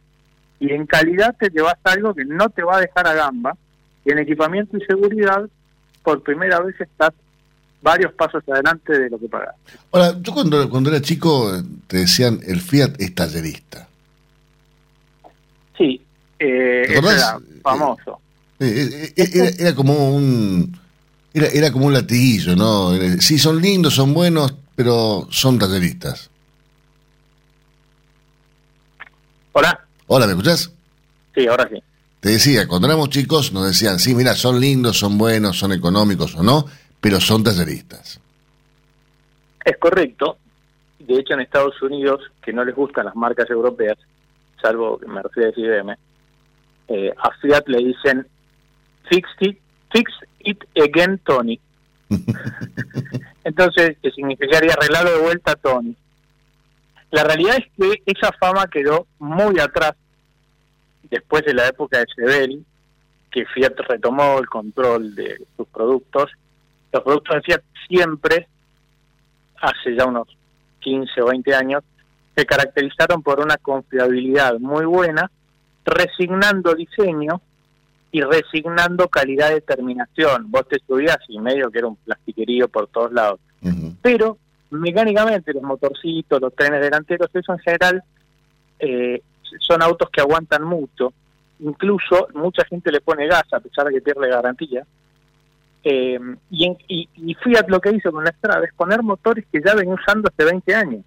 y 0.63 0.73
en 0.73 0.87
calidad 0.87 1.35
te 1.37 1.51
llevas 1.51 1.75
algo 1.83 2.15
que 2.15 2.25
no 2.25 2.49
te 2.49 2.63
va 2.63 2.77
a 2.77 2.81
dejar 2.81 3.05
a 3.09 3.15
gamba 3.15 3.57
y 4.05 4.13
en 4.13 4.21
equipamiento 4.21 4.77
y 4.77 4.81
seguridad 4.85 5.49
por 6.05 6.23
primera 6.23 6.61
vez 6.61 6.81
estás 6.81 7.11
varios 7.81 8.13
pasos 8.13 8.45
adelante 8.49 8.97
de 8.97 9.11
lo 9.11 9.19
que 9.19 9.29
pagás. 9.29 9.57
Ahora, 9.91 10.15
yo 10.21 10.33
cuando, 10.33 10.71
cuando 10.71 10.91
era 10.91 11.01
chico 11.01 11.51
te 11.89 11.97
decían 11.99 12.39
el 12.47 12.61
Fiat 12.61 12.93
es 13.01 13.13
tallerista. 13.13 13.89
Sí, 15.77 16.01
eh, 16.39 16.85
era 16.89 17.41
famoso. 17.61 18.21
Eh, 18.61 19.13
eh, 19.17 19.31
Era, 19.35 19.49
era 19.59 19.75
como 19.75 20.15
un 20.15 20.79
era, 21.35 21.49
era 21.49 21.73
como 21.73 21.87
un 21.87 21.93
latiguillo, 21.93 22.55
¿no? 22.55 22.93
Sí, 23.19 23.37
son 23.37 23.61
lindos, 23.61 23.95
son 23.95 24.15
buenos, 24.15 24.55
pero 24.77 25.27
son 25.29 25.59
talleristas. 25.59 26.31
Hola, 29.55 29.87
Hola, 30.15 30.27
¿me 30.27 30.33
escuchás? 30.33 30.71
sí, 31.35 31.47
ahora 31.47 31.67
sí. 31.73 31.83
Te 32.21 32.29
decía, 32.29 32.69
cuando 32.69 32.87
éramos 32.87 33.09
chicos 33.09 33.51
nos 33.51 33.67
decían, 33.67 33.99
sí, 33.99 34.15
mira, 34.15 34.35
son 34.35 34.61
lindos, 34.61 34.99
son 34.99 35.17
buenos, 35.17 35.59
son 35.59 35.73
económicos 35.73 36.35
o 36.35 36.43
no, 36.43 36.67
pero 37.01 37.19
son 37.19 37.43
talleristas. 37.43 38.21
Es 39.65 39.79
correcto. 39.79 40.37
De 40.99 41.15
hecho, 41.15 41.33
en 41.33 41.41
Estados 41.41 41.81
Unidos, 41.81 42.31
que 42.45 42.53
no 42.53 42.63
les 42.63 42.75
gustan 42.77 43.07
las 43.07 43.17
marcas 43.17 43.49
europeas, 43.49 43.97
salvo 44.61 45.01
Mercedes 45.07 45.55
y 45.57 45.67
BM, 45.67 45.97
eh, 46.89 47.15
a 47.17 47.31
Fiat 47.41 47.67
le 47.69 47.79
dicen 47.79 48.27
fix 49.09 49.27
it, 49.41 49.59
fix 49.91 50.13
it 50.41 50.63
again, 50.77 51.19
Tony. 51.25 51.59
Entonces, 53.45 53.97
que 54.03 54.11
significaría 54.11 54.75
arreglarlo 54.75 55.11
de 55.11 55.23
vuelta, 55.23 55.55
Tony. 55.55 55.97
La 57.13 57.25
realidad 57.25 57.57
es 57.57 57.65
que 57.79 58.03
esa 58.05 58.31
fama 58.39 58.67
quedó 58.67 59.07
muy 59.19 59.59
atrás 59.59 59.95
después 61.13 61.45
de 61.45 61.53
la 61.53 61.69
época 61.69 61.99
de 61.99 62.07
Sebel, 62.15 62.65
que 63.31 63.45
Fiat 63.47 63.75
retomó 63.89 64.39
el 64.39 64.47
control 64.47 65.15
de 65.15 65.43
sus 65.57 65.69
productos. 65.69 66.31
Los 66.91 67.03
productos 67.03 67.37
de 67.37 67.43
Fiat 67.43 67.63
siempre 67.87 68.49
hace 69.61 69.95
ya 69.95 70.07
unos 70.07 70.27
15 70.81 71.21
o 71.21 71.27
20 71.27 71.55
años, 71.55 71.85
se 72.35 72.47
caracterizaron 72.47 73.23
por 73.23 73.41
una 73.41 73.59
confiabilidad 73.59 74.59
muy 74.59 74.87
buena, 74.87 75.31
resignando 75.85 76.75
diseño 76.75 77.41
y 78.11 78.23
resignando 78.23 79.09
calidad 79.09 79.51
de 79.51 79.61
terminación. 79.61 80.51
Vos 80.51 80.67
te 80.67 80.79
subías 80.87 81.19
y 81.29 81.39
medio 81.39 81.71
que 81.71 81.79
era 81.79 81.89
un 81.89 81.97
plastiquerío 81.97 82.69
por 82.69 82.89
todos 82.89 83.13
lados. 83.13 83.39
Pero 84.01 84.39
mecánicamente 84.71 85.53
los 85.53 85.63
motorcitos, 85.63 86.41
los 86.41 86.55
trenes 86.55 86.81
delanteros, 86.81 87.31
eso 87.33 87.53
en 87.53 87.59
general 87.61 88.03
eh, 88.81 89.23
son 89.61 89.83
autos 89.83 90.09
que 90.11 90.21
aguantan 90.21 90.65
mucho. 90.65 91.13
Incluso 91.61 92.29
mucha 92.35 92.65
gente 92.65 92.91
le 92.91 93.01
pone 93.01 93.27
gas 93.27 93.45
a 93.53 93.61
pesar 93.61 93.87
de 93.87 93.95
que 93.95 94.01
pierde 94.03 94.29
garantía. 94.29 94.85
Eh, 95.85 96.19
y, 96.51 96.65
en- 96.67 96.79
y, 96.89 97.09
y 97.17 97.35
Fiat 97.35 97.69
lo 97.69 97.81
que 97.81 97.91
hizo 97.91 98.13
con 98.13 98.25
la 98.25 98.31
Estrada 98.31 98.65
es 98.65 98.73
poner 98.75 99.03
motores 99.03 99.45
que 99.51 99.61
ya 99.65 99.75
venía 99.75 99.95
usando 99.95 100.29
hace 100.29 100.45
20 100.45 100.75
años. 100.75 101.05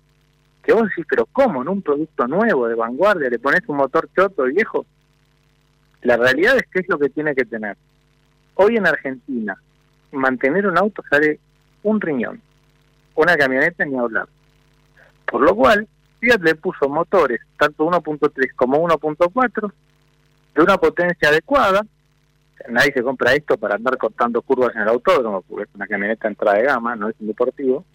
Que 0.63 0.73
vos 0.73 0.83
decís, 0.89 1.05
pero 1.09 1.25
¿cómo? 1.27 1.61
En 1.61 1.69
un 1.69 1.81
producto 1.81 2.27
nuevo, 2.27 2.67
de 2.67 2.75
vanguardia, 2.75 3.29
le 3.29 3.39
pones 3.39 3.61
un 3.67 3.77
motor 3.77 4.09
choto 4.15 4.43
viejo. 4.43 4.85
La 6.01 6.17
realidad 6.17 6.55
es 6.57 6.63
que 6.71 6.79
es 6.79 6.89
lo 6.89 6.97
que 6.99 7.09
tiene 7.09 7.33
que 7.35 7.45
tener. 7.45 7.77
Hoy 8.55 8.77
en 8.77 8.87
Argentina, 8.87 9.55
mantener 10.11 10.67
un 10.67 10.77
auto 10.77 11.03
sale 11.09 11.39
un 11.83 11.99
riñón. 12.01 12.41
Una 13.15 13.35
camioneta 13.37 13.85
ni 13.85 13.97
hablar. 13.97 14.27
Por 15.25 15.41
lo 15.41 15.55
cual, 15.55 15.87
Le 16.41 16.55
puso 16.55 16.89
motores, 16.89 17.39
tanto 17.57 17.85
1.3 17.85 18.55
como 18.55 18.83
1.4, 18.87 19.71
de 20.55 20.61
una 20.61 20.77
potencia 20.77 21.29
adecuada. 21.29 21.85
Nadie 22.69 22.93
se 22.93 23.03
compra 23.03 23.33
esto 23.33 23.57
para 23.57 23.75
andar 23.75 23.97
cortando 23.97 24.41
curvas 24.41 24.75
en 24.75 24.81
el 24.81 24.89
autódromo, 24.89 25.43
porque 25.43 25.63
es 25.63 25.75
una 25.75 25.85
camioneta 25.85 26.27
entrada 26.27 26.57
de 26.57 26.63
gama, 26.63 26.95
no 26.95 27.09
es 27.09 27.15
un 27.19 27.27
deportivo. 27.27 27.85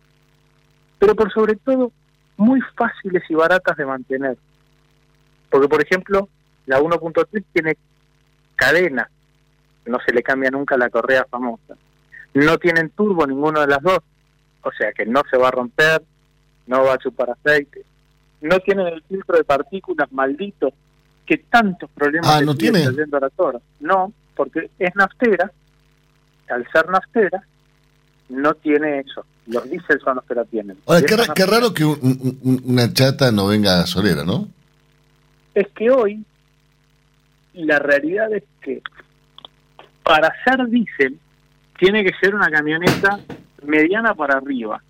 Pero 0.99 1.15
por 1.17 1.33
sobre 1.33 1.57
todo, 1.57 1.91
muy 2.37 2.61
fáciles 2.77 3.23
y 3.29 3.35
baratas 3.35 3.77
de 3.77 3.85
mantener. 3.85 4.37
Porque, 5.51 5.69
por 5.69 5.83
ejemplo, 5.83 6.29
la 6.67 6.79
1.3 6.79 7.45
tiene 7.53 7.77
cadena, 8.55 9.11
no 9.87 9.99
se 10.07 10.13
le 10.13 10.23
cambia 10.23 10.51
nunca 10.51 10.77
la 10.77 10.91
correa 10.91 11.27
famosa. 11.29 11.75
No 12.35 12.59
tienen 12.59 12.91
turbo 12.91 13.27
ninguno 13.27 13.61
de 13.61 13.67
las 13.67 13.83
dos, 13.83 13.99
o 14.63 14.71
sea 14.73 14.93
que 14.93 15.05
no 15.05 15.23
se 15.31 15.37
va 15.37 15.49
a 15.49 15.53
romper, 15.53 16.03
no 16.67 16.85
va 16.85 16.95
a 16.95 16.99
chupar 16.99 17.31
aceite. 17.31 17.85
No 18.43 18.59
tienen 18.61 18.87
el 18.89 19.03
filtro 19.03 19.37
de 19.37 19.45
partículas 19.45 20.11
maldito 20.13 20.73
que 21.27 21.39
tantos 21.39 21.91
problemas 21.91 22.29
Ah, 22.31 22.41
¿no 22.41 22.55
tiene? 22.55 22.83
trayendo 22.83 23.17
a 23.17 23.21
la 23.21 23.31
Toro. 23.31 23.61
No, 23.81 24.13
porque 24.35 24.71
es 24.79 24.95
naftera, 24.97 25.51
al 26.49 26.67
ser 26.73 26.89
naftera, 26.89 27.43
no 28.31 28.55
tiene 28.55 29.01
eso. 29.01 29.25
Los 29.47 29.69
diésel 29.69 30.01
son 30.01 30.17
los 30.17 30.25
que 30.25 30.35
la 30.35 30.45
tienen. 30.45 30.77
Ahora, 30.87 31.03
qué, 31.35 31.47
raro 31.47 31.73
que 31.75 31.85
un- 31.85 31.99
un- 32.03 32.39
un- 32.43 32.63
una 32.65 32.93
chata 32.93 33.31
no 33.33 33.47
venga 33.49 33.85
solera, 33.87 34.25
¿no? 34.25 34.49
es 35.53 35.67
que 35.75 35.91
hoy 35.91 36.25
la 37.55 37.81
realidad 37.81 38.33
es 38.33 38.45
que 38.63 38.81
para 40.05 40.33
ser 40.45 40.65
diésel 40.69 41.19
tiene 41.79 42.05
que 42.05 42.13
ser 42.21 42.35
una 42.37 42.49
camioneta 42.51 43.19
mediana 43.65 44.15
para 44.15 44.39
arriba, 44.39 44.81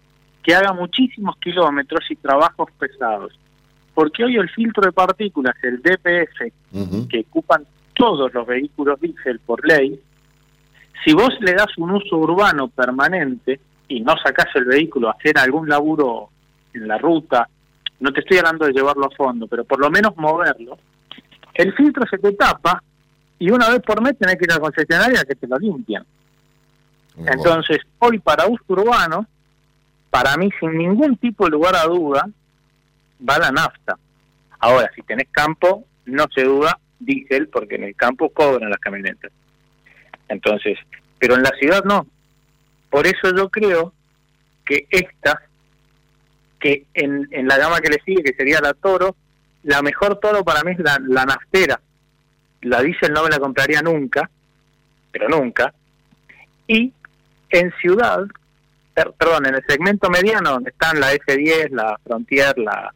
que 0.43 0.55
haga 0.55 0.73
muchísimos 0.75 1.37
kilómetros 1.39 2.05
y 2.11 2.17
trabajos 2.17 2.69
pesados. 2.79 3.33
Porque 4.01 4.25
hoy 4.25 4.37
el 4.37 4.49
filtro 4.49 4.83
de 4.83 4.93
partículas, 4.93 5.55
el 5.63 5.83
DPF, 5.83 7.09
que 7.11 7.21
ocupan 7.29 7.67
todos 7.93 8.33
los 8.33 8.47
vehículos 8.47 8.99
diésel 8.99 9.41
por 9.41 9.63
ley, 9.69 10.01
si 11.05 11.13
vos 11.13 11.29
le 11.41 11.53
das 11.53 11.77
un 11.77 11.91
uso 11.91 12.17
urbano 12.17 12.69
permanente 12.69 13.61
y 13.89 14.01
no 14.01 14.15
sacás 14.17 14.47
el 14.55 14.65
vehículo 14.65 15.09
a 15.09 15.13
hacer 15.13 15.37
algún 15.37 15.69
laburo 15.69 16.31
en 16.73 16.89
la 16.89 16.97
ruta, 16.97 17.47
no 17.99 18.11
te 18.11 18.21
estoy 18.21 18.39
hablando 18.39 18.65
de 18.65 18.73
llevarlo 18.73 19.05
a 19.05 19.15
fondo, 19.15 19.47
pero 19.47 19.65
por 19.65 19.79
lo 19.79 19.91
menos 19.91 20.17
moverlo, 20.17 20.79
el 21.53 21.75
filtro 21.75 22.07
se 22.09 22.17
te 22.17 22.33
tapa 22.33 22.83
y 23.39 23.51
una 23.51 23.69
vez 23.69 23.81
por 23.81 24.01
mes 24.01 24.17
tenés 24.17 24.37
que 24.37 24.47
ir 24.47 24.53
a 24.53 24.55
la 24.55 24.61
concesionaria 24.61 25.25
que 25.29 25.35
te 25.35 25.47
lo 25.47 25.59
limpian. 25.59 26.07
Entonces, 27.19 27.81
hoy 27.99 28.19
para 28.19 28.47
uso 28.47 28.65
urbano, 28.69 29.27
para 30.09 30.39
mí 30.39 30.49
sin 30.59 30.79
ningún 30.79 31.19
tipo 31.19 31.45
de 31.45 31.51
lugar 31.51 31.77
a 31.77 31.85
duda, 31.85 32.27
va 33.29 33.39
la 33.39 33.51
nafta. 33.51 33.97
Ahora, 34.59 34.91
si 34.95 35.03
tenés 35.03 35.29
campo, 35.31 35.85
no 36.07 36.27
se 36.35 36.45
duda 36.45 36.79
diésel, 36.99 37.49
porque 37.49 37.77
en 37.77 37.85
el 37.85 37.97
campo 37.97 38.31
cobran 38.31 38.69
las 38.71 38.79
camionetas. 38.81 39.31
Entonces, 40.29 40.79
pero 41.19 41.35
en 41.35 41.43
la 41.43 41.51
ciudad 41.59 41.83
no. 41.85 42.07
Por 42.91 43.07
eso 43.07 43.35
yo 43.35 43.49
creo 43.49 43.93
que 44.65 44.87
esta, 44.91 45.43
que 46.59 46.85
en, 46.95 47.27
en 47.31 47.49
la 47.49 47.57
gama 47.59 47.81
que 47.81 47.89
le 47.91 48.01
sigue, 48.05 48.23
que 48.23 48.35
sería 48.35 48.61
la 48.61 48.75
Toro, 48.75 49.17
la 49.63 49.83
mejor 49.83 50.19
Toro 50.21 50.45
para 50.45 50.63
mí 50.63 50.73
es 50.73 50.79
la, 50.81 50.99
la 51.09 51.25
naftera. 51.25 51.81
La 52.63 52.83
diésel 52.83 53.13
no 53.13 53.25
me 53.25 53.31
la 53.31 53.39
compraría 53.39 53.81
nunca, 53.83 54.29
pero 55.11 55.29
nunca. 55.29 55.73
Y 56.67 56.93
en 57.51 57.73
ciudad, 57.81 58.25
per- 58.95 59.13
perdón, 59.13 59.47
en 59.47 59.55
el 59.57 59.65
segmento 59.67 60.11
mediano, 60.11 60.51
donde 60.51 60.71
están 60.71 61.01
la 61.01 61.13
F10, 61.15 61.71
la 61.71 61.99
Frontier, 62.05 62.57
la 62.59 62.93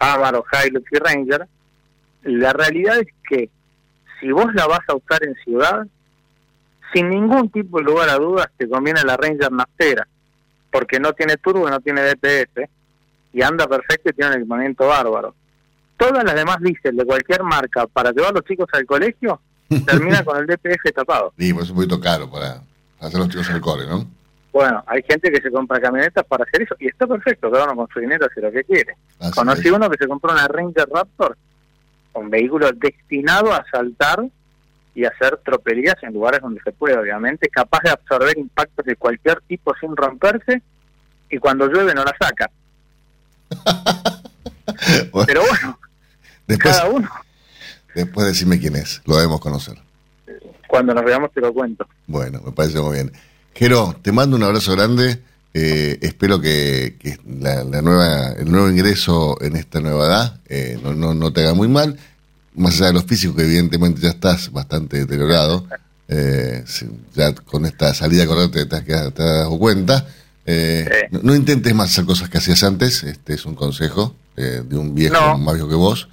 Amaro, 0.00 0.44
Hilux 0.50 0.90
y 0.90 0.96
Ranger, 0.96 1.46
la 2.24 2.52
realidad 2.52 2.98
es 2.98 3.08
que 3.28 3.50
si 4.18 4.32
vos 4.32 4.52
la 4.54 4.66
vas 4.66 4.80
a 4.88 4.96
usar 4.96 5.24
en 5.24 5.34
ciudad, 5.44 5.86
sin 6.92 7.08
ningún 7.08 7.50
tipo 7.50 7.78
de 7.78 7.84
lugar 7.84 8.08
a 8.08 8.16
dudas 8.16 8.48
te 8.56 8.68
conviene 8.68 9.02
la 9.04 9.16
Ranger 9.16 9.52
naftera, 9.52 10.08
porque 10.72 10.98
no 10.98 11.12
tiene 11.12 11.36
turbo, 11.36 11.68
no 11.70 11.80
tiene 11.80 12.02
DPF, 12.02 12.68
y 13.32 13.42
anda 13.42 13.68
perfecto 13.68 14.10
y 14.10 14.12
tiene 14.12 14.32
un 14.32 14.38
equipamiento 14.38 14.86
bárbaro. 14.86 15.34
Todas 15.96 16.24
las 16.24 16.34
demás 16.34 16.58
diésel 16.60 16.96
de 16.96 17.04
cualquier 17.04 17.42
marca 17.42 17.86
para 17.86 18.10
llevar 18.10 18.30
a 18.30 18.34
los 18.34 18.44
chicos 18.44 18.68
al 18.72 18.86
colegio 18.86 19.40
termina 19.86 20.24
con 20.24 20.38
el 20.38 20.46
DPF 20.46 20.92
tapado. 20.94 21.32
Sí, 21.38 21.52
pues 21.52 21.66
es 21.66 21.70
un 21.70 21.76
poquito 21.76 22.00
caro 22.00 22.30
para 22.30 22.62
hacer 23.00 23.20
los 23.20 23.28
chicos 23.28 23.50
al 23.50 23.60
core, 23.60 23.86
¿no? 23.86 24.06
Bueno, 24.52 24.82
hay 24.86 25.02
gente 25.08 25.30
que 25.30 25.40
se 25.40 25.50
compra 25.50 25.80
camionetas 25.80 26.24
para 26.26 26.44
hacer 26.44 26.62
eso 26.62 26.74
y 26.80 26.88
está 26.88 27.06
perfecto, 27.06 27.50
cada 27.50 27.64
uno 27.64 27.76
con 27.76 27.88
su 27.88 28.00
dinero 28.00 28.26
hace 28.26 28.40
lo 28.40 28.50
que 28.50 28.64
quiere. 28.64 28.96
Así 29.20 29.32
Conocí 29.32 29.68
es. 29.68 29.72
uno 29.72 29.88
que 29.88 29.96
se 29.98 30.08
compró 30.08 30.32
una 30.32 30.48
Ranger 30.48 30.88
Raptor, 30.92 31.36
un 32.14 32.30
vehículo 32.30 32.70
destinado 32.72 33.52
a 33.52 33.64
saltar 33.70 34.24
y 34.94 35.04
hacer 35.04 35.38
tropelías 35.44 35.94
en 36.02 36.12
lugares 36.14 36.40
donde 36.40 36.60
se 36.62 36.72
puede, 36.72 36.98
obviamente, 36.98 37.48
capaz 37.48 37.78
de 37.84 37.90
absorber 37.90 38.36
impactos 38.36 38.84
de 38.84 38.96
cualquier 38.96 39.40
tipo 39.42 39.72
sin 39.80 39.94
romperse 39.96 40.62
y 41.30 41.38
cuando 41.38 41.68
llueve 41.68 41.94
no 41.94 42.02
la 42.02 42.14
saca. 42.20 42.50
Pero 45.26 45.42
bueno, 45.48 45.78
Después, 46.46 46.76
cada 46.76 46.88
uno, 46.90 47.08
después 47.94 48.26
decime 48.26 48.58
quién 48.58 48.74
es, 48.76 49.00
lo 49.06 49.16
debemos 49.16 49.40
conocer. 49.40 49.76
cuando 50.66 50.92
nos 50.94 51.04
veamos 51.04 51.30
te 51.32 51.40
lo 51.40 51.52
cuento. 51.52 51.86
Bueno, 52.08 52.40
me 52.44 52.50
parece 52.52 52.80
muy 52.80 52.94
bien. 52.94 53.12
Jero, 53.54 53.96
te 54.02 54.12
mando 54.12 54.36
un 54.36 54.42
abrazo 54.42 54.72
grande. 54.72 55.18
eh, 55.52 55.98
espero 56.00 56.40
que, 56.40 56.96
que 56.98 57.18
la, 57.40 57.64
la 57.64 57.82
nueva, 57.82 58.32
el 58.38 58.50
nuevo 58.50 58.68
ingreso 58.70 59.36
en 59.42 59.56
esta 59.56 59.80
nueva 59.80 60.06
edad 60.06 60.40
eh, 60.48 60.78
no, 60.82 60.94
no, 60.94 61.12
no 61.14 61.32
te 61.32 61.42
haga 61.42 61.54
muy 61.54 61.68
mal. 61.68 61.98
Más 62.54 62.76
allá 62.76 62.86
de 62.88 62.92
los 62.94 63.04
físicos, 63.04 63.36
que 63.36 63.42
evidentemente 63.42 64.00
ya 64.00 64.10
estás 64.10 64.50
bastante 64.52 64.98
deteriorado. 64.98 65.66
eh, 66.08 66.64
ya 67.14 67.32
con 67.34 67.64
esta 67.66 67.94
salida 67.94 68.26
correcta 68.26 68.64
te 68.80 68.82
te 68.84 68.94
has 68.94 69.14
dado 69.14 69.58
cuenta. 69.58 70.06
Eh, 70.46 70.88
no, 71.10 71.20
no 71.22 71.34
intentes 71.34 71.74
más 71.74 71.90
hacer 71.90 72.04
cosas 72.04 72.28
que 72.28 72.38
hacías 72.38 72.62
antes. 72.64 73.04
Este 73.04 73.34
es 73.34 73.44
un 73.46 73.54
consejo 73.54 74.14
de 74.36 74.76
un 74.76 74.94
viejo 74.94 75.36
más 75.38 75.54
viejo 75.54 75.68
que 75.68 75.74
vos. 75.74 76.08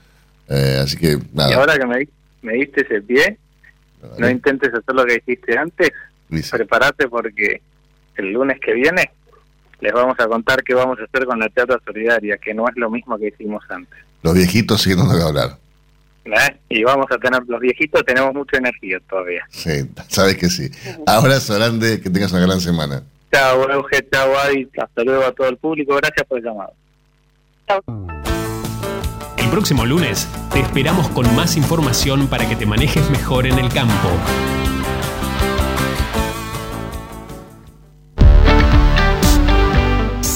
Así 0.50 0.98
que 0.98 1.18
nada. 1.34 1.50
Y 1.50 1.54
ahora 1.54 1.78
que 1.78 1.86
me, 1.88 2.08
me 2.42 2.54
diste 2.54 2.82
ese 2.82 3.02
pie, 3.02 3.38
no 4.20 4.30
intentes 4.30 4.70
hacer 4.70 4.94
lo 4.96 5.06
que 5.06 5.14
dijiste 5.26 5.58
antes, 5.58 5.92
prepárate 6.52 7.08
porque 7.08 7.62
el 8.16 8.32
lunes 8.32 8.60
que 8.60 8.74
viene 8.74 9.12
les 9.80 9.94
vamos 9.94 10.20
a 10.20 10.28
contar 10.28 10.64
qué 10.64 10.74
vamos 10.74 10.98
a 11.00 11.04
hacer 11.04 11.26
con 11.26 11.40
la 11.40 11.50
teatro 11.50 11.80
solidaria, 11.86 12.38
que 12.38 12.54
no 12.54 12.68
es 12.68 12.76
lo 12.76 12.90
mismo 12.90 13.18
que 13.18 13.28
hicimos 13.28 13.64
antes. 13.70 14.00
Los 14.24 14.34
viejitos 14.34 14.82
siguen 14.82 15.00
dando 15.00 15.16
que 15.16 15.24
hablar. 15.24 15.58
¿eh? 16.26 16.58
Y 16.70 16.84
vamos 16.84 17.06
a 17.12 17.18
tener, 17.18 17.42
los 17.48 17.60
viejitos 17.60 18.04
tenemos 18.06 18.34
mucha 18.34 18.58
energía 18.58 19.00
todavía. 19.08 19.46
Sí, 19.50 19.90
sabes 20.08 20.38
que 20.38 20.50
sí. 20.50 20.70
Abrazo 21.06 21.56
grande, 21.56 22.02
que 22.02 22.10
tengas 22.10 22.32
una 22.32 22.42
gran 22.42 22.60
semana. 22.60 23.04
Chao, 23.32 23.70
Euge, 23.70 24.08
chao, 24.12 24.38
Adi, 24.38 24.68
hasta 24.78 25.04
luego 25.04 25.26
a 25.26 25.32
todo 25.32 25.50
el 25.50 25.58
público, 25.58 25.96
gracias 25.96 26.26
por 26.28 26.40
el 26.40 26.46
llamado. 26.46 26.74
El 29.38 29.50
próximo 29.50 29.86
lunes 29.86 30.28
te 30.52 30.60
esperamos 30.60 31.10
con 31.10 31.34
más 31.36 31.58
información 31.58 32.28
para 32.28 32.48
que 32.48 32.56
te 32.56 32.66
manejes 32.66 33.10
mejor 33.10 33.46
en 33.46 33.60
el 33.60 33.70
campo. 33.70 34.10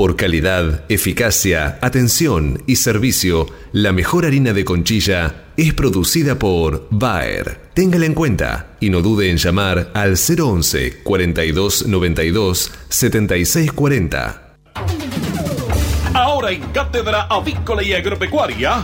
Por 0.00 0.16
calidad, 0.16 0.84
eficacia, 0.88 1.78
atención 1.82 2.62
y 2.66 2.76
servicio, 2.76 3.46
la 3.72 3.92
mejor 3.92 4.24
harina 4.24 4.54
de 4.54 4.64
conchilla 4.64 5.44
es 5.58 5.74
producida 5.74 6.38
por 6.38 6.88
Bayer. 6.88 7.60
Téngala 7.74 8.06
en 8.06 8.14
cuenta 8.14 8.78
y 8.80 8.88
no 8.88 9.02
dude 9.02 9.28
en 9.28 9.36
llamar 9.36 9.90
al 9.92 10.16
011 10.16 11.02
42 11.02 11.86
92 11.86 12.72
76 12.88 13.72
40. 13.72 14.56
Ahora 16.14 16.50
en 16.50 16.62
Cátedra 16.72 17.24
Avícola 17.24 17.82
y 17.82 17.92
Agropecuaria, 17.92 18.82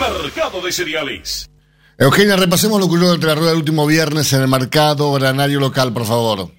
Mercado 0.00 0.62
de 0.62 0.72
Cereales. 0.72 1.50
Eugenia, 1.98 2.36
repasemos 2.36 2.80
lo 2.80 2.86
que 2.86 2.94
ocurrió 2.94 3.12
entre 3.12 3.28
la 3.28 3.34
rueda 3.34 3.50
del 3.50 3.58
último 3.58 3.86
viernes 3.86 4.32
en 4.32 4.40
el 4.40 4.48
mercado 4.48 5.12
granario 5.12 5.60
local, 5.60 5.92
por 5.92 6.06
favor. 6.06 6.57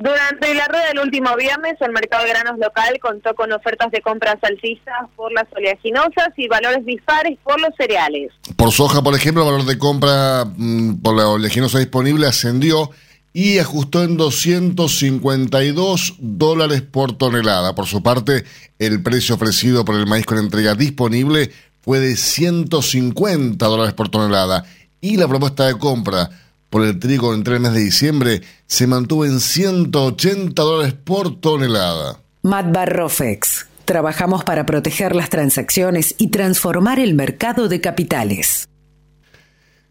Durante 0.00 0.54
la 0.54 0.66
rueda 0.66 0.86
del 0.88 1.00
último 1.00 1.36
viernes, 1.36 1.74
el 1.78 1.92
mercado 1.92 2.24
de 2.24 2.30
granos 2.30 2.58
local 2.58 2.98
contó 3.02 3.34
con 3.34 3.52
ofertas 3.52 3.90
de 3.90 4.00
compras 4.00 4.38
alcistas 4.40 4.96
por 5.14 5.30
las 5.30 5.44
oleaginosas 5.54 6.30
y 6.38 6.48
valores 6.48 6.86
dispares 6.86 7.38
por 7.44 7.60
los 7.60 7.68
cereales. 7.76 8.32
Por 8.56 8.72
soja, 8.72 9.02
por 9.02 9.14
ejemplo, 9.14 9.42
el 9.42 9.52
valor 9.52 9.66
de 9.66 9.76
compra 9.76 10.46
mm, 10.56 11.02
por 11.02 11.14
la 11.14 11.28
oleaginosa 11.28 11.78
disponible 11.80 12.26
ascendió 12.26 12.90
y 13.34 13.58
ajustó 13.58 14.02
en 14.02 14.16
252 14.16 16.14
dólares 16.18 16.80
por 16.80 17.18
tonelada. 17.18 17.74
Por 17.74 17.84
su 17.84 18.02
parte, 18.02 18.44
el 18.78 19.02
precio 19.02 19.34
ofrecido 19.34 19.84
por 19.84 19.96
el 19.96 20.06
maíz 20.06 20.24
con 20.24 20.38
entrega 20.38 20.74
disponible 20.74 21.50
fue 21.82 22.00
de 22.00 22.16
150 22.16 23.66
dólares 23.66 23.92
por 23.92 24.08
tonelada 24.08 24.64
y 25.02 25.18
la 25.18 25.28
propuesta 25.28 25.66
de 25.66 25.76
compra 25.76 26.30
por 26.70 26.84
el 26.84 26.98
trigo 26.98 27.34
entre 27.34 27.56
el 27.56 27.60
mes 27.60 27.74
de 27.74 27.80
diciembre 27.80 28.40
se 28.66 28.86
mantuvo 28.86 29.26
en 29.26 29.40
180 29.40 30.62
dólares 30.62 30.94
por 30.94 31.38
tonelada. 31.40 32.20
Matbar 32.42 32.96
Rofex. 32.96 33.66
Trabajamos 33.84 34.44
para 34.44 34.64
proteger 34.64 35.16
las 35.16 35.30
transacciones 35.30 36.14
y 36.16 36.28
transformar 36.28 37.00
el 37.00 37.14
mercado 37.14 37.68
de 37.68 37.80
capitales. 37.80 38.68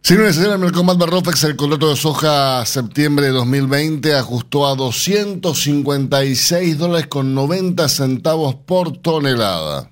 Si 0.01 0.15
no 0.15 0.23
necesario, 0.23 0.53
el 0.53 0.59
mercado 0.59 0.85
Matbar 0.85 1.09
Rofex, 1.09 1.43
el 1.43 1.57
contrato 1.57 1.89
de 1.89 1.97
soja 1.97 2.65
septiembre 2.65 3.25
de 3.25 3.33
2020 3.33 4.15
ajustó 4.15 4.65
a 4.65 4.75
256 4.75 6.77
dólares 6.77 7.07
con 7.07 7.35
90 7.35 7.89
centavos 7.89 8.55
por 8.55 8.97
tonelada 8.97 9.91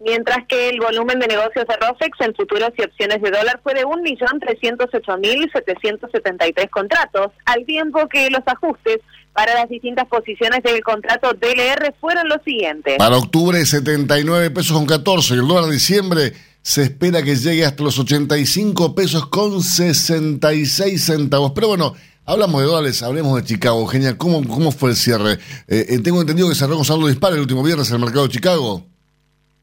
mientras 0.00 0.46
que 0.46 0.70
el 0.70 0.80
volumen 0.80 1.18
de 1.18 1.26
negocios 1.28 1.66
de 1.66 1.76
ROFEX 1.76 2.20
en 2.20 2.34
futuros 2.34 2.70
y 2.76 2.82
opciones 2.82 3.22
de 3.22 3.30
dólar 3.30 3.60
fue 3.62 3.74
de 3.74 3.84
1.308.773 3.84 6.70
contratos, 6.70 7.32
al 7.44 7.64
tiempo 7.66 8.08
que 8.08 8.30
los 8.30 8.42
ajustes 8.46 9.00
para 9.32 9.54
las 9.54 9.68
distintas 9.68 10.06
posiciones 10.08 10.62
del 10.62 10.82
contrato 10.82 11.32
DLR 11.32 11.94
fueron 12.00 12.28
los 12.28 12.42
siguientes. 12.44 12.96
Para 12.98 13.16
octubre 13.16 13.64
79 13.64 14.50
pesos 14.50 14.76
con 14.76 14.86
14 14.86 15.34
y 15.34 15.38
el 15.38 15.46
dólar 15.46 15.66
de 15.66 15.72
diciembre 15.72 16.32
se 16.62 16.82
espera 16.82 17.22
que 17.22 17.36
llegue 17.36 17.64
hasta 17.64 17.82
los 17.82 17.98
85 17.98 18.94
pesos 18.94 19.26
con 19.26 19.62
66 19.62 21.04
centavos. 21.04 21.52
Pero 21.54 21.68
bueno, 21.68 21.94
hablamos 22.24 22.60
de 22.60 22.66
dólares, 22.66 23.02
hablemos 23.02 23.40
de 23.40 23.46
Chicago. 23.46 23.86
Genial, 23.86 24.16
¿cómo, 24.16 24.46
cómo 24.46 24.72
fue 24.72 24.90
el 24.90 24.96
cierre? 24.96 25.38
Eh, 25.68 25.86
eh, 25.88 25.98
tengo 26.00 26.20
entendido 26.20 26.48
que 26.48 26.54
cerró 26.54 26.76
con 26.76 26.84
saldo 26.84 27.06
disparo 27.06 27.36
el 27.36 27.42
último 27.42 27.62
viernes 27.62 27.88
en 27.90 27.94
el 27.94 28.00
mercado 28.00 28.26
de 28.26 28.32
Chicago. 28.32 28.84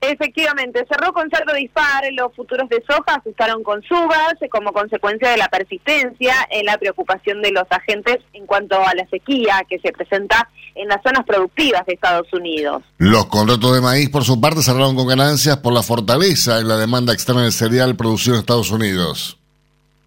Efectivamente, 0.02 0.86
cerró 0.89 1.14
con 1.14 1.30
saldo 1.30 1.54
dispar, 1.54 2.04
los 2.12 2.34
futuros 2.36 2.70
de 2.70 2.84
soja 2.88 3.16
asustaron 3.16 3.64
con 3.64 3.82
subas 3.84 4.36
como 4.52 4.72
consecuencia 4.72 5.30
de 5.30 5.38
la 5.38 5.48
persistencia 5.48 6.36
en 6.52 6.66
la 6.66 6.78
preocupación 6.78 7.41
de 7.41 7.52
los 7.52 7.64
agentes 7.70 8.18
en 8.34 8.46
cuanto 8.46 8.76
a 8.76 8.93
la 8.93 9.08
sequía 9.08 9.64
que 9.68 9.80
se 9.80 9.91
presenta 9.91 10.48
en 10.76 10.89
las 10.89 11.02
zonas 11.02 11.26
productivas 11.26 11.86
de 11.86 11.93
Estados 11.93 12.32
Unidos. 12.34 12.84
Los 12.98 13.26
contratos 13.28 13.74
de 13.74 13.82
maíz, 13.82 14.10
por 14.10 14.24
su 14.24 14.39
parte, 14.39 14.62
cerraron 14.62 14.96
con 14.96 15.08
ganancias 15.08 15.58
por 15.58 15.74
la 15.74 15.82
fortaleza 15.82 16.60
en 16.60 16.68
la 16.68 16.78
demanda 16.78 17.14
externa 17.14 17.43
del 17.43 17.54
cereal 17.54 17.96
producido 17.96 18.36
en 18.36 18.41
Estados 18.41 18.72
Unidos. 18.72 19.39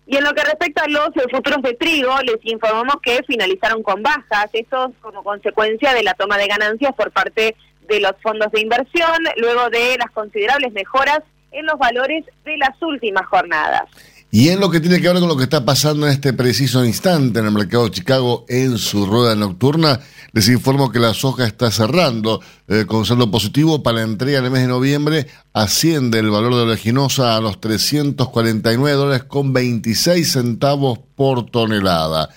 Y 0.06 0.16
en 0.16 0.24
lo 0.24 0.32
que 0.32 0.42
respecta 0.42 0.84
a 0.84 0.88
los 0.88 1.10
futuros 1.30 1.60
de 1.62 1.74
trigo, 1.74 2.10
les 2.22 2.38
informamos 2.44 2.96
que 3.02 3.22
finalizaron 3.26 3.82
con 3.82 4.02
bajas, 4.02 4.48
eso 4.54 4.90
como 5.02 5.22
consecuencia 5.22 5.92
de 5.92 6.02
la 6.02 6.14
toma 6.14 6.38
de 6.38 6.46
ganancias 6.46 6.94
por 6.94 7.10
parte 7.10 7.42
de 7.42 7.56
los 8.00 8.12
fondos 8.22 8.50
de 8.52 8.60
inversión, 8.60 9.16
luego 9.36 9.70
de 9.70 9.96
las 9.98 10.10
considerables 10.12 10.72
mejoras 10.72 11.20
en 11.52 11.66
los 11.66 11.78
valores 11.78 12.24
de 12.44 12.56
las 12.58 12.80
últimas 12.82 13.26
jornadas. 13.26 13.84
Y 14.30 14.50
en 14.50 14.60
lo 14.60 14.70
que 14.70 14.80
tiene 14.80 15.00
que 15.00 15.08
ver 15.08 15.20
con 15.20 15.28
lo 15.28 15.38
que 15.38 15.44
está 15.44 15.64
pasando 15.64 16.06
en 16.06 16.12
este 16.12 16.34
preciso 16.34 16.84
instante 16.84 17.38
en 17.38 17.46
el 17.46 17.52
mercado 17.52 17.84
de 17.84 17.92
Chicago 17.92 18.44
en 18.48 18.76
su 18.76 19.06
rueda 19.06 19.34
nocturna, 19.34 20.00
les 20.32 20.48
informo 20.50 20.92
que 20.92 20.98
la 20.98 21.14
soja 21.14 21.46
está 21.46 21.70
cerrando 21.70 22.42
eh, 22.68 22.84
con 22.86 23.06
saldo 23.06 23.30
positivo 23.30 23.82
para 23.82 23.98
la 23.98 24.02
entrega 24.02 24.40
en 24.40 24.44
el 24.44 24.50
mes 24.50 24.62
de 24.62 24.68
noviembre. 24.68 25.26
Asciende 25.54 26.18
el 26.18 26.28
valor 26.28 26.50
de 26.50 26.58
la 26.58 26.62
oleaginosa 26.64 27.36
a 27.36 27.40
los 27.40 27.58
349 27.58 28.96
dólares 28.98 29.24
con 29.24 29.54
26 29.54 30.30
centavos 30.30 30.98
por 31.16 31.50
tonelada. 31.50 32.28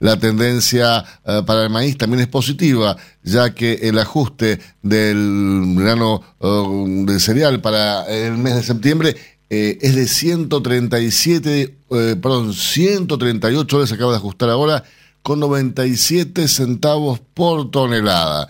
La 0.00 0.18
tendencia 0.18 1.04
eh, 1.26 1.42
para 1.46 1.62
el 1.62 1.70
maíz 1.70 1.96
también 1.98 2.22
es 2.22 2.26
positiva, 2.26 2.96
ya 3.22 3.54
que 3.54 3.74
el 3.82 3.98
ajuste 3.98 4.58
del 4.82 5.74
grano 5.76 6.22
uh, 6.38 7.04
del 7.04 7.20
cereal 7.20 7.60
para 7.60 8.06
el 8.08 8.38
mes 8.38 8.56
de 8.56 8.62
septiembre 8.62 9.14
eh, 9.50 9.78
es 9.82 9.94
de 9.94 10.08
137, 10.08 11.76
perdón, 11.88 12.54
138 12.54 13.76
dólares, 13.76 13.92
acaba 13.92 14.12
de 14.12 14.16
ajustar 14.16 14.48
ahora, 14.48 14.84
con 15.22 15.38
97 15.38 16.48
centavos 16.48 17.20
por 17.34 17.70
tonelada. 17.70 18.48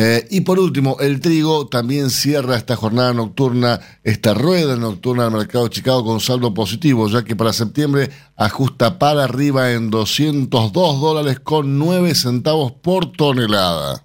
Eh, 0.00 0.28
y 0.30 0.42
por 0.42 0.60
último, 0.60 0.96
el 1.00 1.18
trigo 1.18 1.66
también 1.66 2.10
cierra 2.10 2.56
esta 2.56 2.76
jornada 2.76 3.12
nocturna, 3.12 3.80
esta 4.04 4.32
rueda 4.32 4.76
nocturna 4.76 5.24
del 5.24 5.32
mercado 5.32 5.66
Chicago 5.66 6.04
con 6.04 6.20
saldo 6.20 6.54
positivo, 6.54 7.08
ya 7.08 7.24
que 7.24 7.34
para 7.34 7.52
septiembre 7.52 8.08
ajusta 8.36 9.00
para 9.00 9.24
arriba 9.24 9.72
en 9.72 9.90
202 9.90 11.00
dólares 11.00 11.40
con 11.40 11.80
9 11.80 12.14
centavos 12.14 12.70
por 12.70 13.10
tonelada. 13.10 14.04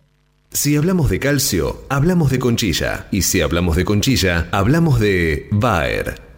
Si 0.52 0.76
hablamos 0.76 1.12
de 1.12 1.20
calcio, 1.20 1.84
hablamos 1.89 2.32
de 2.32 2.39
conchilla. 2.39 3.08
Y 3.12 3.22
si 3.22 3.41
hablamos 3.41 3.76
de 3.76 3.86
conchilla, 3.86 4.48
hablamos 4.52 5.00
de 5.00 5.48
Bayer. 5.52 6.32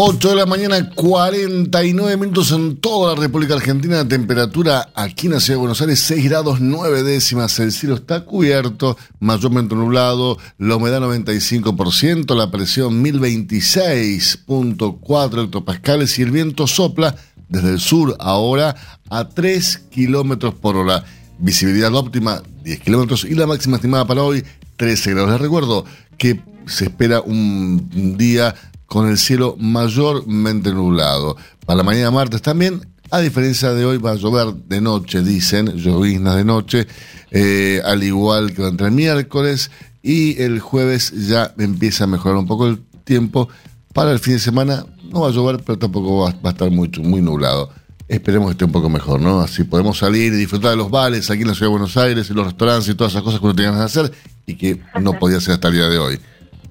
8 0.00 0.28
de 0.28 0.36
la 0.36 0.46
mañana, 0.46 0.90
49 0.94 2.16
minutos 2.16 2.52
en 2.52 2.76
toda 2.76 3.16
la 3.16 3.20
República 3.20 3.54
Argentina. 3.54 3.96
La 3.96 4.06
temperatura 4.06 4.90
aquí 4.94 5.26
en 5.26 5.32
la 5.32 5.40
ciudad 5.40 5.56
de 5.56 5.62
Buenos 5.62 5.80
Aires, 5.80 5.98
6 5.98 6.24
grados 6.26 6.60
9 6.60 7.02
décimas. 7.02 7.58
El 7.58 7.72
cielo 7.72 7.96
está 7.96 8.24
cubierto, 8.24 8.96
mayormente 9.18 9.74
nublado, 9.74 10.38
la 10.56 10.76
humedad 10.76 11.00
95%, 11.00 12.36
la 12.36 12.52
presión 12.52 13.04
1026.4 13.04 15.44
hectopascales 15.46 16.16
y 16.20 16.22
el 16.22 16.30
viento 16.30 16.68
sopla 16.68 17.16
desde 17.48 17.70
el 17.70 17.80
sur 17.80 18.14
ahora 18.20 18.76
a 19.10 19.28
3 19.28 19.78
kilómetros 19.90 20.54
por 20.54 20.76
hora. 20.76 21.04
Visibilidad 21.40 21.92
óptima 21.92 22.40
10 22.62 22.78
kilómetros 22.78 23.24
y 23.24 23.34
la 23.34 23.48
máxima 23.48 23.78
estimada 23.78 24.06
para 24.06 24.22
hoy 24.22 24.44
13 24.76 25.10
grados. 25.10 25.32
Les 25.32 25.40
recuerdo 25.40 25.84
que 26.16 26.40
se 26.66 26.84
espera 26.84 27.20
un 27.20 28.16
día 28.16 28.54
con 28.88 29.08
el 29.08 29.18
cielo 29.18 29.54
mayormente 29.60 30.72
nublado. 30.72 31.36
Para 31.64 31.76
la 31.76 31.82
mañana 31.84 32.10
martes 32.10 32.42
también, 32.42 32.80
a 33.10 33.20
diferencia 33.20 33.72
de 33.74 33.84
hoy, 33.84 33.98
va 33.98 34.12
a 34.12 34.14
llover 34.16 34.54
de 34.54 34.80
noche, 34.80 35.22
dicen, 35.22 35.76
lloviznas 35.76 36.36
de 36.36 36.44
noche, 36.44 36.86
eh, 37.30 37.80
al 37.84 38.02
igual 38.02 38.54
que 38.54 38.66
entre 38.66 38.88
el 38.88 38.92
miércoles 38.92 39.70
y 40.02 40.40
el 40.42 40.58
jueves 40.58 41.12
ya 41.28 41.54
empieza 41.58 42.04
a 42.04 42.06
mejorar 42.06 42.38
un 42.38 42.46
poco 42.46 42.66
el 42.66 42.80
tiempo. 43.04 43.48
Para 43.92 44.10
el 44.10 44.18
fin 44.18 44.34
de 44.34 44.40
semana 44.40 44.86
no 45.12 45.20
va 45.20 45.28
a 45.28 45.32
llover, 45.32 45.62
pero 45.64 45.78
tampoco 45.78 46.20
va, 46.20 46.30
va 46.32 46.50
a 46.50 46.52
estar 46.52 46.70
muy, 46.70 46.90
muy 47.02 47.20
nublado. 47.20 47.70
Esperemos 48.08 48.48
que 48.48 48.52
esté 48.52 48.64
un 48.64 48.72
poco 48.72 48.88
mejor, 48.88 49.20
¿no? 49.20 49.40
Así 49.40 49.64
podemos 49.64 49.98
salir 49.98 50.32
y 50.32 50.36
disfrutar 50.36 50.70
de 50.70 50.76
los 50.78 50.90
bares 50.90 51.30
aquí 51.30 51.42
en 51.42 51.48
la 51.48 51.54
ciudad 51.54 51.66
de 51.66 51.72
Buenos 51.72 51.96
Aires, 51.98 52.30
y 52.30 52.32
los 52.32 52.46
restaurantes 52.46 52.88
y 52.88 52.94
todas 52.94 53.12
esas 53.12 53.22
cosas 53.22 53.38
que 53.38 53.46
uno 53.46 53.54
tenía 53.54 53.72
que 53.72 53.78
hacer 53.80 54.12
y 54.46 54.54
que 54.54 54.80
no 54.98 55.12
podía 55.18 55.36
hacer 55.36 55.54
hasta 55.54 55.68
el 55.68 55.74
día 55.74 55.88
de 55.88 55.98
hoy. 55.98 56.18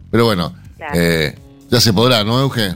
Pero 0.10 0.26
bueno, 0.26 0.56
eh, 0.96 1.36
ya 1.70 1.80
se 1.80 1.94
podrá, 1.94 2.24
¿no, 2.24 2.40
Euge? 2.40 2.76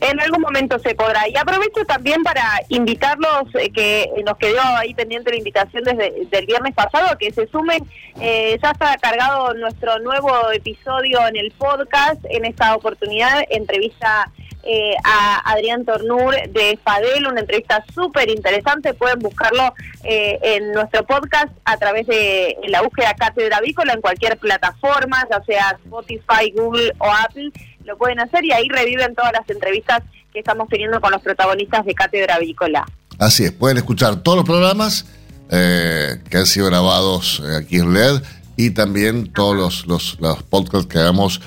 En 0.00 0.20
algún 0.20 0.42
momento 0.42 0.78
se 0.80 0.94
podrá. 0.94 1.28
Y 1.28 1.36
aprovecho 1.36 1.84
también 1.86 2.22
para 2.22 2.60
invitarlos, 2.68 3.44
eh, 3.54 3.70
que 3.70 4.10
nos 4.26 4.36
quedó 4.36 4.60
ahí 4.76 4.92
pendiente 4.92 5.30
la 5.30 5.36
invitación 5.36 5.82
desde 5.84 6.38
el 6.38 6.46
viernes 6.46 6.74
pasado, 6.74 7.16
que 7.18 7.32
se 7.32 7.46
sumen. 7.46 7.82
Eh, 8.20 8.58
ya 8.62 8.72
está 8.72 8.96
cargado 8.98 9.54
nuestro 9.54 9.98
nuevo 10.00 10.50
episodio 10.52 11.26
en 11.26 11.36
el 11.36 11.52
podcast. 11.52 12.22
En 12.28 12.44
esta 12.44 12.74
oportunidad, 12.76 13.44
entrevista 13.48 14.30
eh, 14.66 14.94
a 15.04 15.52
Adrián 15.52 15.84
Tornur 15.84 16.34
de 16.48 16.78
Fadel, 16.82 17.26
una 17.26 17.40
entrevista 17.40 17.84
súper 17.94 18.30
interesante. 18.30 18.94
Pueden 18.94 19.18
buscarlo 19.18 19.74
eh, 20.04 20.38
en 20.42 20.72
nuestro 20.72 21.04
podcast 21.04 21.52
a 21.66 21.76
través 21.76 22.06
de 22.06 22.56
la 22.68 22.80
búsqueda 22.80 23.12
Cátedra 23.14 23.58
Avícola 23.58 23.92
en 23.92 24.00
cualquier 24.00 24.38
plataforma, 24.38 25.26
ya 25.30 25.42
sea 25.44 25.78
Spotify, 25.84 26.50
Google 26.56 26.92
o 26.98 27.10
Apple. 27.10 27.50
Lo 27.84 27.96
pueden 27.96 28.20
hacer 28.20 28.44
y 28.44 28.52
ahí 28.52 28.68
reviven 28.68 29.14
todas 29.14 29.32
las 29.32 29.48
entrevistas 29.48 30.02
que 30.32 30.40
estamos 30.40 30.68
teniendo 30.68 31.00
con 31.00 31.12
los 31.12 31.22
protagonistas 31.22 31.84
de 31.84 31.94
Cátedra 31.94 32.36
Avícola. 32.36 32.86
Así 33.18 33.44
es, 33.44 33.52
pueden 33.52 33.76
escuchar 33.76 34.16
todos 34.22 34.38
los 34.38 34.44
programas 34.44 35.06
eh, 35.50 36.20
que 36.28 36.38
han 36.38 36.46
sido 36.46 36.66
grabados 36.66 37.42
aquí 37.58 37.76
en 37.76 37.94
LED 37.94 38.22
y 38.56 38.70
también 38.70 39.32
todos 39.32 39.56
los, 39.56 39.86
los, 39.86 40.20
los 40.20 40.42
podcasts 40.42 40.86
que 40.86 40.98
hagamos 40.98 41.40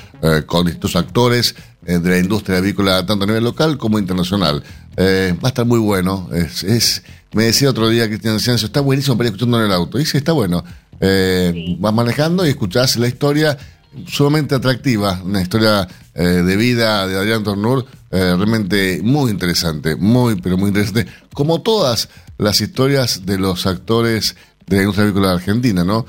con 0.48 0.66
distintos 0.66 0.96
actores 0.96 1.56
eh, 1.88 2.00
de 2.00 2.10
la 2.10 2.18
industria 2.18 2.58
avícola, 2.58 3.06
tanto 3.06 3.24
a 3.24 3.28
nivel 3.28 3.46
local 3.46 3.78
como 3.78 3.98
internacional. 3.98 4.62
Eh, 4.98 5.34
va 5.42 5.48
a 5.48 5.50
estar 5.50 5.66
muy 5.66 5.80
bueno. 5.80 6.28
Es, 6.34 6.62
es 6.64 7.04
me 7.32 7.46
decía 7.46 7.70
otro 7.70 7.88
día 7.88 8.08
Cristian 8.10 8.42
Ciencio, 8.42 8.66
está 8.66 8.82
buenísimo 8.82 9.16
para 9.16 9.30
ir 9.30 9.34
escuchando 9.34 9.58
en 9.60 9.68
el 9.68 9.72
auto. 9.72 9.98
Y 9.98 10.06
sí, 10.06 10.18
está 10.18 10.34
bueno. 10.34 10.66
Eh, 11.00 11.78
Vas 11.80 11.94
manejando 11.94 12.46
y 12.46 12.50
escuchás 12.50 12.98
la 12.98 13.08
historia 13.08 13.58
sumamente 14.06 14.54
atractiva, 14.54 15.22
una 15.24 15.42
historia 15.42 15.88
eh, 16.18 16.24
de 16.24 16.55
vida 16.57 17.07
de 17.07 17.18
Adrián 17.18 17.43
Tornur, 17.43 17.86
realmente 18.09 19.01
muy 19.03 19.32
interesante, 19.32 19.95
muy, 19.95 20.36
pero 20.41 20.57
muy 20.57 20.70
interesante, 20.70 21.05
como 21.34 21.61
todas 21.61 22.09
las 22.38 22.59
historias 22.61 23.26
de 23.26 23.38
los 23.38 23.65
actores 23.68 24.36
de 24.65 24.78
la 24.78 24.82
industria 24.84 25.05
avícola 25.05 25.32
argentina, 25.32 25.84
¿no? 25.84 26.05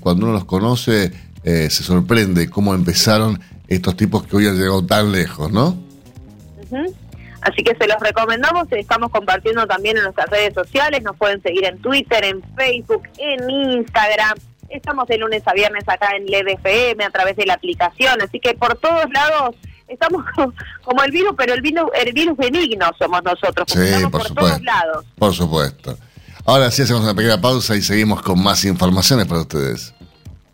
cuando 0.00 0.24
uno 0.24 0.32
los 0.32 0.44
conoce, 0.46 1.12
se 1.44 1.70
sorprende 1.70 2.48
cómo 2.48 2.74
empezaron 2.74 3.38
estos 3.68 3.96
tipos 3.96 4.26
que 4.26 4.36
hoy 4.36 4.46
han 4.46 4.56
llegado 4.56 4.84
tan 4.84 5.12
lejos, 5.12 5.52
¿no? 5.52 5.76
Así 7.40 7.62
que 7.62 7.74
se 7.76 7.86
los 7.86 7.98
recomendamos, 8.00 8.66
estamos 8.72 9.10
compartiendo 9.10 9.66
también 9.66 9.96
en 9.96 10.04
nuestras 10.04 10.28
redes 10.28 10.54
sociales, 10.54 11.02
nos 11.02 11.16
pueden 11.16 11.40
seguir 11.42 11.64
en 11.64 11.78
Twitter, 11.78 12.24
en 12.24 12.42
Facebook, 12.56 13.02
en 13.18 13.48
Instagram. 13.48 14.36
Estamos 14.68 15.06
de 15.08 15.18
lunes 15.18 15.42
a 15.46 15.52
viernes 15.52 15.84
acá 15.86 16.16
en 16.16 16.26
LEDFM 16.26 17.04
a 17.04 17.10
través 17.10 17.36
de 17.36 17.46
la 17.46 17.54
aplicación, 17.54 18.20
así 18.22 18.38
que 18.38 18.54
por 18.54 18.76
todos 18.76 19.06
lados 19.12 19.56
estamos 19.88 20.24
como 20.84 21.02
el 21.02 21.10
virus, 21.10 21.34
pero 21.36 21.54
el 21.54 21.62
virus, 21.62 21.90
el 21.94 22.12
virus 22.12 22.36
benigno 22.36 22.90
somos 22.98 23.22
nosotros, 23.22 23.66
sí, 23.68 23.78
estamos 23.80 24.10
por, 24.10 24.34
todos 24.34 24.62
lados. 24.62 25.06
Por 25.16 25.34
supuesto. 25.34 25.96
Ahora 26.44 26.70
sí 26.70 26.82
hacemos 26.82 27.02
una 27.02 27.14
pequeña 27.14 27.40
pausa 27.40 27.76
y 27.76 27.82
seguimos 27.82 28.22
con 28.22 28.42
más 28.42 28.64
informaciones 28.64 29.26
para 29.26 29.42
ustedes. 29.42 29.94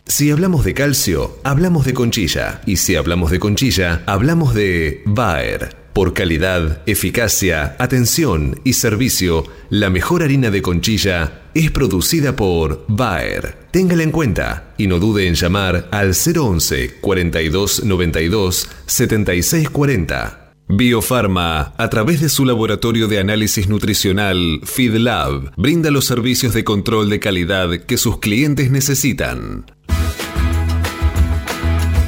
Si 0.06 0.30
hablamos 0.30 0.64
de 0.64 0.74
calcio, 0.74 1.38
hablamos 1.44 1.86
de 1.86 1.94
conchilla. 1.94 2.60
Y 2.66 2.76
si 2.76 2.96
hablamos 2.96 3.30
de 3.30 3.38
conchilla, 3.38 4.02
hablamos 4.06 4.54
de 4.54 5.02
Bayer. 5.06 5.83
Por 5.94 6.12
calidad, 6.12 6.82
eficacia, 6.86 7.76
atención 7.78 8.60
y 8.64 8.72
servicio, 8.72 9.44
la 9.70 9.90
mejor 9.90 10.24
harina 10.24 10.50
de 10.50 10.60
conchilla 10.60 11.42
es 11.54 11.70
producida 11.70 12.34
por 12.34 12.84
Bayer. 12.88 13.56
Téngala 13.70 14.02
en 14.02 14.10
cuenta 14.10 14.74
y 14.76 14.88
no 14.88 14.98
dude 14.98 15.28
en 15.28 15.34
llamar 15.34 15.86
al 15.92 16.14
011 16.14 16.96
42 17.00 17.84
92 17.84 18.68
76 18.86 19.70
40. 19.70 20.52
Biofarma, 20.66 21.74
a 21.76 21.90
través 21.90 22.20
de 22.20 22.28
su 22.28 22.44
laboratorio 22.44 23.06
de 23.06 23.20
análisis 23.20 23.68
nutricional 23.68 24.62
FeedLab, 24.64 25.52
brinda 25.56 25.92
los 25.92 26.06
servicios 26.06 26.54
de 26.54 26.64
control 26.64 27.08
de 27.08 27.20
calidad 27.20 27.70
que 27.86 27.98
sus 27.98 28.18
clientes 28.18 28.70
necesitan. 28.72 29.66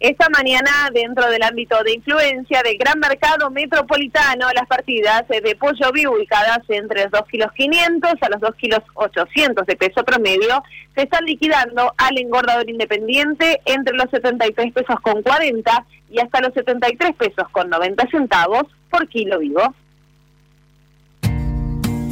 Esta 0.00 0.28
mañana, 0.28 0.70
dentro 0.94 1.28
del 1.28 1.42
ámbito 1.42 1.82
de 1.82 1.94
influencia 1.94 2.62
del 2.62 2.78
gran 2.78 3.00
mercado 3.00 3.50
metropolitano, 3.50 4.46
las 4.54 4.68
partidas 4.68 5.26
de 5.26 5.56
pollo 5.56 5.90
vivo 5.92 6.16
entre 6.68 7.02
los 7.02 7.10
2 7.10 7.22
kilos 7.28 7.50
500 7.52 8.12
a 8.20 8.28
los 8.28 8.40
2 8.40 8.54
kilos 8.54 8.80
800 8.94 9.66
de 9.66 9.74
peso 9.74 10.04
promedio 10.04 10.62
se 10.94 11.02
están 11.02 11.24
liquidando 11.24 11.92
al 11.96 12.16
engordador 12.16 12.70
independiente 12.70 13.60
entre 13.64 13.96
los 13.96 14.08
73 14.12 14.72
pesos 14.72 15.00
con 15.00 15.20
40 15.20 15.84
y 16.10 16.20
hasta 16.20 16.42
los 16.42 16.54
73 16.54 17.16
pesos 17.16 17.48
con 17.50 17.68
90 17.68 18.08
centavos 18.08 18.66
por 18.90 19.08
kilo 19.08 19.40
vivo. 19.40 19.74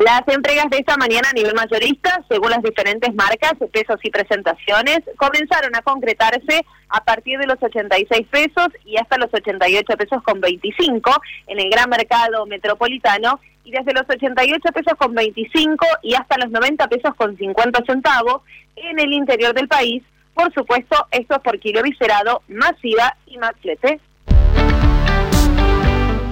Las 0.00 0.22
entregas 0.28 0.70
de 0.70 0.78
esta 0.78 0.96
mañana 0.96 1.28
a 1.28 1.34
nivel 1.34 1.52
mayorista, 1.54 2.24
según 2.26 2.48
las 2.48 2.62
diferentes 2.62 3.14
marcas, 3.14 3.52
pesos 3.70 4.00
y 4.02 4.10
presentaciones, 4.10 5.00
comenzaron 5.18 5.76
a 5.76 5.82
concretarse 5.82 6.64
a 6.88 7.04
partir 7.04 7.38
de 7.38 7.46
los 7.46 7.62
86 7.62 8.26
pesos 8.28 8.68
y 8.86 8.96
hasta 8.96 9.18
los 9.18 9.28
88 9.30 9.96
pesos 9.98 10.22
con 10.22 10.40
25 10.40 11.12
en 11.48 11.60
el 11.60 11.68
gran 11.68 11.90
mercado 11.90 12.46
metropolitano 12.46 13.40
y 13.62 13.72
desde 13.72 13.92
los 13.92 14.08
88 14.08 14.72
pesos 14.72 14.94
con 14.96 15.14
25 15.14 15.86
y 16.02 16.14
hasta 16.14 16.38
los 16.38 16.50
90 16.50 16.88
pesos 16.88 17.14
con 17.14 17.36
50 17.36 17.84
centavos 17.84 18.40
en 18.76 18.98
el 18.98 19.12
interior 19.12 19.52
del 19.52 19.68
país. 19.68 20.02
Por 20.32 20.50
supuesto, 20.54 20.96
esto 21.10 21.34
es 21.34 21.40
por 21.42 21.58
kilo 21.58 21.82
viscerado, 21.82 22.40
masiva 22.48 23.18
y 23.26 23.36
más 23.36 23.52
flete. 23.60 24.00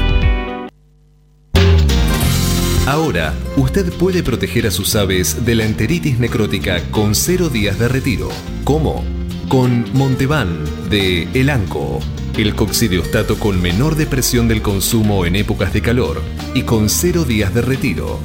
Ahora, 2.88 3.34
usted 3.56 3.94
puede 3.94 4.22
proteger 4.22 4.68
a 4.68 4.72
sus 4.72 4.98
aves 4.98 5.46
de 5.46 5.56
la 5.56 5.64
enteritis 5.64 6.20
necrótica 6.20 6.82
con 6.92 7.16
cero 7.16 7.48
días 7.48 7.80
de 7.80 7.88
retiro. 7.88 8.28
¿Cómo? 8.66 9.06
Con 9.48 9.86
Montevan 9.94 10.60
de 10.90 11.30
Elanco 11.34 12.02
el 12.38 12.56
coccidiostato 12.56 13.38
con 13.38 13.62
menor 13.62 13.96
depresión 13.96 14.48
del 14.48 14.62
consumo 14.62 15.26
en 15.26 15.36
épocas 15.36 15.72
de 15.72 15.82
calor 15.82 16.22
y 16.56 16.64
con 16.64 16.90
cero 16.90 17.26
días 17.26 17.54
de 17.54 17.62
retiro. 17.62 18.20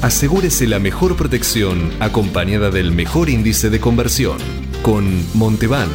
Asegúrese 0.00 0.66
la 0.66 0.78
mejor 0.78 1.16
protección 1.16 1.90
acompañada 2.00 2.70
del 2.70 2.92
mejor 2.92 3.28
índice 3.28 3.68
de 3.68 3.78
conversión. 3.78 4.38
Con 4.82 5.26
Montevan, 5.34 5.88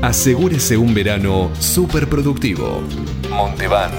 asegúrese 0.00 0.76
un 0.76 0.94
verano 0.94 1.50
súper 1.58 2.08
productivo. 2.08 2.82
Montevan 3.30 3.90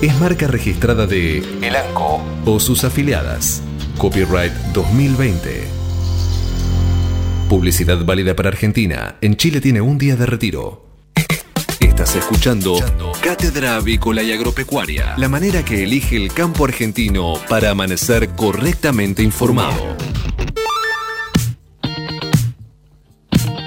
es 0.00 0.18
marca 0.20 0.46
registrada 0.46 1.06
de 1.06 1.38
Elanco 1.60 2.22
o 2.44 2.60
sus 2.60 2.84
afiliadas. 2.84 3.62
Copyright 3.98 4.52
2020. 4.72 5.64
Publicidad 7.48 8.04
válida 8.04 8.36
para 8.36 8.50
Argentina. 8.50 9.16
En 9.20 9.36
Chile 9.36 9.60
tiene 9.60 9.80
un 9.80 9.98
día 9.98 10.14
de 10.16 10.26
retiro. 10.26 10.83
Estás 11.94 12.16
escuchando 12.16 12.74
Cátedra 13.22 13.76
Avícola 13.76 14.20
y 14.24 14.32
Agropecuaria, 14.32 15.14
la 15.16 15.28
manera 15.28 15.64
que 15.64 15.84
elige 15.84 16.16
el 16.16 16.32
campo 16.32 16.64
argentino 16.64 17.34
para 17.48 17.70
amanecer 17.70 18.30
correctamente 18.30 19.22
informado. 19.22 19.96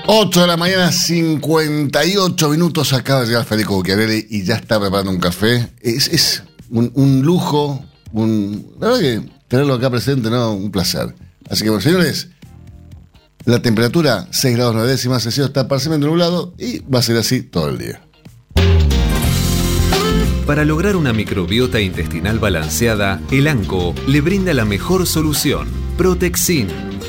8 0.07 0.41
de 0.41 0.45
la 0.45 0.57
mañana, 0.57 0.91
58 0.91 2.49
minutos. 2.49 2.91
Acaba 2.91 3.21
de 3.21 3.27
llegar 3.27 3.45
Federico 3.45 3.75
Bucchiarelli 3.75 4.27
y 4.29 4.43
ya 4.43 4.55
está 4.55 4.77
preparando 4.77 5.11
un 5.11 5.19
café. 5.19 5.71
Es, 5.79 6.09
es 6.09 6.43
un, 6.69 7.21
lujo, 7.21 7.81
un, 8.11 8.73
la 8.77 8.87
verdad 8.89 8.99
que 8.99 9.21
tenerlo 9.47 9.75
acá 9.75 9.89
presente, 9.89 10.29
¿no? 10.29 10.51
Un 10.51 10.69
placer. 10.69 11.15
Así 11.49 11.63
que, 11.63 11.69
bueno, 11.69 11.81
señores, 11.81 12.27
la 13.45 13.61
temperatura 13.61 14.27
6 14.31 14.53
grados 14.57 14.73
9 14.75 14.89
décimas, 14.89 15.25
el 15.25 15.31
cielo 15.31 15.47
está 15.47 15.69
parcialmente 15.69 16.05
nublado 16.05 16.53
y 16.57 16.79
va 16.79 16.99
a 16.99 17.03
ser 17.03 17.15
así 17.15 17.41
todo 17.41 17.69
el 17.69 17.77
día. 17.77 18.01
Para 20.47 20.63
lograr 20.63 20.95
una 20.95 21.11
microbiota 21.11 21.81
intestinal 21.81 22.39
balanceada, 22.39 23.19
el 23.31 23.47
ANCO 23.47 23.93
le 24.07 24.21
brinda 24.21 24.53
la 24.53 24.63
mejor 24.63 25.05
solución, 25.05 25.67
Protexin, 25.97 26.69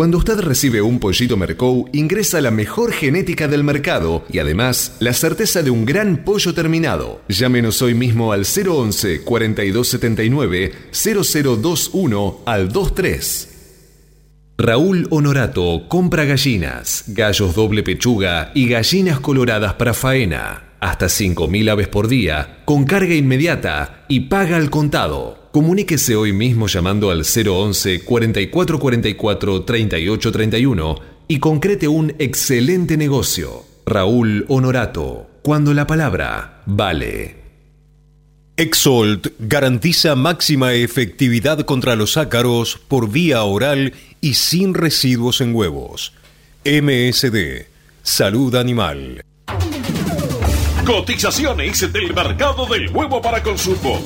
Cuando 0.00 0.16
usted 0.16 0.38
recibe 0.40 0.80
un 0.80 0.98
pollito 0.98 1.36
Mercou, 1.36 1.86
ingresa 1.92 2.40
la 2.40 2.50
mejor 2.50 2.90
genética 2.90 3.48
del 3.48 3.62
mercado 3.62 4.24
y 4.32 4.38
además 4.38 4.96
la 4.98 5.12
certeza 5.12 5.62
de 5.62 5.68
un 5.68 5.84
gran 5.84 6.24
pollo 6.24 6.54
terminado. 6.54 7.20
Llámenos 7.28 7.82
hoy 7.82 7.92
mismo 7.92 8.32
al 8.32 8.46
011 8.46 9.20
4279 9.20 10.72
0021 10.90 12.40
al 12.46 12.68
23. 12.68 13.48
Raúl 14.56 15.06
Honorato 15.10 15.86
compra 15.86 16.24
gallinas, 16.24 17.04
gallos 17.08 17.54
doble 17.54 17.82
pechuga 17.82 18.52
y 18.54 18.68
gallinas 18.68 19.20
coloradas 19.20 19.74
para 19.74 19.92
faena. 19.92 20.76
Hasta 20.80 21.08
5.000 21.08 21.70
aves 21.70 21.88
por 21.88 22.08
día, 22.08 22.62
con 22.64 22.84
carga 22.84 23.14
inmediata 23.14 24.06
y 24.08 24.20
paga 24.20 24.56
al 24.56 24.70
contado. 24.70 25.39
Comuníquese 25.52 26.14
hoy 26.14 26.32
mismo 26.32 26.68
llamando 26.68 27.10
al 27.10 27.24
011 27.24 28.04
4444 28.04 29.62
3831 29.64 30.94
y 31.26 31.38
concrete 31.40 31.88
un 31.88 32.14
excelente 32.20 32.96
negocio. 32.96 33.64
Raúl 33.84 34.44
Honorato, 34.48 35.28
cuando 35.42 35.74
la 35.74 35.88
palabra 35.88 36.62
vale. 36.66 37.40
Exolt 38.56 39.28
garantiza 39.40 40.14
máxima 40.14 40.74
efectividad 40.74 41.60
contra 41.62 41.96
los 41.96 42.16
ácaros 42.16 42.78
por 42.86 43.10
vía 43.10 43.42
oral 43.42 43.94
y 44.20 44.34
sin 44.34 44.74
residuos 44.74 45.40
en 45.40 45.52
huevos. 45.52 46.12
MSD, 46.64 47.66
Salud 48.04 48.54
Animal. 48.54 49.24
Cotizaciones 50.86 51.92
del 51.92 52.14
mercado 52.14 52.66
del 52.66 52.88
huevo 52.90 53.20
para 53.20 53.42
consumo. 53.42 54.00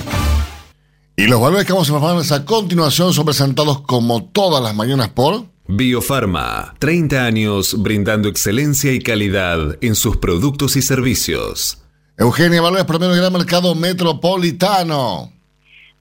Y 1.16 1.28
los 1.28 1.40
valores 1.40 1.64
que 1.64 1.72
vamos 1.72 1.88
a 1.88 1.92
informarles 1.92 2.32
a 2.32 2.44
continuación 2.44 3.12
son 3.12 3.24
presentados 3.24 3.82
como 3.82 4.24
todas 4.24 4.62
las 4.62 4.74
mañanas 4.74 5.10
por 5.10 5.44
Biofarma, 5.66 6.74
30 6.78 7.24
años 7.24 7.82
brindando 7.82 8.28
excelencia 8.28 8.92
y 8.92 8.98
calidad 8.98 9.78
en 9.80 9.94
sus 9.94 10.18
productos 10.18 10.76
y 10.76 10.82
servicios. 10.82 11.82
Eugenia 12.18 12.60
Valores, 12.60 12.84
promedio 12.84 13.12
del 13.12 13.20
gran 13.20 13.32
mercado 13.32 13.74
metropolitano. 13.74 15.32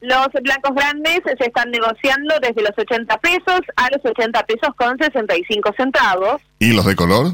Los 0.02 0.28
blancos 0.42 0.76
grandes 0.76 1.22
se 1.38 1.46
están 1.46 1.72
negociando 1.72 2.36
desde 2.42 2.62
los 2.62 2.78
80 2.78 3.18
pesos 3.20 3.62
a 3.78 3.90
los 3.92 4.04
80 4.04 4.46
pesos 4.46 4.70
con 4.76 4.98
65 4.98 5.74
centavos. 5.78 6.42
¿Y 6.60 6.74
los 6.74 6.86
de 6.86 6.96
color? 6.96 7.34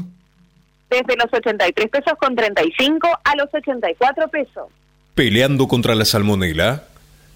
Desde 0.88 1.16
los 1.16 1.32
83 1.32 1.88
pesos 1.88 2.12
con 2.20 2.36
35 2.36 3.08
a 3.24 3.36
los 3.36 3.48
84 3.52 4.28
pesos. 4.28 4.68
Peleando 5.16 5.66
contra 5.66 5.96
la 5.96 6.04
salmonela, 6.04 6.84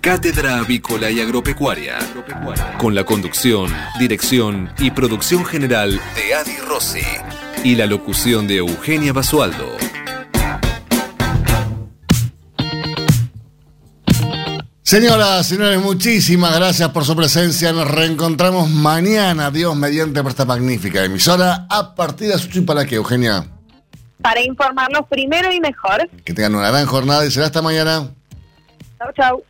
Cátedra 0.00 0.58
Avícola 0.58 1.10
y 1.10 1.20
Agropecuaria, 1.20 1.98
con 2.78 2.94
la 2.94 3.04
conducción, 3.04 3.74
dirección 3.98 4.72
y 4.78 4.90
producción 4.90 5.44
general 5.44 6.00
de 6.14 6.34
Adi 6.34 6.56
Rossi 6.58 7.00
y 7.64 7.74
la 7.74 7.86
locución 7.86 8.46
de 8.46 8.58
Eugenia 8.58 9.12
Basualdo. 9.12 9.76
Señoras, 14.82 15.46
señores, 15.46 15.80
muchísimas 15.82 16.56
gracias 16.56 16.88
por 16.90 17.04
su 17.04 17.14
presencia. 17.14 17.72
Nos 17.72 17.90
reencontramos 17.90 18.70
mañana, 18.70 19.50
Dios 19.50 19.76
mediante, 19.76 20.22
por 20.22 20.30
esta 20.30 20.46
magnífica 20.46 21.04
emisora. 21.04 21.66
A 21.68 21.94
partir 21.94 22.28
de 22.28 22.34
las 22.34 22.46
8 22.46 22.60
y 22.60 22.62
para 22.62 22.86
qué, 22.86 22.94
Eugenia. 22.94 23.44
Para 24.22 24.40
informarnos 24.42 25.06
primero 25.08 25.52
y 25.52 25.60
mejor. 25.60 26.08
Que 26.24 26.32
tengan 26.32 26.54
una 26.54 26.70
gran 26.70 26.86
jornada 26.86 27.26
y 27.26 27.30
será 27.30 27.46
hasta 27.46 27.60
mañana. 27.60 28.08
Chau, 28.98 29.12
chau. 29.14 29.48